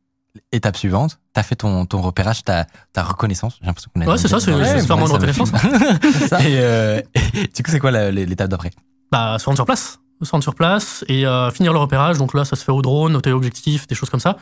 [0.52, 3.56] étape suivante, t'as fait ton, ton repérage, ta, ta reconnaissance.
[3.60, 5.50] J'ai l'impression qu'on a Ouais, c'est ça, c'est- vraiment une reconnaissance.
[6.44, 8.70] Et, euh, et du coup, c'est quoi l'étape d'après?
[9.12, 10.00] Bah, se rendre sur place.
[10.22, 12.16] Se rendre sur place et euh, finir le repérage.
[12.18, 14.36] Donc là, ça se fait au drone, au téléobjectif, des choses comme ça.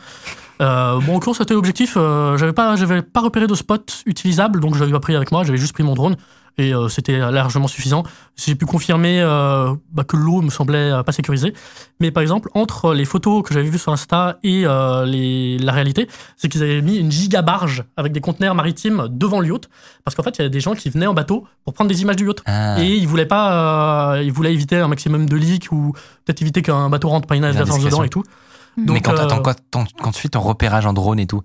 [0.61, 4.59] Euh, bon, en course, au téléobjectif, euh, j'avais pas, j'avais pas repéré de spot utilisable,
[4.61, 5.43] donc je l'avais pas pris avec moi.
[5.43, 6.15] J'avais juste pris mon drone.
[6.57, 8.03] Et euh, c'était largement suffisant.
[8.35, 11.53] J'ai pu confirmer euh, bah, que l'eau me semblait euh, pas sécurisée.
[11.99, 15.71] Mais par exemple, entre les photos que j'avais vues sur Insta et euh, les, la
[15.71, 16.07] réalité,
[16.37, 19.69] c'est qu'ils avaient mis une giga barge avec des conteneurs maritimes devant le yacht.
[20.03, 22.01] Parce qu'en fait, il y a des gens qui venaient en bateau pour prendre des
[22.01, 22.41] images du yacht.
[22.45, 22.81] Ah.
[22.81, 25.93] Et ils voulaient pas, euh, ils voulaient éviter un maximum de leaks ou
[26.25, 27.43] peut-être éviter qu'un bateau rentre pas une
[27.85, 28.23] dedans et tout.
[28.77, 31.41] Mais quand, euh, attends, quand, quand- quand tu fais ton repérage en drone et tout,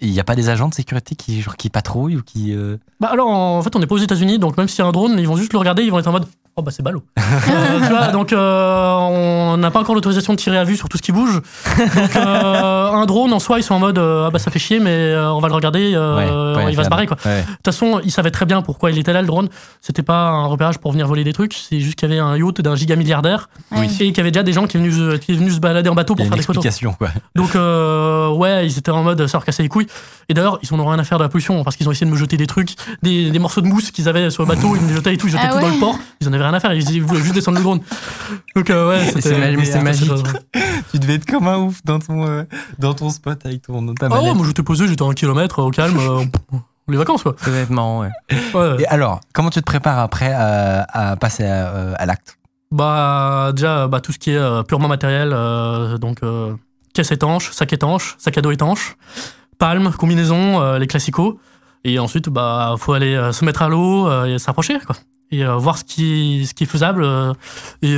[0.00, 2.52] il n'y a pas des agents de sécurité qui, qui patrouillent ou qui.
[2.54, 4.86] euh, Bah alors en fait on n'est pas aux États-Unis donc même s'il y a
[4.86, 6.26] un drone ils vont juste le regarder ils vont être en mode
[6.56, 10.38] oh bah c'est ballot Euh, tu vois donc euh, on n'a pas encore l'autorisation de
[10.38, 11.34] tirer à vue sur tout ce qui bouge
[11.76, 14.58] donc euh, un drone en soi ils sont en mode euh, ah bah ça fait
[14.58, 17.16] chier mais euh, on va le regarder euh, ouais, ouais, il va se barrer quoi
[17.26, 17.40] Ouais.
[17.42, 19.48] de toute façon ils savaient très bien pourquoi il était là le drone
[19.80, 22.36] c'était pas un repérage pour venir voler des trucs c'est juste qu'il y avait un
[22.36, 23.86] yacht d'un giga milliardaire Oui.
[23.86, 25.94] et qu'il y avait déjà des gens qui venaient, se- qui venaient se balader en
[25.94, 26.64] bateau pour faire des photos
[26.98, 27.08] quoi.
[27.34, 29.86] donc euh, ouais, ils étaient en mode ça leur cassait les couilles.
[30.28, 32.06] Et d'ailleurs, ils en ont rien à faire de la pollution parce qu'ils ont essayé
[32.06, 34.74] de me jeter des trucs, des, des morceaux de mousse qu'ils avaient sur le bateau,
[34.74, 35.96] ils me les jetaient et tout, ils jetaient Ah tout dans le port.
[36.20, 37.80] Ils en avaient rien à faire, ils voulaient juste descendre le drone.
[38.54, 40.10] Donc euh, ouais, c'était magique.
[40.92, 42.44] Tu devais être comme un ouf dans ton, euh,
[42.78, 45.58] dans ton spot avec ton, ta Ah ouais, moi j'étais posé, j'étais à un kilomètre
[45.60, 46.24] au calme, euh,
[46.88, 47.34] les vacances quoi.
[47.38, 48.10] Ça va être marrant, ouais.
[48.54, 48.82] Ouais.
[48.82, 52.38] Et alors, comment tu te prépares après à, à passer à, euh, à l'acte?
[52.70, 56.54] Bah déjà bah, tout ce qui est euh, purement matériel, euh, donc euh,
[56.94, 58.96] caisse étanche, sac étanche, sac à dos étanche,
[59.58, 61.38] palme, combinaison, euh, les classicaux.
[61.88, 64.96] Et ensuite bah faut aller euh, se mettre à l'eau euh, et s'approcher quoi.
[65.30, 67.04] Et euh, voir ce qui ce qui est faisable.
[67.82, 67.96] et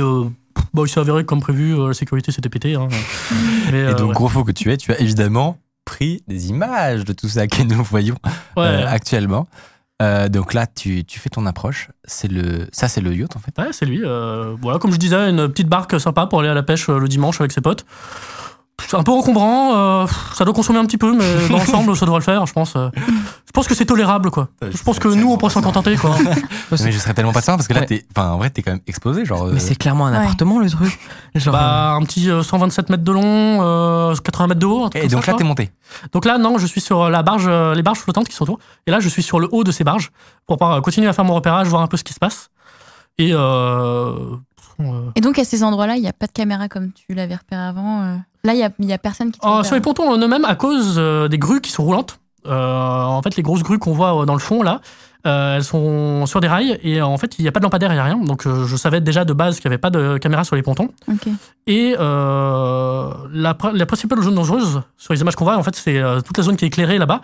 [0.73, 2.75] bah, il s'est avéré que comme prévu la sécurité s'était pété.
[2.75, 2.87] Hein.
[3.71, 4.13] Mais, Et donc, ouais.
[4.15, 7.63] gros faux que tu es, tu as évidemment pris des images de tout ça que
[7.63, 8.15] nous voyons
[8.57, 8.83] Ouais.
[8.87, 9.47] actuellement.
[10.01, 11.89] Euh, donc là, tu, tu fais ton approche.
[12.05, 13.51] C'est le, ça, c'est le yacht en fait.
[13.57, 14.01] Ouais, c'est lui.
[14.03, 17.07] euh, voilà, comme je disais, une petite barque sympa pour aller à la pêche le
[17.07, 17.85] dimanche avec ses potes.
[18.87, 22.05] C'est un peu encombrant, euh, ça doit consommer un petit peu, mais dans l'ensemble, ça
[22.05, 22.75] devrait le faire, je pense.
[22.75, 22.89] euh.
[22.97, 24.47] Je pense que c'est tolérable, quoi.
[24.61, 26.15] Ouais, Je pense que nous, on pourrait s'en contenter, quoi.
[26.71, 27.85] Mais je serais tellement pas de ça parce que là, Ouais.
[27.87, 29.43] t'es, enfin, en vrai, t'es quand même exposé, genre.
[29.43, 30.17] euh, Mais c'est clairement un Ouais.
[30.19, 30.99] appartement, le truc.
[31.35, 33.23] Genre, Bah, un petit euh, 127 mètres de long,
[33.61, 34.85] euh, 80 mètres de haut.
[34.85, 35.71] un truc Et donc ça, là, t'es monté.
[36.13, 38.59] Donc là, non, je suis sur la barge, euh, les barges flottantes qui sont autour.
[38.87, 40.11] Et là, je suis sur le haut de ces barges
[40.47, 42.49] pour pouvoir euh, continuer à faire mon repérage, voir un peu ce qui se passe.
[43.17, 44.13] Et euh,
[44.79, 47.35] euh, Et donc à ces endroits-là, il n'y a pas de caméra comme tu l'avais
[47.35, 48.03] repéré avant.
[48.03, 48.15] euh.
[48.43, 50.45] Là, il n'y a, il y a personne qui Ah, sur les pontons en eux-mêmes,
[50.45, 53.91] à cause euh, des grues qui sont roulantes, euh, en fait, les grosses grues qu'on
[53.93, 54.79] voit euh, dans le fond, là,
[55.27, 57.65] euh, elles sont sur des rails et euh, en fait, il n'y a pas de
[57.65, 58.15] lampadaire, il n'y a rien.
[58.17, 60.61] Donc, euh, je savais déjà de base qu'il n'y avait pas de caméra sur les
[60.61, 60.87] pontons.
[61.09, 61.27] Ok.
[61.67, 65.97] Et euh, la, la principale zone dangereuse sur les images qu'on voit, en fait, c'est
[65.97, 67.19] euh, toute la zone qui est éclairée là-bas.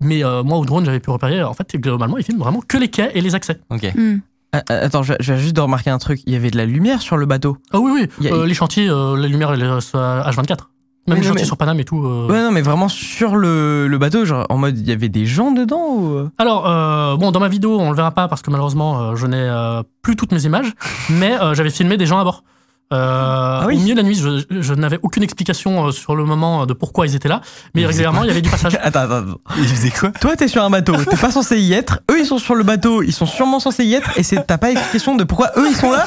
[0.00, 2.76] Mais euh, moi, au drone, j'avais pu repérer, en fait, globalement, ils filment vraiment que
[2.76, 3.58] les quais et les accès.
[3.70, 3.84] Ok.
[3.96, 4.18] Hmm.
[4.52, 6.20] Ah, ah, Attends, je, viens juste de remarquer un truc.
[6.26, 7.56] Il y avait de la lumière sur le bateau.
[7.72, 10.68] Ah oui, oui, a- euh, les chantiers, euh, la lumière, elle est euh, à H24.
[11.06, 12.02] Même les non, chantiers mais- sur Paname et tout.
[12.04, 12.28] euh.
[12.28, 15.24] Ouais, non, mais vraiment sur le, le bateau, genre en mode il y avait des
[15.26, 16.28] gens dedans ou...
[16.38, 19.80] Alors, euh, bon, dans ma vidéo, on le verra pas parce que malheureusement, je n'ai
[20.02, 20.72] plus toutes mes images,
[21.10, 22.44] mais j'avais filmé des gens à bord.
[22.92, 23.76] Euh, oui.
[23.76, 26.72] Au milieu de la nuit, je, je n'avais aucune explication euh, sur le moment de
[26.72, 27.42] pourquoi ils étaient là,
[27.74, 28.74] mais Ils faisaient régulièrement, il y avait du passage.
[28.82, 29.38] Attends, attends, attends.
[29.58, 30.10] Il faisait quoi?
[30.12, 32.00] Toi, t'es sur un bateau, t'es pas censé y être.
[32.10, 34.16] Eux, ils sont sur le bateau, ils sont sûrement censés y être.
[34.18, 36.06] Et c'est t'as pas explication de pourquoi eux, ils sont là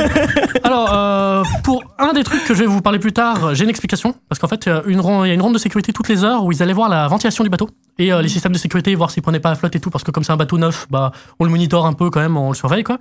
[0.64, 3.70] Alors, euh, pour un des trucs que je vais vous parler plus tard, j'ai une
[3.70, 4.14] explication.
[4.28, 5.92] Parce qu'en fait, il y a une ronde- il y a une ronde de sécurité
[5.92, 7.68] toutes les heures où ils allaient voir la ventilation du bateau
[7.98, 9.90] et euh, les systèmes de sécurité, voir s'ils prenaient pas à flotte et tout.
[9.90, 12.36] Parce que comme c'est un bateau neuf, bah, on le monitore un peu quand même,
[12.36, 12.98] on le surveille, quoi.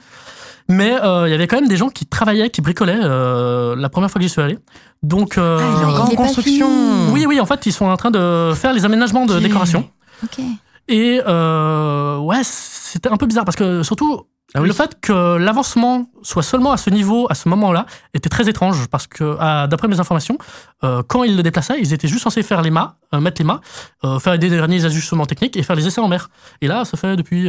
[0.71, 3.89] Mais euh, il y avait quand même des gens qui travaillaient, qui bricolaient euh, la
[3.89, 4.57] première fois que j'y suis allé.
[5.03, 6.67] Donc, euh, Ah, il est encore en construction.
[7.11, 9.89] oui, oui, en fait, ils sont en train de faire les aménagements de décoration.
[10.23, 10.39] Ok.
[10.87, 14.21] Et euh, ouais, c'était un peu bizarre parce que surtout
[14.53, 14.67] Ah oui.
[14.67, 18.87] le fait que l'avancement soit seulement à ce niveau, à ce moment-là, était très étrange
[18.87, 20.37] parce que ah, d'après mes informations,
[20.83, 23.45] euh, quand ils le déplaçaient, ils étaient juste censés faire les mâts, euh, mettre les
[23.45, 23.61] mâts,
[24.03, 26.29] euh, faire des derniers ajustements techniques et faire les essais en mer.
[26.61, 27.47] Et là, ça fait depuis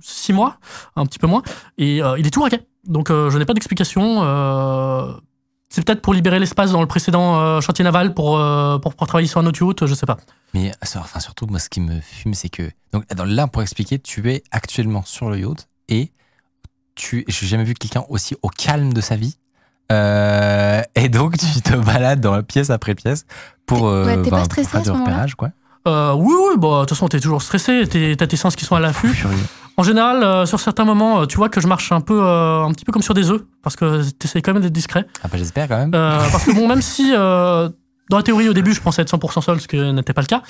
[0.00, 0.58] six mois,
[0.96, 1.42] un petit peu moins,
[1.76, 2.66] et il est tout raquet.
[2.84, 4.22] Donc je n'ai pas d'explication.
[5.68, 8.40] c'est peut-être pour libérer l'espace dans le précédent chantier naval pour,
[8.80, 10.16] pour, pour travailler sur un autre yacht, je sais pas.
[10.54, 12.70] Mais enfin, surtout, moi, ce qui me fume, c'est que.
[12.92, 16.12] Donc, là, pour expliquer, tu es actuellement sur le yacht et
[16.98, 17.24] tu.
[17.28, 19.36] J'ai jamais vu quelqu'un aussi au calme de sa vie.
[19.90, 23.24] Euh, et donc, tu te balades dans pièce après pièce
[23.66, 25.50] pour, T'es- euh, ouais, t'es ben, pas pour stressé faire du repérage, quoi.
[25.86, 27.84] Euh, oui, oui, bah, de toute façon, t'es toujours stressé,
[28.18, 29.26] t'as tes sens qui sont à l'affût.
[29.78, 32.64] En général, euh, sur certains moments, euh, tu vois que je marche un peu, euh,
[32.64, 35.06] un petit peu comme sur des œufs, parce que t'essayes quand même d'être discret.
[35.22, 35.92] Ah, bah, j'espère quand même.
[35.94, 37.68] Euh, parce que bon, même si, euh,
[38.10, 40.26] dans la théorie, au début, je pensais être 100% seul, ce qui n'était pas le
[40.26, 40.42] cas,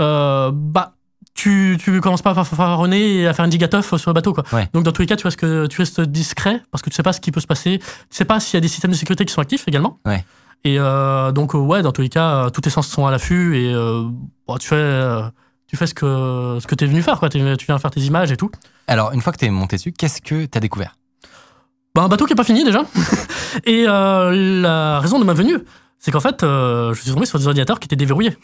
[0.00, 0.94] euh, bah,
[1.34, 4.44] tu, tu commences pas à fanfaronner et à faire une gigateuf sur le bateau, quoi.
[4.52, 4.68] Ouais.
[4.72, 7.12] Donc, dans tous les cas, tu, que tu restes discret, parce que tu sais pas
[7.12, 9.24] ce qui peut se passer, tu sais pas s'il y a des systèmes de sécurité
[9.24, 9.98] qui sont actifs également.
[10.06, 10.24] Ouais.
[10.64, 13.10] Et euh, donc, euh, ouais, dans tous les cas, euh, tous tes sens sont à
[13.10, 14.04] l'affût et euh,
[14.46, 15.20] bon, tu fais.
[15.66, 17.28] tu fais ce que, ce que t'es venu faire, quoi.
[17.28, 18.50] Tu viens faire tes images et tout.
[18.86, 20.96] Alors, une fois que t'es monté dessus, qu'est-ce que t'as découvert?
[21.94, 22.82] Bah, un bateau qui est pas fini déjà.
[23.64, 25.58] et euh, la raison de ma venue,
[25.98, 28.36] c'est qu'en fait, je suis tombé sur des ordinateurs qui étaient déverrouillés.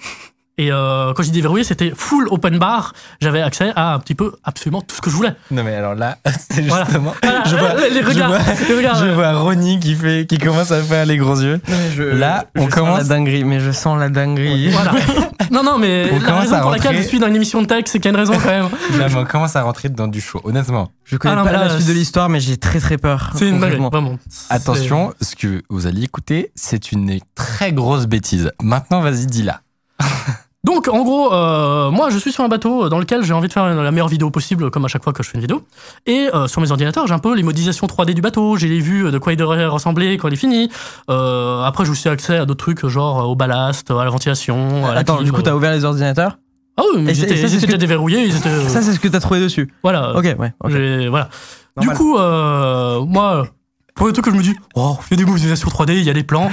[0.59, 2.93] Et euh, quand dis déverrouillé, c'était full open bar.
[3.21, 5.33] J'avais accès à un petit peu absolument tout ce que je voulais.
[5.53, 6.19] Non, mais alors là,
[6.51, 7.15] c'est justement.
[7.23, 10.27] Voilà, je vois, les- les je regards, vois- les regards, je vois Ronnie qui, fait,
[10.29, 11.61] qui commence à faire les gros yeux.
[11.99, 14.71] Là, je on sens commence- la dinguerie, mais je sens la dinguerie.
[14.71, 14.93] Voilà.
[15.53, 17.37] non, non, mais On la commence raison à pour laquelle rentrer- je suis dans une
[17.37, 18.69] émission de tech, c'est qu'il y a une raison quand même.
[18.99, 20.91] Là, mais on commence à rentrer dans du chaud, honnêtement.
[21.05, 23.31] Je connais Ah non, pas là, la suite de l'histoire, mais j'ai très très peur.
[23.37, 24.19] C'est une dinguerie, vraiment.
[24.51, 28.51] Attention, ce que vous allez écouter, c'est une très grosse bêtise.
[28.61, 29.61] Maintenant, vas-y, dis-la.
[30.65, 33.53] Donc, en gros, euh, moi, je suis sur un bateau dans lequel j'ai envie de
[33.53, 35.63] faire la meilleure vidéo possible, comme à chaque fois que je fais une vidéo.
[36.05, 38.57] Et euh, sur mes ordinateurs, j'ai un peu les modélisations 3D du bateau.
[38.57, 40.69] J'ai les vues de quoi il devrait ressembler quand il est fini.
[41.11, 44.85] Euh, après, j'ai aussi accès à d'autres trucs, genre euh, au ballast, à la ventilation.
[44.85, 45.27] à la Attends, cuve.
[45.27, 46.39] du coup, t'as ouvert les ordinateurs?
[46.77, 48.25] Ah oui, mais Et ils c'est- étaient, ils que- déverrouillés.
[48.27, 49.73] Ils étaient, Ça, c'est ce que t'as trouvé dessus.
[49.85, 50.17] voilà.
[50.17, 50.53] Ok, ouais.
[50.61, 51.29] voilà.
[51.77, 51.81] Normal.
[51.81, 53.47] Du coup, euh, moi,
[53.95, 56.05] pour le truc que je me dis, oh, il y a des modélisations 3D, il
[56.05, 56.51] y a des plans.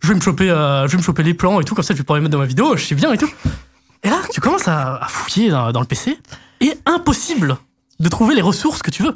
[0.00, 1.94] Je vais me choper, euh, je vais me choper les plans et tout, comme ça
[1.94, 3.30] je vais pouvoir les mettre dans ma vidéo, je sais bien et tout.
[4.02, 6.18] Et là, tu commences à, fouiller dans, le PC
[6.60, 7.56] et impossible
[7.98, 9.12] de trouver les ressources que tu veux.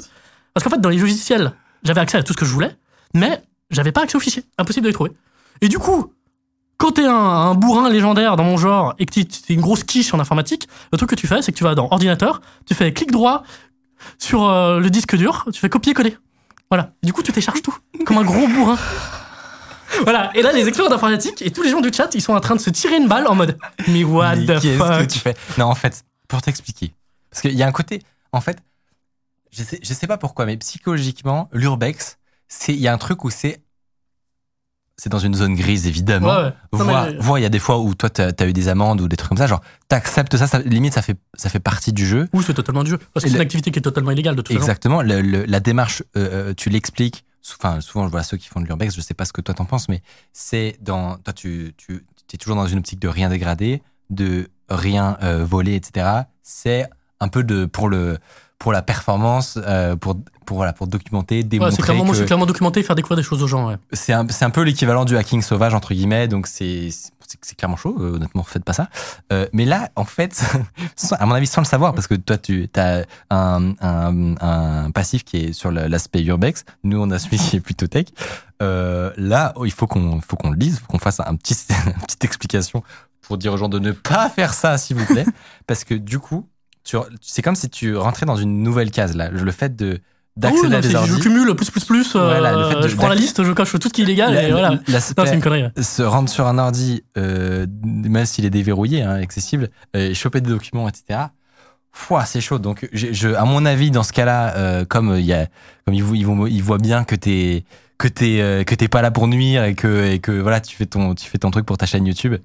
[0.53, 1.53] Parce qu'en fait, dans les logiciels,
[1.83, 2.75] j'avais accès à tout ce que je voulais,
[3.13, 3.41] mais
[3.71, 4.43] j'avais pas accès aux fichiers.
[4.57, 5.11] Impossible de les trouver.
[5.61, 6.13] Et du coup,
[6.77, 9.85] quand t'es un, un bourrin légendaire dans mon genre et que t'es t'es une grosse
[9.85, 12.75] quiche en informatique, le truc que tu fais, c'est que tu vas dans ordinateur, tu
[12.75, 13.43] fais clic droit
[14.17, 16.17] sur euh, le disque dur, tu fais copier-coller.
[16.69, 16.91] Voilà.
[17.03, 18.77] Du coup, tu télécharges tout, comme un gros bourrin.
[20.03, 20.31] Voilà.
[20.35, 22.55] Et là, les experts d'informatique et tous les gens du chat, ils sont en train
[22.55, 23.57] de se tirer une balle en mode
[23.87, 25.07] Mais what Mais the qu'est-ce que fuck?
[25.07, 25.35] tu fais?
[25.57, 26.93] Non, en fait, pour t'expliquer.
[27.29, 28.01] Parce qu'il y a un côté,
[28.31, 28.57] en fait,
[29.51, 32.17] je sais, je sais pas pourquoi, mais psychologiquement, l'urbex,
[32.47, 33.61] c'est, il y a un truc où c'est,
[34.97, 36.27] c'est dans une zone grise, évidemment.
[36.27, 36.79] Ouais, ouais.
[36.79, 39.01] Non, mais- voire, il y a des fois où toi, t'as as eu des amendes
[39.01, 41.93] ou des trucs comme ça, genre, t'acceptes ça, ça, limite, ça fait, ça fait partie
[41.93, 42.27] du jeu.
[42.33, 42.97] Oui, c'est totalement du jeu.
[43.13, 44.59] Parce que Et c'est une le- activité qui est totalement illégale de toute façon.
[44.63, 45.01] Exactement.
[45.01, 47.25] Le- le- la démarche, euh, euh, tu l'expliques.
[47.59, 48.95] Enfin, souvent, je vois ceux qui font de l'urbex.
[48.95, 50.01] Je sais pas ce que toi t'en penses, mais
[50.31, 51.17] c'est dans.
[51.17, 52.03] Toi, tu, tu
[52.33, 56.21] es toujours dans une optique de rien dégrader, de rien euh, voler, etc.
[56.41, 56.87] C'est
[57.19, 58.17] un peu de pour le
[58.59, 60.15] pour la performance, euh, pour
[60.45, 62.95] pour voilà pour documenter, Ouais, démontrer c'est clairement, moi, que c'est clairement documenté et faire
[62.95, 63.67] découvrir des choses aux gens.
[63.67, 63.75] Ouais.
[63.91, 66.89] c'est un, c'est un peu l'équivalent du hacking sauvage entre guillemets donc c'est
[67.41, 68.89] c'est- clairement chaud euh, honnêtement faites pas ça.
[69.31, 70.43] Euh, mais là en fait
[71.11, 75.53] à mon avis sans le savoir parce que toi tu as un, passif qui est
[75.53, 76.65] sur la- l'aspect urbex.
[76.83, 78.05] Nous on a celui qui est plutôt tech.
[78.61, 82.23] Euh, là oh, il faut qu'on le dise faut qu'on fasse un petit une petite
[82.23, 82.83] explication
[83.21, 85.25] pour dire aux gens de ne pas faire ça s'il vous plaît.
[85.67, 86.47] Parce que du coup
[87.21, 89.29] c'est comme si tu rentrais dans une nouvelle case là.
[89.29, 90.01] Le fait de
[90.35, 92.15] d'accéder non, à des c'est- je ordi cumule plus, plus, plus.
[92.15, 94.03] euh, Voilà, le fait de- je prends la liste, je coche tout ce qui est
[94.05, 94.79] illégal La- et voilà.
[94.99, 95.65] c'est une connerie.
[95.81, 100.49] se rendre sur un ordi, euh, même s'il est déverrouillé, hein, accessible, et choper des
[100.49, 101.19] documents, etc.
[101.91, 102.57] Fouah, c'est chaud.
[102.57, 105.45] Donc, je, je- à mon avis, dans ce cas-là, euh, comme il y a,
[105.85, 107.63] comme ils, ils, vont- ils voient bien que t'es
[107.99, 110.87] que t'es que t'es pas là pour nuire et que et que voilà, tu fais
[110.87, 112.35] ton tu fais ton truc pour ta chaîne YouTube.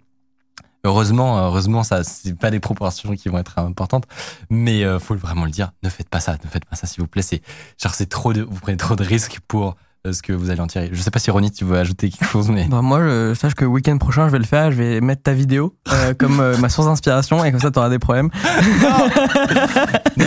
[0.85, 4.05] Heureusement, heureusement, ça c'est pas des proportions qui vont être importantes,
[4.49, 5.73] mais euh, faut vraiment le dire.
[5.83, 7.23] Ne faites pas ça, ne faites pas ça, s'il vous plaît.
[7.23, 7.43] C'est
[7.83, 9.73] genre c'est trop de, vous prenez trop de risques pour euh,
[10.11, 10.89] ce que vous allez en tirer.
[10.93, 13.55] Je sais pas si Ronnie, tu veux ajouter quelque chose, mais Bah, moi, je sache
[13.55, 14.71] que le week-end prochain, je vais le faire.
[14.73, 17.91] Je vais mettre ta vidéo euh, comme euh, ma source d'inspiration et comme ça, t'auras
[17.91, 18.31] des problèmes.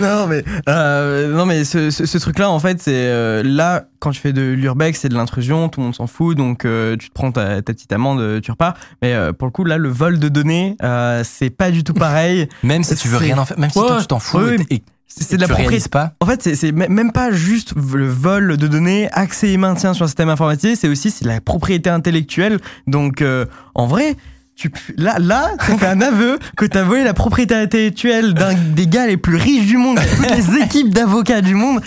[0.00, 4.10] non, mais euh, non, mais ce, ce- ce truc-là, en fait, c'est euh, là quand
[4.10, 7.08] tu fais de l'urbex, c'est de l'intrusion, tout le monde s'en fout, donc euh, tu
[7.08, 8.74] te prends ta, ta petite amende, euh, tu repars.
[9.00, 11.94] Mais euh, pour le coup, là, le vol de données, euh, c'est pas du tout
[11.94, 12.48] pareil.
[12.64, 14.40] Même si tu veux rien en faire, même si toi tu t'en fous
[14.70, 14.82] et
[15.20, 15.88] C'est de la propriété.
[15.88, 16.14] pas.
[16.20, 20.08] En fait, c'est- même pas juste le vol de données, accès et maintien sur un
[20.08, 22.58] système informatique, c'est aussi c'est la propriété intellectuelle.
[22.86, 23.44] Donc, euh,
[23.74, 24.16] en vrai,
[24.54, 28.54] tu, là, là, tu fait un aveu que tu as volé la propriété intellectuelle d'un
[28.54, 31.80] des gars les plus riches du monde, de toutes les équipes d'avocats du monde.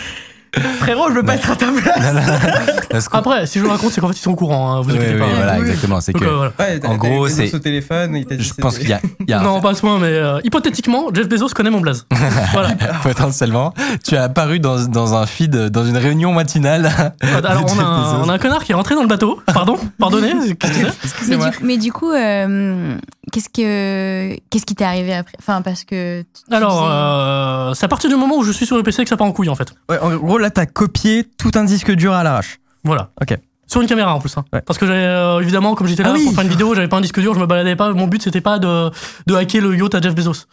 [0.79, 3.07] Frérot, je veux pas être à ta place.
[3.11, 4.97] Après, si je le raconte, c'est qu'en fait, ils sont au courant, hein, vous Ouais,
[4.97, 5.25] inquiétez pas.
[5.35, 5.67] voilà, Oui.
[5.67, 6.01] exactement.
[6.01, 6.51] C'est Donc, que euh, voilà.
[6.59, 8.77] Ouais, t'as- En t'as gros, eu c'est- au téléphone, il t'a dit je c'était- pense
[8.77, 11.07] qu'il y a, il y a un- Non, pas à ce point, mais euh, hypothétiquement,
[11.13, 12.05] Jeff Bezos connaît mon blaze.
[12.53, 12.69] voilà.
[13.03, 13.73] potentiellement,
[14.05, 16.89] tu as apparu dans, dans un feed, dans une réunion matinale.
[17.21, 18.25] Alors, de on a, un, Bezos.
[18.25, 19.39] on a un connard qui est rentré dans le bateau.
[19.53, 20.55] Pardon, pardonnez.
[20.59, 20.83] qu'est-ce que c'est?
[20.83, 21.49] Mais Excusez-moi.
[21.49, 22.95] du, mais du coup, euh,
[23.31, 25.33] qu'est-ce que qu'est-ce qui t'est arrivé après?
[25.39, 26.21] Enfin, parce que.
[26.21, 28.83] tu- tu Alors, disais- euh, c'est à partir du moment où je suis sur le
[28.83, 29.73] PC que ça part en couille, en fait.
[29.89, 32.59] Ouais, en gros, là, t'as copié tout un disque dur à l'arrache.
[32.83, 33.09] Voilà.
[33.19, 33.37] Ok.
[33.67, 34.37] Sur une caméra en plus.
[34.37, 34.45] hein.
[34.53, 34.61] Ouais.
[34.61, 36.25] Parce que j'avais, euh, évidemment, comme j'étais là Ah oui.
[36.25, 37.91] pour faire une vidéo, j'avais pas un disque dur, je me baladais pas.
[37.93, 38.89] Mon but c'était pas de,
[39.27, 40.45] de hacker le yacht à Jeff Bezos.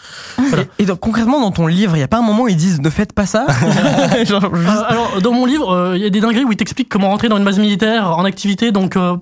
[0.78, 2.56] Et, et donc concrètement dans ton livre, il y a pas un moment où ils
[2.56, 3.46] disent ne faites pas ça
[4.24, 6.56] Genre, juste- Euh, alors, dans mon livre, euh, il y a des dingueries où il
[6.56, 8.72] t'explique comment rentrer dans une base militaire en activité.
[8.72, 9.16] Donc, euh,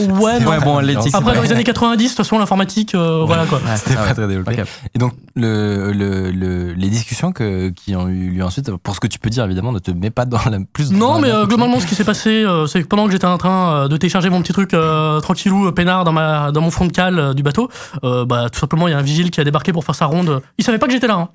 [0.00, 0.50] ouais, non.
[0.50, 0.78] Ouais, bon,
[1.12, 3.58] Après, dans les années 90, de toute façon, l'informatique, euh, voilà quoi.
[3.58, 4.62] Ouais, C'était ah pas très développé.
[4.94, 9.00] Et donc, le, le, le- les discussions que, qui ont eu lieu ensuite, pour ce
[9.00, 10.90] que tu peux dire, évidemment, ne te mets pas dans la plus.
[10.90, 13.12] dans Non, la mais euh, globalement, ce qui s'est passé, euh, c'est que pendant que
[13.12, 16.50] j'étais en train euh, de télécharger mon petit truc euh, tranquillou, euh, peinard dans ma
[16.52, 17.68] dans mon fond de cale euh, du bateau,
[18.04, 20.06] euh, bah tout simplement, il y a un vigile qui a débarqué pour faire sa
[20.06, 20.40] ronde.
[20.58, 21.14] Il savait pas que j'étais là.
[21.14, 21.28] hein.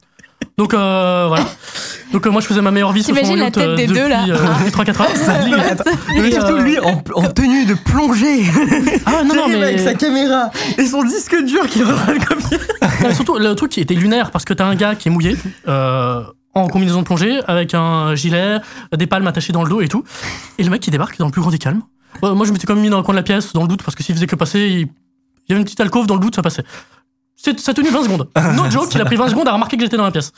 [0.58, 1.44] Donc euh, voilà.
[2.14, 4.00] Donc euh, moi, je faisais ma meilleure vie sur T'imagines la tête euh, des depuis,
[4.02, 5.08] deux, là euh, depuis 3-4 heures.
[6.18, 8.44] Mais Et, surtout euh, lui en, en tenue de plongée.
[9.06, 12.58] Ah non, non, mais avec sa caméra et son disque dur qui copier.
[13.04, 15.36] Ouais, surtout, le truc qui était lunaire, parce que t'as un gars qui est mouillé,
[15.68, 16.22] euh,
[16.54, 18.58] en combinaison de plongée, avec un gilet,
[18.96, 20.04] des palmes attachées dans le dos et tout.
[20.58, 21.82] Et le mec qui débarque dans le plus grand des calmes.
[22.24, 23.68] Ouais, moi, je m'étais quand même mis dans le coin de la pièce, dans le
[23.68, 24.88] doute, parce que s'il faisait que passer, il, il
[25.50, 26.64] y avait une petite alcôve dans le doute, ça passait.
[27.36, 28.28] Ça a tenu 20 secondes.
[28.56, 30.34] No joke, il a pris 20 secondes à remarquer que j'étais dans la pièce.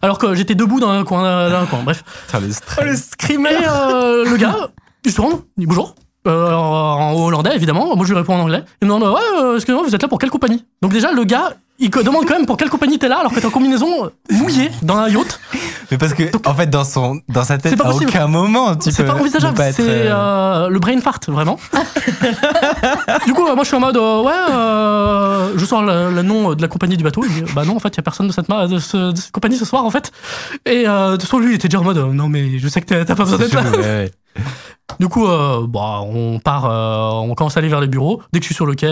[0.00, 1.50] Alors que j'étais debout dans un coin.
[1.50, 1.82] Dans un coin.
[1.82, 2.02] Bref.
[2.26, 3.10] Putain, le stress.
[3.28, 4.70] le euh, le gars,
[5.04, 5.94] il se tourne, il dit bonjour.
[6.26, 7.94] Euh, en hollandais, évidemment.
[7.94, 8.64] Moi, je lui réponds en anglais.
[8.80, 10.64] Il me demande Ouais, euh, excusez-moi, vous êtes là pour quelle compagnie?
[10.82, 13.40] Donc, déjà, le gars, il demande quand même pour quelle compagnie t'es là, alors que
[13.40, 15.38] t'es en combinaison euh, mouillée dans un yacht.
[15.90, 18.90] Mais parce que, en fait, dans, son, dans sa tête, C'est à aucun moment, tu
[18.90, 19.08] C'est peux.
[19.12, 19.52] pas envisageable.
[19.52, 21.58] ne pas être, C'est euh, euh, le brain fart, vraiment.
[23.26, 26.22] du coup, euh, moi, je suis en mode euh, Ouais, euh, je sors le, le
[26.22, 27.22] nom de la compagnie du bateau.
[27.24, 29.12] Il dit Bah non, en fait, il y a personne de cette, ma- de, ce-
[29.12, 30.10] de cette compagnie ce soir, en fait.
[30.64, 32.80] Et euh, de toute façon, lui, il était déjà en mode Non, mais je sais
[32.80, 33.70] que t'as pas besoin c'est d'être là.
[33.70, 34.12] ouais, ouais.
[35.00, 38.22] Du coup, bah, on part, euh, on commence à aller vers le bureau.
[38.32, 38.86] Dès que je suis sur le quai,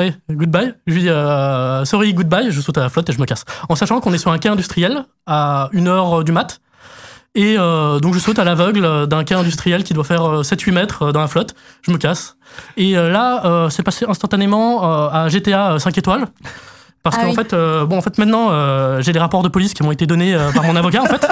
[0.00, 0.74] euh, hey, goodbye.
[0.86, 2.50] Je lui dis euh, sorry, goodbye.
[2.50, 3.44] Je saute à la flotte et je me casse.
[3.68, 6.60] En sachant qu'on est sur un quai industriel à une heure du mat.
[7.34, 10.72] Et euh, donc je saute à l'aveugle d'un quai industriel qui doit faire euh, 7-8
[10.72, 11.54] mètres euh, dans la flotte.
[11.82, 12.36] Je me casse.
[12.76, 16.26] Et euh, là, euh, c'est passé instantanément euh, à GTA 5 étoiles.
[17.04, 17.34] Parce Ah qu'en oui.
[17.36, 20.06] fait, euh, bon, en fait, maintenant, euh, j'ai des rapports de police qui m'ont été
[20.06, 21.26] donnés euh, par mon avocat, en fait.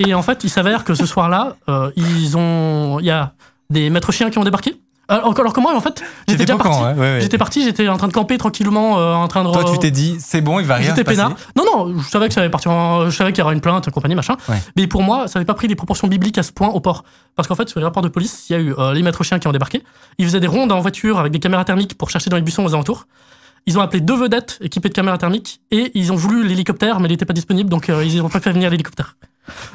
[0.00, 3.32] Et en fait, il s'avère que ce soir-là, euh, ils ont, il y a
[3.70, 4.76] des maîtres chiens qui ont débarqué.
[5.10, 6.82] Alors, alors que moi, en fait, j'étais déjà parti.
[6.82, 7.18] ouais, ouais.
[7.22, 9.50] J'étais parti, j'étais en train de camper tranquillement, euh, en train de.
[9.50, 11.32] Toi, tu t'es dit, c'est bon, il va rien J'étais peinard.
[11.56, 13.62] Non, non, je savais que ça allait partir en- Je savais qu'il y aurait une
[13.62, 14.36] plainte, compagnie, machin.
[14.50, 14.62] Ouais.
[14.76, 17.04] Mais pour moi, ça n'avait pas pris des proportions bibliques à ce point au port.
[17.36, 19.24] Parce qu'en fait, sur les rapports de police, il y a eu euh, les maîtres
[19.24, 19.82] chiens qui ont débarqué.
[20.18, 22.64] Ils faisaient des rondes en voiture avec des caméras thermiques pour chercher dans les buissons
[22.66, 23.06] aux alentours.
[23.66, 27.08] Ils ont appelé deux vedettes équipées de caméras thermiques et ils ont voulu l'hélicoptère, mais
[27.08, 29.16] il n'était pas disponible, donc euh, ils n'ont pas fait venir l'hélicoptère.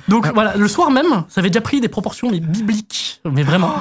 [0.08, 3.74] Donc voilà, le soir même, ça avait déjà pris des proportions mais bibliques, mais vraiment.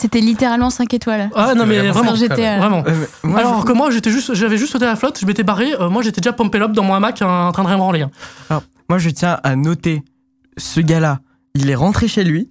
[0.00, 1.28] C'était littéralement 5 étoiles.
[1.34, 2.84] Ah non mais vraiment vraiment.
[2.86, 5.42] Euh, moi, Alors que moi, j'étais juste, j'avais juste sauté à la flotte, je m'étais
[5.42, 8.02] barré, euh, moi j'étais déjà pompé up dans mon hamac en train de rien branler.
[8.02, 8.10] hein.
[8.48, 10.02] Alors, moi, je tiens à noter
[10.56, 11.18] ce gars-là.
[11.54, 12.48] Il est rentré chez lui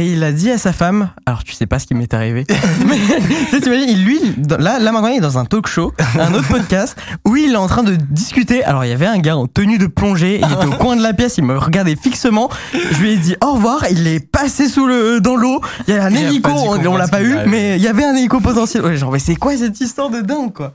[0.00, 1.10] et il a dit à sa femme.
[1.26, 2.46] Alors, tu sais pas ce qui m'est arrivé.
[2.86, 4.18] mais tu sais, t'imagines, lui,
[4.58, 6.96] là, là maintenant, il est dans un talk show, un autre podcast,
[7.26, 8.64] où il est en train de discuter.
[8.64, 10.40] Alors, il y avait un gars en tenue de plongée.
[10.42, 11.36] Il était au coin de la pièce.
[11.36, 12.48] Il me regardait fixement.
[12.72, 13.84] Je lui ai dit au revoir.
[13.90, 15.60] Il est passé sous le dans l'eau.
[15.86, 16.50] Il y a un hélico.
[16.50, 18.82] On, l'a pas eu, mais il y avait un hélico potentiel.
[18.82, 20.72] Ouais, genre, mais c'est quoi cette histoire de dingue, quoi?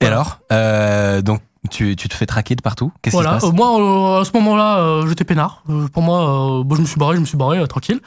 [0.00, 1.40] Et alors, euh, donc,
[1.70, 2.92] tu, tu te fais traquer de partout?
[3.02, 5.62] Qu'est-ce Voilà, qui se euh, passe moi euh, à ce moment-là, euh, j'étais peinard.
[5.70, 8.00] Euh, pour moi, euh, bon, je me suis barré, je me suis barré, euh, tranquille.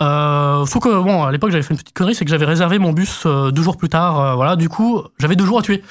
[0.00, 2.78] Euh, sauf que bon, à l'époque, j'avais fait une petite connerie, c'est que j'avais réservé
[2.78, 4.18] mon bus euh, deux jours plus tard.
[4.20, 5.82] euh, voilà, du coup, j'avais deux jours à tuer.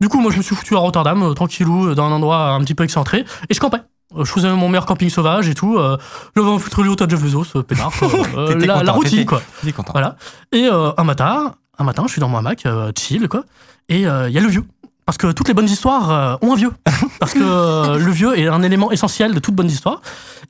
[0.00, 2.50] Du coup, moi, je me suis foutu à Rotterdam, euh, tranquillou, euh, dans un endroit
[2.50, 3.82] un petit peu excentré, et je campais.
[4.16, 5.76] Euh, Je faisais mon meilleur camping sauvage et tout.
[5.76, 5.96] Euh,
[6.36, 7.62] J'avais un foutre au tas de Jeff Bezos, euh.
[8.36, 9.42] Euh, T'étais la, la routine, quoi.
[9.76, 9.92] Content.
[9.92, 10.16] Voilà.
[10.52, 13.44] Et euh, un matin, un matin, je suis dans mon hamac, euh, chill, quoi.
[13.88, 14.64] Et euh, il y a le vieux.
[15.10, 16.70] Parce que toutes les bonnes histoires euh, ont un vieux.
[17.18, 20.02] Parce que euh, le vieux est un élément essentiel de toute bonne histoire.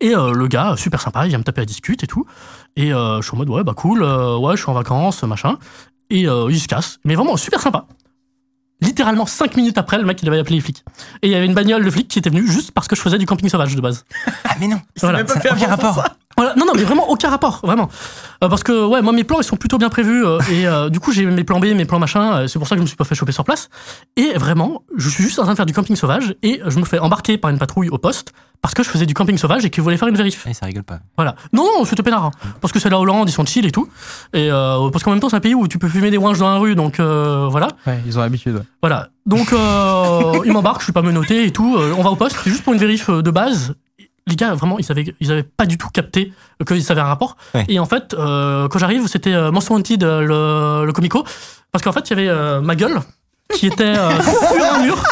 [0.03, 2.27] Et euh, le gars, super sympa, il vient me taper à discute et tout.
[2.77, 5.57] Et je suis en mode, ouais, bah cool, ouais, je suis en vacances, machin.
[6.11, 6.99] Et il se casse.
[7.07, 7.87] Mais vraiment, super sympa.
[8.83, 10.85] Littéralement, cinq minutes après, le mec, il avait appelé les flics.
[11.23, 13.01] Et il y avait une bagnole de flics qui était venue juste parce que je
[13.01, 14.05] faisais du camping sauvage de base.
[14.45, 15.19] Ah, mais non Voilà.
[15.19, 15.95] même pas Ça fait aucun rapport.
[15.95, 16.17] ça.
[16.41, 16.55] Voilà.
[16.57, 17.91] Non, non, mais vraiment aucun rapport, vraiment.
[18.43, 20.25] Euh, parce que, ouais, moi, mes plans, ils sont plutôt bien prévus.
[20.25, 22.33] euh, et euh, du coup, j'ai mes plans B, mes plans machin.
[22.33, 23.69] euh, c'est pour ça que je me suis pas fait choper sur place.
[24.17, 26.35] Et vraiment, je suis juste en train de faire du camping sauvage.
[26.43, 29.13] Et je me fais embarquer par une patrouille au poste parce que je faisais du
[29.15, 30.47] camping sauvage et qu'ils voulaient faire une vérif.
[30.47, 31.01] Et ça rigole pas.
[31.17, 31.35] Voilà.
[31.53, 32.25] Non, non, c'était peinard.
[32.25, 32.31] hein.
[32.63, 33.89] Parce que c'est la Hollande, ils sont chill et tout.
[34.33, 36.39] Et euh, parce qu'en même temps, c'est un pays où tu peux fumer des ouinges
[36.39, 36.75] dans la rue.
[36.75, 37.69] Donc, euh, voilà.
[37.87, 38.57] Ouais, ils ont l'habitude.
[38.57, 38.63] ouais.
[38.83, 39.09] Voilà.
[39.27, 41.77] Donc, euh, il m'embarque, je suis pas menotté et tout.
[41.79, 43.75] euh, on va au poste, c'est juste pour une vérif euh, de base.
[44.31, 46.33] Les gars, vraiment, ils avaient, ils avaient pas du tout capté
[46.67, 47.37] qu'ils savaient un rapport.
[47.55, 47.65] Ouais.
[47.69, 50.21] Et en fait, euh, quand j'arrive, c'était euh, Most Wanted, euh,
[50.81, 51.25] le, le comico.
[51.73, 53.01] Parce qu'en fait, il y avait euh, ma gueule
[53.53, 55.03] qui était euh, sur un mur.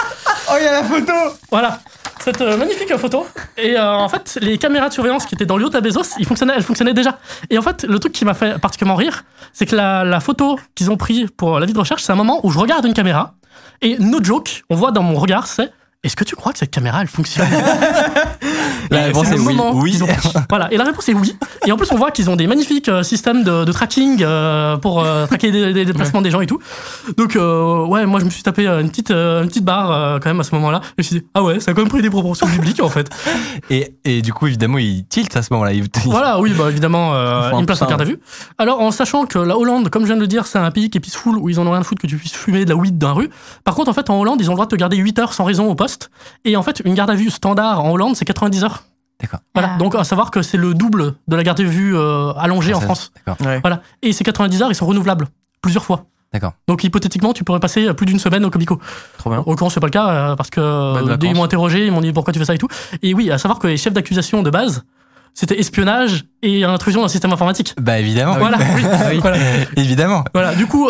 [0.50, 1.12] Oh, il y a la photo
[1.50, 1.80] Voilà.
[2.20, 3.26] cette euh, magnifique photo.
[3.56, 6.14] Et euh, en fait, les caméras de surveillance qui étaient dans le yacht à Bezos,
[6.18, 7.18] ils fonctionnaient, elles fonctionnaient déjà.
[7.50, 10.58] Et en fait, le truc qui m'a fait particulièrement rire, c'est que la, la photo
[10.76, 12.94] qu'ils ont pris pour la vie de recherche, c'est un moment où je regarde une
[12.94, 13.34] caméra
[13.82, 15.70] et no joke, on voit dans mon regard, c'est
[16.04, 17.48] est-ce que tu crois que cette caméra elle fonctionne?
[18.90, 19.54] La réponse est le oui.
[19.54, 19.90] moment Oui.
[19.92, 20.28] qu'ils ont pris.
[20.48, 21.36] Voilà, et la réponse est oui.
[21.66, 24.76] Et en plus, on voit qu'ils ont des magnifiques euh, systèmes de, de tracking euh,
[24.76, 26.58] pour euh, traquer des, des déplacements des gens et tout.
[27.16, 30.44] Donc, ouais, moi je me suis tapé une petite, une petite barre quand même à
[30.44, 30.80] ce moment-là.
[30.98, 32.82] Et je me suis dit, ah ouais, ça a quand même pris des proportions bibliques
[32.82, 33.08] en fait.
[33.70, 35.72] Et, et du coup, évidemment, il tilt à ce moment-là.
[35.72, 38.18] Il- Voilà, oui, bah évidemment, euh, Enfin, une place en garde à vue.
[38.56, 40.88] Alors, en sachant que la Hollande, comme je viens de le dire, c'est un pays
[40.90, 42.70] qui est peaceful où ils en ont rien à foutre que tu puisses fumer de
[42.70, 43.30] la weed dans la rue.
[43.64, 45.32] Par contre, en fait, en Hollande, ils ont le droit de te garder 8 heures
[45.34, 46.10] sans raison au poste.
[46.44, 48.77] Et en fait, une garde à vue standard en Hollande, c'est 90 heures.
[49.20, 49.40] D'accord.
[49.54, 49.72] Voilà.
[49.74, 49.78] Ah.
[49.78, 52.80] Donc, à savoir que c'est le double de la garde à vue euh, allongée en
[52.80, 53.12] Ça, France.
[53.16, 53.46] D'accord.
[53.46, 53.60] Ouais.
[53.60, 53.82] Voilà.
[54.02, 55.28] Et ces 90 heures, ils sont renouvelables
[55.60, 56.04] plusieurs fois.
[56.32, 56.52] D'accord.
[56.68, 58.78] Donc, hypothétiquement, tu pourrais passer plus d'une semaine au Comico.
[59.16, 59.40] Trop bien.
[59.40, 61.30] Au l'occurrence, c'est pas le cas euh, parce que euh, dès vacances.
[61.30, 62.68] ils m'ont interrogé, ils m'ont dit pourquoi tu fais ça et tout.
[63.02, 64.84] Et oui, à savoir que les chefs d'accusation de base,
[65.34, 67.74] c'était espionnage et intrusion dans le système informatique.
[67.80, 68.36] Bah évidemment.
[68.38, 68.58] Voilà,
[69.10, 69.18] oui.
[69.20, 69.38] voilà.
[69.76, 70.24] évidemment.
[70.34, 70.54] Voilà.
[70.54, 70.88] Du coup,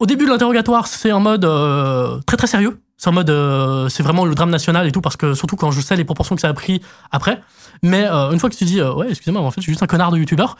[0.00, 2.80] au début de l'interrogatoire, c'est en mode euh, très très sérieux.
[3.00, 5.70] C'est en mode, euh, c'est vraiment le drame national et tout, parce que surtout quand
[5.70, 7.40] je sais les proportions que ça a pris après.
[7.82, 9.72] Mais euh, une fois que tu dis, euh, ouais, excusez-moi, mais en fait, je suis
[9.72, 10.58] juste un connard de youtubeur,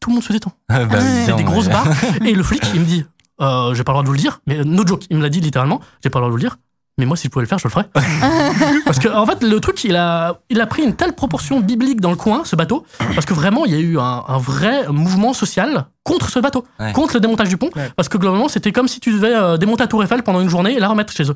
[0.00, 0.50] tout le monde se détend.
[0.68, 1.26] Bah, ouais.
[1.26, 1.86] C'est des grosses barres.
[2.24, 3.04] Et le flic, il me dit,
[3.40, 5.28] euh, j'ai pas le droit de vous le dire, mais no joke, il me l'a
[5.28, 6.56] dit littéralement, j'ai pas le droit de vous le dire.
[6.98, 7.88] Mais moi, si je pouvais le faire, je le ferais.
[8.84, 12.00] parce que, en fait, le truc, il a, il a pris une telle proportion biblique
[12.00, 12.84] dans le coin, ce bateau,
[13.14, 16.64] parce que vraiment, il y a eu un, un vrai mouvement social contre ce bateau,
[16.80, 16.92] Ouais.
[16.92, 17.90] contre le démontage du pont, Ouais.
[17.96, 20.48] parce que globalement, c'était comme si tu devais euh, démonter la Tour Eiffel pendant une
[20.50, 21.34] journée et la remettre chez eux.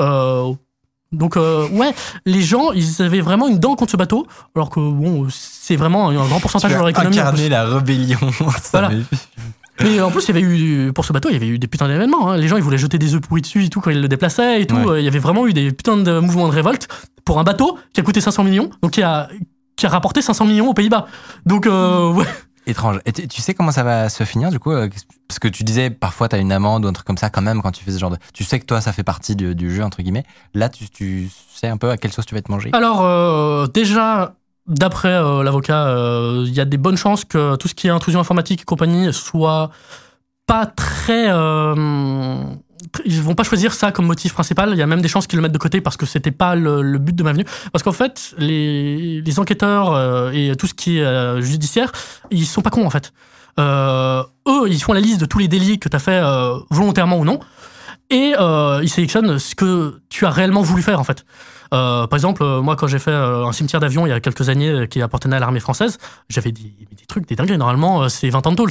[0.00, 0.52] Euh,
[1.12, 1.94] donc, euh, ouais,
[2.26, 4.26] les gens, ils avaient vraiment une dent contre ce bateau,
[4.56, 7.20] alors que, bon, c'est vraiment un grand pourcentage Tu de leur économie.
[7.20, 8.18] incarné la rébellion.
[8.72, 8.90] Voilà.
[9.82, 11.66] Mais en plus, il y avait eu, pour ce bateau, il y avait eu des
[11.66, 12.30] putains d'événements.
[12.30, 12.36] hein.
[12.36, 14.62] Les gens, ils voulaient jeter des œufs pourris dessus et tout quand ils le déplaçaient
[14.62, 14.76] et tout.
[14.76, 14.86] Ouais.
[14.88, 16.88] Euh, Il y avait vraiment eu des putains de mouvements de révolte
[17.24, 19.28] pour un bateau qui a coûté 500 millions, donc qui a,
[19.76, 21.06] qui a rapporté 500 millions aux Pays-Bas.
[21.46, 22.26] Donc, euh, ouais.
[22.66, 23.00] Étrange.
[23.04, 24.88] Et tu sais comment ça va se finir du coup euh,
[25.28, 27.42] Parce que tu disais parfois tu as une amende ou un truc comme ça quand
[27.42, 28.16] même quand tu fais ce genre de.
[28.32, 30.24] Tu sais que toi ça fait partie du, du jeu entre guillemets.
[30.54, 32.70] Là tu, tu sais un peu à quelle sauce tu vas te manger?
[32.72, 34.34] Alors, euh, déjà,
[34.66, 37.90] d'après euh, l'avocat, euh, il y a des bonnes chances que tout ce qui est
[37.90, 39.70] intrusion informatique et compagnie soit
[40.46, 41.28] pas très.
[41.30, 42.42] euh,
[43.04, 44.70] ils vont pas choisir ça comme motif principal.
[44.72, 46.54] Il y a même des chances qu'ils le mettent de côté parce que c'était pas
[46.54, 47.46] le, but de ma venue.
[47.72, 51.92] Parce qu'en fait, les, enquêteurs euh, et tout ce qui est judiciaire,
[52.30, 53.12] ils sont pas cons en fait.
[53.58, 56.20] Eux, ils font la liste de tous les délits que tu as fait
[56.70, 57.40] volontairement ou non.
[58.10, 58.34] Et
[58.82, 61.24] ils sélectionnent ce que tu as réellement voulu faire en fait.
[61.74, 64.20] Euh, par exemple, euh, moi, quand j'ai fait euh, un cimetière d'avion il y a
[64.20, 65.98] quelques années qui appartenait à l'armée française,
[66.28, 67.58] j'avais des, des trucs, des dingueries.
[67.58, 68.70] Normalement, c'est 20 ans de tôle.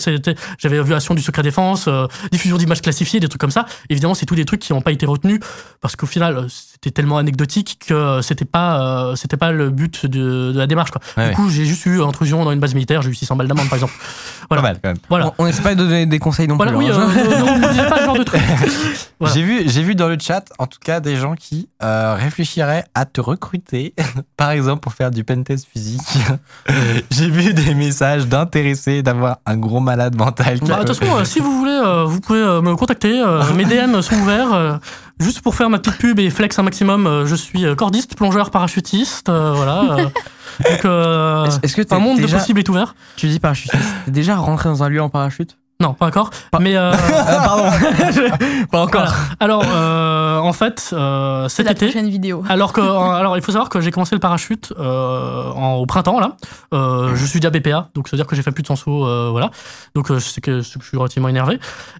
[0.58, 3.66] J'avais violation du secret défense, euh, diffusion d'images classifiées, des trucs comme ça.
[3.90, 5.40] Évidemment, c'est tous des trucs qui n'ont pas été retenus
[5.82, 10.52] parce qu'au final, c'était tellement anecdotique que c'était pas, euh, c'était pas le but de,
[10.54, 10.92] de la démarche.
[10.92, 11.02] Quoi.
[11.18, 11.36] Ouais, du ouais.
[11.36, 13.76] coup, j'ai juste eu intrusion dans une base militaire, j'ai eu 600 balles d'amende, par
[13.76, 13.94] exemple.
[13.98, 14.62] Pas Voilà.
[14.62, 14.98] mal quand même.
[15.10, 15.34] Voilà.
[15.38, 16.80] On n'essaie pas de donner des conseils non Voilà, plus.
[16.86, 17.00] oui, hein.
[17.00, 18.42] euh, disais pas ce genre de truc.
[19.20, 19.36] Voilà.
[19.36, 22.84] J'ai vu, j'ai vu dans le chat, en tout cas, des gens qui euh, réfléchiraient
[22.96, 23.94] à te recruter,
[24.38, 26.02] par exemple pour faire du pentest physique.
[27.12, 30.60] j'ai vu des messages d'intéressés d'avoir un gros malade mental.
[30.60, 32.76] qui Bah, a- de toute façon, euh, si vous voulez, euh, vous pouvez euh, me
[32.76, 33.20] contacter.
[33.20, 34.54] euh, mes DM sont ouverts.
[34.54, 34.78] euh,
[35.20, 38.52] juste pour faire ma petite pub et flex un maximum, euh, je suis cordiste, plongeur,
[38.52, 39.30] parachutiste.
[39.30, 39.82] euh, voilà.
[39.84, 40.04] euh,
[40.70, 42.96] donc, euh, Est-ce- que t'es un monde déjà, de possibles est ouvert.
[43.16, 45.58] tu dis parachutiste, t'es déjà rentré dans un lieu en parachute?
[45.84, 46.30] Non, pas encore.
[46.52, 47.64] Pas- Mais euh, Ah, Pardon,
[48.72, 49.02] pas encore.
[49.02, 49.14] voilà.
[49.40, 51.86] Alors, euh, en fait, euh, cet la été.
[51.88, 52.44] prochaine vidéo.
[52.50, 56.20] Alors que, alors il faut savoir que j'ai commencé le parachute euh, en- au printemps
[56.20, 56.38] là.
[56.74, 58.78] Euh, je suis déjà BPA, donc c'est à dire que j'ai fait plus de 100
[58.78, 59.52] sauts, euh, voilà.
[59.94, 61.60] Donc euh, c'est que, que je suis relativement énervé.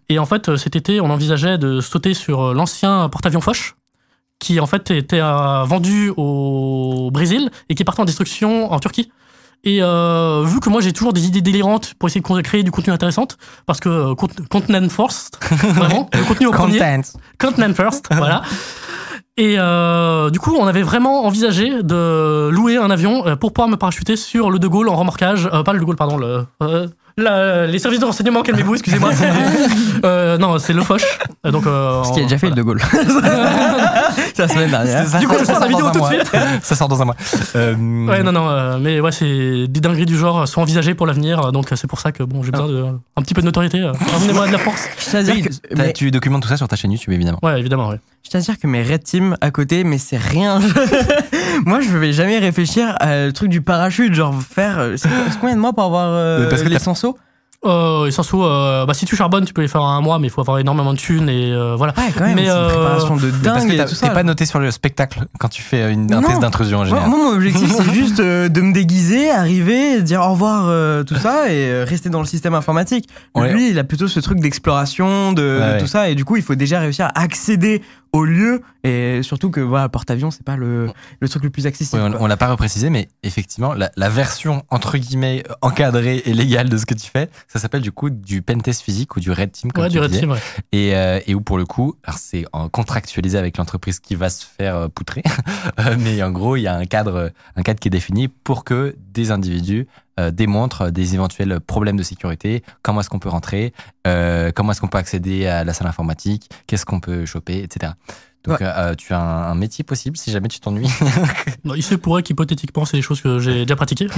[0.10, 3.76] Et en fait, euh, cet été, on envisageait de sauter sur euh, l'ancien porte-avions Foch,
[4.40, 8.80] qui en fait était euh, vendu au Brésil et qui est parti en destruction en
[8.80, 9.12] Turquie.
[9.66, 12.72] Et euh, vu que moi j'ai toujours des idées délirantes pour essayer de créer du
[12.72, 13.28] contenu intéressant,
[13.66, 16.80] parce que euh, cont- content first, vraiment, le contenu au premier.
[16.80, 17.02] Content.
[17.40, 18.42] Content first, voilà.
[19.38, 23.78] Et euh, du coup, on avait vraiment envisagé de louer un avion pour pouvoir me
[23.78, 25.50] parachuter sur le De Gaulle en remorquage.
[25.66, 26.46] Pas le De Gaulle, pardon, le,
[27.18, 29.12] la- les services de renseignement, calmez-vous, excusez-moi.
[30.34, 31.02] euh, non, c'est le Foch.
[31.46, 32.82] Euh, Donc, euh, Ce qui a déjà fait le De Gaulle.
[34.36, 35.20] C'est la semaine dernière.
[35.20, 36.10] Du coup, je sors la sort vidéo dans un tout de mois.
[36.12, 36.32] suite.
[36.64, 37.16] ça sort dans un mois.
[37.56, 37.76] Euh,
[38.08, 41.52] Ouais, non, non, euh, mais ouais, c'est des dingueries du genre sont envisagées pour l'avenir,
[41.52, 42.86] donc c'est pour ça que bon, j'ai besoin de
[43.16, 43.82] un petit peu de notoriété.
[43.84, 47.14] Revenez-moi de la dire oui, que- mais- Tu documentes tout ça sur ta chaîne YouTube
[47.14, 47.40] évidemment.
[47.44, 48.00] Ouais, évidemment, ouais.
[48.24, 50.60] Je tiens à dire que mes Red Team à côté, mais c'est rien.
[51.66, 54.92] Moi, je vais jamais réfléchir à le truc du parachute, genre faire.
[54.98, 57.18] C'est combien de mois pour avoir euh, Mais parce que les t'as- 100 sauts?
[57.66, 60.28] Euh, sensos, euh, bah, si tu charbonnes, tu peux les faire en un mois, mais
[60.28, 61.94] il faut avoir énormément de thunes et euh, voilà.
[61.98, 64.24] Ouais, quand même, Mais, c'est une euh, préparation de Mais parce dingue que t'es pas
[64.24, 66.28] noté sur le spectacle quand tu fais une, un Non.
[66.28, 67.10] test d'intrusion en Moi, général.
[67.10, 71.16] moi, mon objectif, c'est juste euh, de me déguiser, arriver, dire au revoir, euh, tout
[71.16, 73.08] ça, et euh, rester dans le système informatique.
[73.34, 73.52] Ouais.
[73.54, 75.78] Lui, il a plutôt ce truc d'exploration, de, de Ouais, ouais.
[75.80, 77.82] tout ça, et du coup, il faut déjà réussir à accéder
[78.14, 80.88] au lieu, et surtout que voilà, porte-avions, c'est pas le,
[81.20, 82.00] le truc le plus Oui, accessible.
[82.02, 86.70] on, on l'a pas reprécisé, mais effectivement, la, la version entre guillemets encadrée et légale
[86.70, 89.52] de ce que tu fais, ça s'appelle du coup du pentest physique ou du red
[89.52, 90.40] team, comme Ouais, tu du red team, ouais.
[90.72, 94.46] Et, euh, et où pour le coup, alors c'est contractualisé avec l'entreprise qui va se
[94.46, 95.24] faire euh, poutrer,
[95.80, 98.64] Euh, mais en gros, il y a un cadre, un cadre qui est défini pour
[98.64, 99.88] que des individus
[100.20, 103.74] euh, démontrent des éventuels problèmes de sécurité, comment est-ce qu'on peut rentrer,
[104.08, 107.94] euh, comment est-ce qu'on peut accéder à la salle informatique, qu'est-ce qu'on peut choper, etc.
[108.46, 108.68] Donc Ouais.
[108.68, 110.90] euh, tu as un, un métier possible si jamais tu t'ennuies.
[111.64, 114.08] Non, il se pourrait qu'hypothétiquement, c'est des choses que j'ai déjà pratiquées.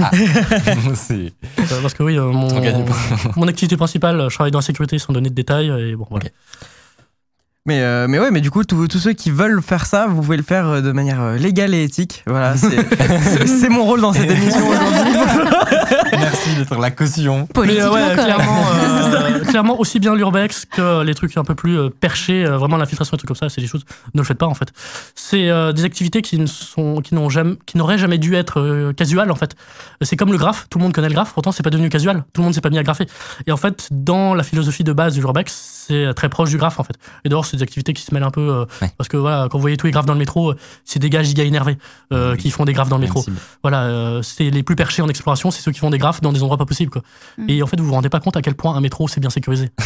[1.10, 5.30] Euh, Parce que oui, euh, mon, activité principale, je travaille dans la sécurité sans donner
[5.30, 5.68] de détails.
[5.68, 6.26] Et bon, voilà.
[7.66, 10.22] Mais, euh, mais ouais, mais du coup, tous tous ceux qui veulent faire ça, vous
[10.22, 12.22] pouvez le faire euh, de manière euh, légale et éthique.
[12.26, 15.12] Voilà, c'est mon rôle dans cette émission aujourd'hui.
[16.12, 17.40] Merci d'être la caution.
[17.40, 21.54] Mais Politiquement euh, ouais, clairement, euh, clairement, aussi bien l'urbex que les trucs un peu
[21.54, 23.84] plus perchés, vraiment l'infiltration et trucs comme ça, c'est des choses,
[24.14, 24.68] ne le faites pas en fait.
[25.14, 28.60] C'est euh, des activités qui ne sont, qui n'ont jamais, qui n'auraient jamais dû être
[28.60, 29.56] euh, casuales en fait.
[30.02, 32.24] C'est comme le graphe, tout le monde connaît le graphe, pourtant c'est pas devenu casual,
[32.32, 33.06] tout le monde s'est pas mis à grapher.
[33.46, 36.80] Et en fait, dans la philosophie de base du urbex, c'est très proche du graphe
[36.80, 36.96] en fait.
[37.24, 38.90] Et des activités qui se mêlent un peu, euh, Ouais.
[38.96, 41.10] parce que voilà, quand vous voyez tous les graphes dans le métro, euh, c'est des
[41.10, 41.76] gars giga énervés
[42.12, 42.38] euh, Oui.
[42.38, 43.24] qui font des graphes dans le métro.
[43.62, 46.32] Voilà, euh, c'est les plus perchés en exploration, c'est ceux qui font des graphes dans
[46.32, 46.90] des endroits pas possibles.
[46.92, 47.02] Quoi.
[47.38, 47.44] Mm.
[47.50, 49.30] Et en fait, vous vous rendez pas compte à quel point un métro c'est bien
[49.30, 49.70] sécurisé.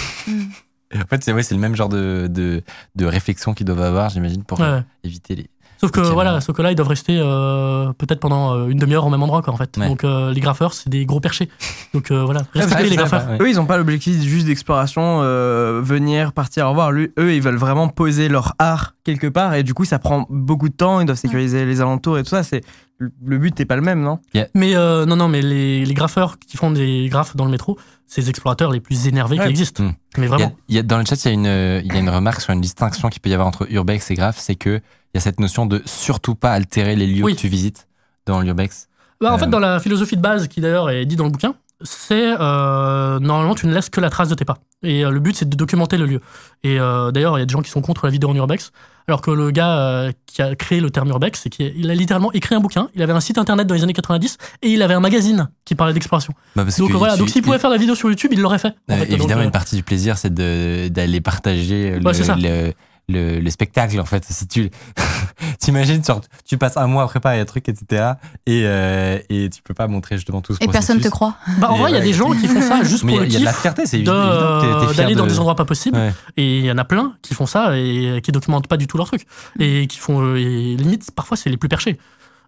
[0.92, 2.62] En fait, c'est ouais, c'est le même genre de, de,
[2.96, 4.82] de réflexion qu'ils doivent avoir, j'imagine, pour Ouais.
[5.04, 5.50] éviter les.
[5.80, 9.06] Sauf que voilà, sauf que là, ils doivent rester euh, peut-être pendant euh, une demi-heure
[9.06, 9.76] au même endroit, quoi, en fait.
[9.78, 9.88] Ouais.
[9.88, 11.48] Donc euh, les graffeurs, c'est des gros perchés.
[11.94, 13.26] Donc euh, voilà, Ouais, respectez les graffeurs.
[13.30, 13.38] ouais.
[13.40, 16.92] Eux, ils ont pas l'objectif juste d'exploration, euh, venir, partir, au revoir.
[16.92, 20.26] Lui, eux, ils veulent vraiment poser leur art quelque part, et du coup, ça prend
[20.28, 21.00] beaucoup de temps.
[21.00, 22.42] Ils doivent sécuriser les alentours et tout ça.
[22.42, 22.60] C'est
[22.98, 24.18] le but n'est pas le même, non?
[24.54, 27.78] Mais euh, non, non, mais les, les graffeurs qui font des graphes dans le métro,
[28.06, 29.44] c'est les explorateurs les plus énervés Ouais.
[29.46, 29.82] qui existent.
[29.84, 29.94] Mm.
[30.18, 30.52] Mais Il y a- vraiment.
[30.68, 32.42] il y a- dans le chat, il y, a une, il y a une remarque
[32.42, 34.82] sur une distinction qu'il peut y avoir entre urbex et graph, c'est que
[35.12, 37.34] il y a cette notion de surtout pas altérer les lieux Oui.
[37.34, 37.86] que tu visites
[38.26, 38.88] dans l'urbex.
[39.20, 41.30] Bah, en Euh, fait, dans la philosophie de base, qui d'ailleurs est dit dans le
[41.30, 44.58] bouquin, c'est euh, normalement tu ne laisses que la trace de tes pas.
[44.82, 46.20] Et euh, le but c'est de documenter le lieu.
[46.62, 48.70] Et euh, d'ailleurs, il y a des gens qui sont contre la vidéo en urbex,
[49.08, 52.32] alors que le gars euh, qui a créé le terme urbex, c'est qu'il a littéralement
[52.32, 52.88] écrit un bouquin.
[52.94, 55.74] Il avait un site internet dans les années 90 et il avait un magazine qui
[55.74, 56.32] parlait d'exploration.
[56.54, 58.68] Bah, Donc voilà, tu- donc s'il pouvait faire la vidéo sur YouTube, il l'aurait fait.
[58.88, 59.04] en Euh, fait.
[59.12, 62.72] évidemment, Donc, euh, une partie du plaisir, c'est d'aller partager Ouais, le,
[63.10, 63.98] le- le spectacle.
[64.00, 64.70] En fait, si tu
[65.58, 66.02] t'imagines,
[66.46, 68.12] tu passes un mois à préparer un truc, etc.,
[68.46, 71.10] et, euh, et tu peux pas montrer justement tout ce Et personne te processus.
[71.10, 71.34] croit.
[71.58, 73.24] bah, en Et vrai, il y a des gens qui font ça juste Mais pour
[73.24, 74.92] il y a de la fierté, c'est de- évident.
[74.92, 76.12] d'aller dans de- des endroits pas possibles Ouais.
[76.36, 78.96] et il y en a plein qui font ça et qui documentent pas du tout
[78.96, 79.26] leur truc
[79.58, 81.98] et qui font euh, et limite parfois c'est les plus perchés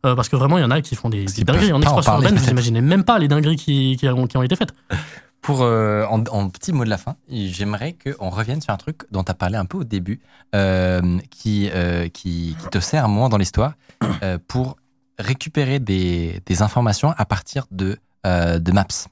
[0.05, 2.27] Euh, parce que vraiment il y en a qui font des, des dingueries en parler,
[2.27, 4.73] urbaine vous imaginez même pas les dingueries qui, qui, ont, qui ont été faites
[5.41, 9.03] Pour euh, en, en petit mot de la fin, j'aimerais qu'on revienne sur un truc
[9.11, 10.21] dont tu as parlé un peu au début,
[10.55, 11.71] euh, qui,
[12.13, 13.75] qui, qui te sert un moment dans l'histoire
[14.49, 14.77] pour
[15.19, 19.09] récupérer des, des informations à partir de, de Maps.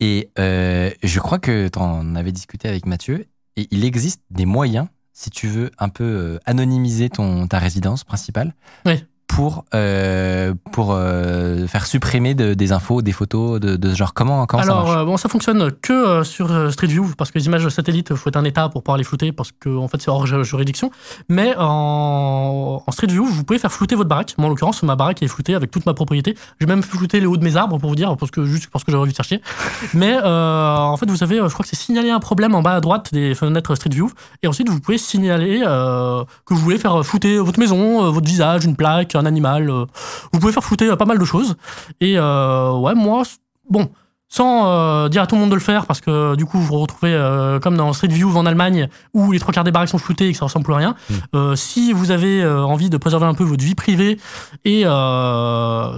[0.00, 4.88] Et je crois que tu en avais discuté avec Mathieu, et il existe des moyens,
[5.12, 8.54] si tu veux un peu euh, anonymiser ton, ta résidence principale,
[8.84, 9.02] Oui.
[9.26, 14.14] Pour, euh, pour euh, faire supprimer de- des infos, des photos de, de ce genre.
[14.14, 17.38] Comment, comment ça alors marche euh, bon ça fonctionne que sur Street View parce que
[17.38, 20.00] les images satellites faut être un état pour pouvoir les flouter parce que en fait
[20.00, 20.90] c'est hors ju- juridiction.
[21.28, 24.34] Mais en, en Street View vous pouvez faire flouter votre baraque.
[24.38, 26.36] Moi en l'occurrence ma baraque est floutée avec toute ma propriété.
[26.60, 28.84] J'ai même flouté les hauts de mes arbres pour vous dire parce que juste parce
[28.84, 29.42] que j'aurais envie de faire chier.
[29.94, 32.80] Mais en fait vous savez je crois que c'est signaler un problème en bas à
[32.80, 34.10] droite des fenêtres Street View.
[34.42, 38.76] Et ensuite vous pouvez signaler que vous voulez faire flouter votre maison votre visage une
[38.76, 39.84] plaque un animal euh,
[40.32, 41.56] vous pouvez faire flouter euh, pas mal de choses.
[42.00, 43.22] Et euh, ouais moi
[43.68, 43.90] bon
[44.28, 46.66] sans euh, dire à tout le monde de le faire parce que du coup vous
[46.66, 49.88] vous retrouvez euh, comme dans Street View en Allemagne où les trois quarts des baraques
[49.88, 50.96] sont floutées et que ça ressemble plus à rien.
[51.36, 54.18] Euh, si vous avez envie de préserver un peu votre vie privée
[54.64, 54.82] et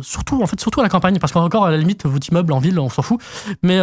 [0.02, 2.58] surtout en fait surtout à la campagne parce qu'encore à la limite votre immeuble en
[2.58, 3.18] ville on s'en fout.
[3.62, 3.78] Mais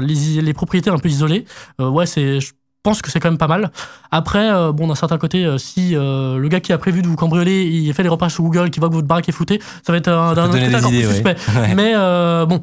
[0.00, 1.44] les, les propriétés un peu isolées
[1.78, 2.40] ouais c'est
[2.82, 3.70] pense que c'est quand même pas mal.
[4.10, 7.08] Après, euh, bon, d'un certain côté, euh, si euh, le gars qui a prévu de
[7.08, 9.60] vous cambrioler, il fait des repas sur Google, qui voit que votre baraque est floutée,
[9.84, 11.36] ça va être un, d'un autre encore plus suspect.
[11.56, 11.74] ouais.
[11.74, 12.60] Mais euh, bon,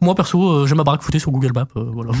[0.00, 2.12] moi perso, euh, j'ai ma baraque foutée sur Google Maps, euh, voilà.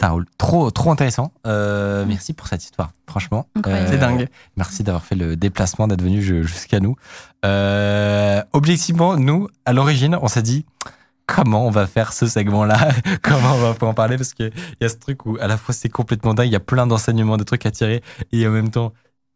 [0.00, 0.24] Ça roule.
[0.38, 1.30] Trop, trop intéressant.
[1.46, 3.46] Euh, merci pour cette histoire, franchement.
[3.66, 4.28] C'est dingue.
[4.56, 6.96] Merci d'avoir fait le déplacement, d'être venu ju- jusqu'à nous.
[7.44, 10.64] Euh, objectivement, nous, à l'origine, on s'est dit,
[11.34, 12.90] comment on va faire ce segment-là,
[13.22, 14.50] comment on va en parler, parce qu'il
[14.80, 16.86] y a ce truc où à la fois c'est complètement dingue, il y a plein
[16.86, 18.02] d'enseignements, de trucs à tirer,
[18.32, 18.92] et en même temps,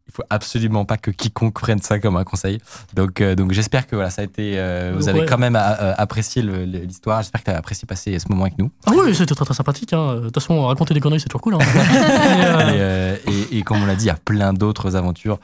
[0.07, 2.59] il faut absolument pas que quiconque prenne ça comme un conseil.
[2.93, 5.25] Donc, euh, donc j'espère que voilà, ça a été, euh, vous avez Ouais.
[5.25, 7.23] quand même euh, apprécié l'histoire.
[7.23, 8.69] J'espère que tu as apprécié passer ce moment avec nous.
[8.85, 9.93] Ah oui, c'était très très sympathique.
[9.93, 10.17] hein.
[10.17, 11.55] De toute façon, raconter des conneries, c'est toujours cool.
[11.55, 11.59] hein.
[11.65, 15.39] Et, euh, Et, et, et comme on l'a dit, il y a plein d'autres aventures.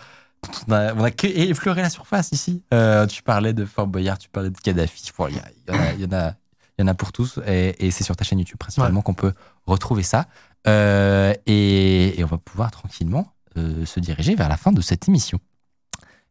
[0.68, 2.62] On a, on a que effleuré la surface ici.
[3.10, 5.10] Tu parlais de Fort Boyard, tu parlais de Kadhafi.
[5.10, 5.26] Y, en
[5.74, 6.34] a- il y en a,
[6.82, 7.40] il y en a pour tous.
[7.48, 9.34] Et, et c'est sur ta chaîne YouTube principalement qu'on peut
[9.66, 10.26] retrouver ça.
[10.68, 13.28] Euh, et, et on va pouvoir tranquillement
[13.58, 15.40] euh, se diriger vers la fin de cette émission.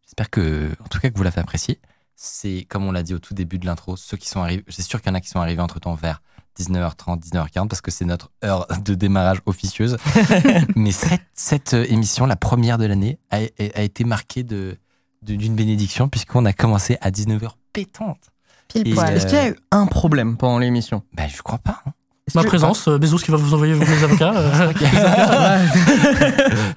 [0.05, 1.81] J'espère que, en tout cas, que vous l'avez apprécié.
[2.16, 4.82] C'est comme on l'a dit au tout début de l'intro, ceux qui sont arrivés, c'est
[4.82, 6.20] sûr qu'il y en a qui sont arrivés entre temps vers
[6.59, 9.97] 19h30, 19h40 parce que c'est notre heure de démarrage officieuse.
[10.77, 14.77] Mais cette, cette euh, émission, la première de l'année, a, a été marquée de
[15.22, 18.30] de- d'une bénédiction puisqu'on a commencé à 19h pétante.
[18.72, 19.14] Pile Et, poil.
[19.16, 21.02] Est-ce qu'il y a eu un problème pendant l'émission?
[21.12, 21.82] Ben, je crois pas.
[21.86, 21.92] hein.
[22.35, 24.32] Ma présence, euh, Bezos qui va vous envoyer mes avocats.
[24.36, 24.73] euh,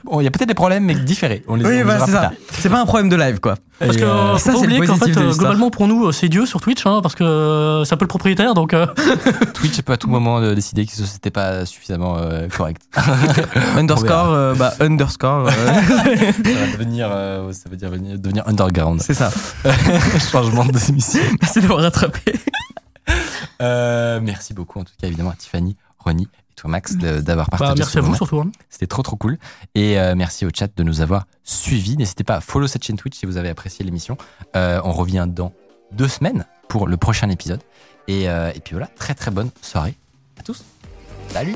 [0.04, 1.44] Bon, il y a peut-être des problèmes, mais différés.
[1.48, 2.32] On les Oui, on bah, les c'est ça.
[2.60, 3.56] C'est pas un problème de live, quoi.
[3.80, 6.06] Parce que euh, faut ça, pas c'est le oublier qu'en fait, euh, globalement pour nous,
[6.08, 8.74] euh, c'est Dieu sur Twitch, hein, parce que euh, c'est un peu le propriétaire, donc
[8.74, 8.86] euh,
[9.54, 12.82] Twitch peut à tout moment euh, décider que c'était pas suffisamment euh, correct.
[13.78, 15.48] Underscore, euh, bah, underscore.
[15.48, 19.02] euh, ça va devenir, euh, ça veut dire venir- devenir underground.
[19.02, 19.32] c'est ça.
[20.32, 21.20] Changement de émission.
[21.42, 22.34] Merci d'avoir rattrapé.
[23.62, 27.72] Euh, merci beaucoup en tout cas évidemment à Tiffany, Ronnie et toi Max d'avoir partagé
[27.72, 28.40] bah, merci ce à vous surtout.
[28.40, 28.52] hein.
[28.70, 29.38] C'était trop trop cool.
[29.76, 31.98] Et euh, merci au chat de nous avoir suivis.
[31.98, 34.18] N'hésitez pas à follow cette chaîne Twitch si vous avez apprécié l'émission.
[34.56, 35.54] Euh, on revient dans
[35.92, 37.62] deux semaines pour le prochain épisode.
[38.08, 39.96] Et, et puis voilà, très très bonne soirée
[40.40, 40.64] à tous.
[41.30, 41.56] Salut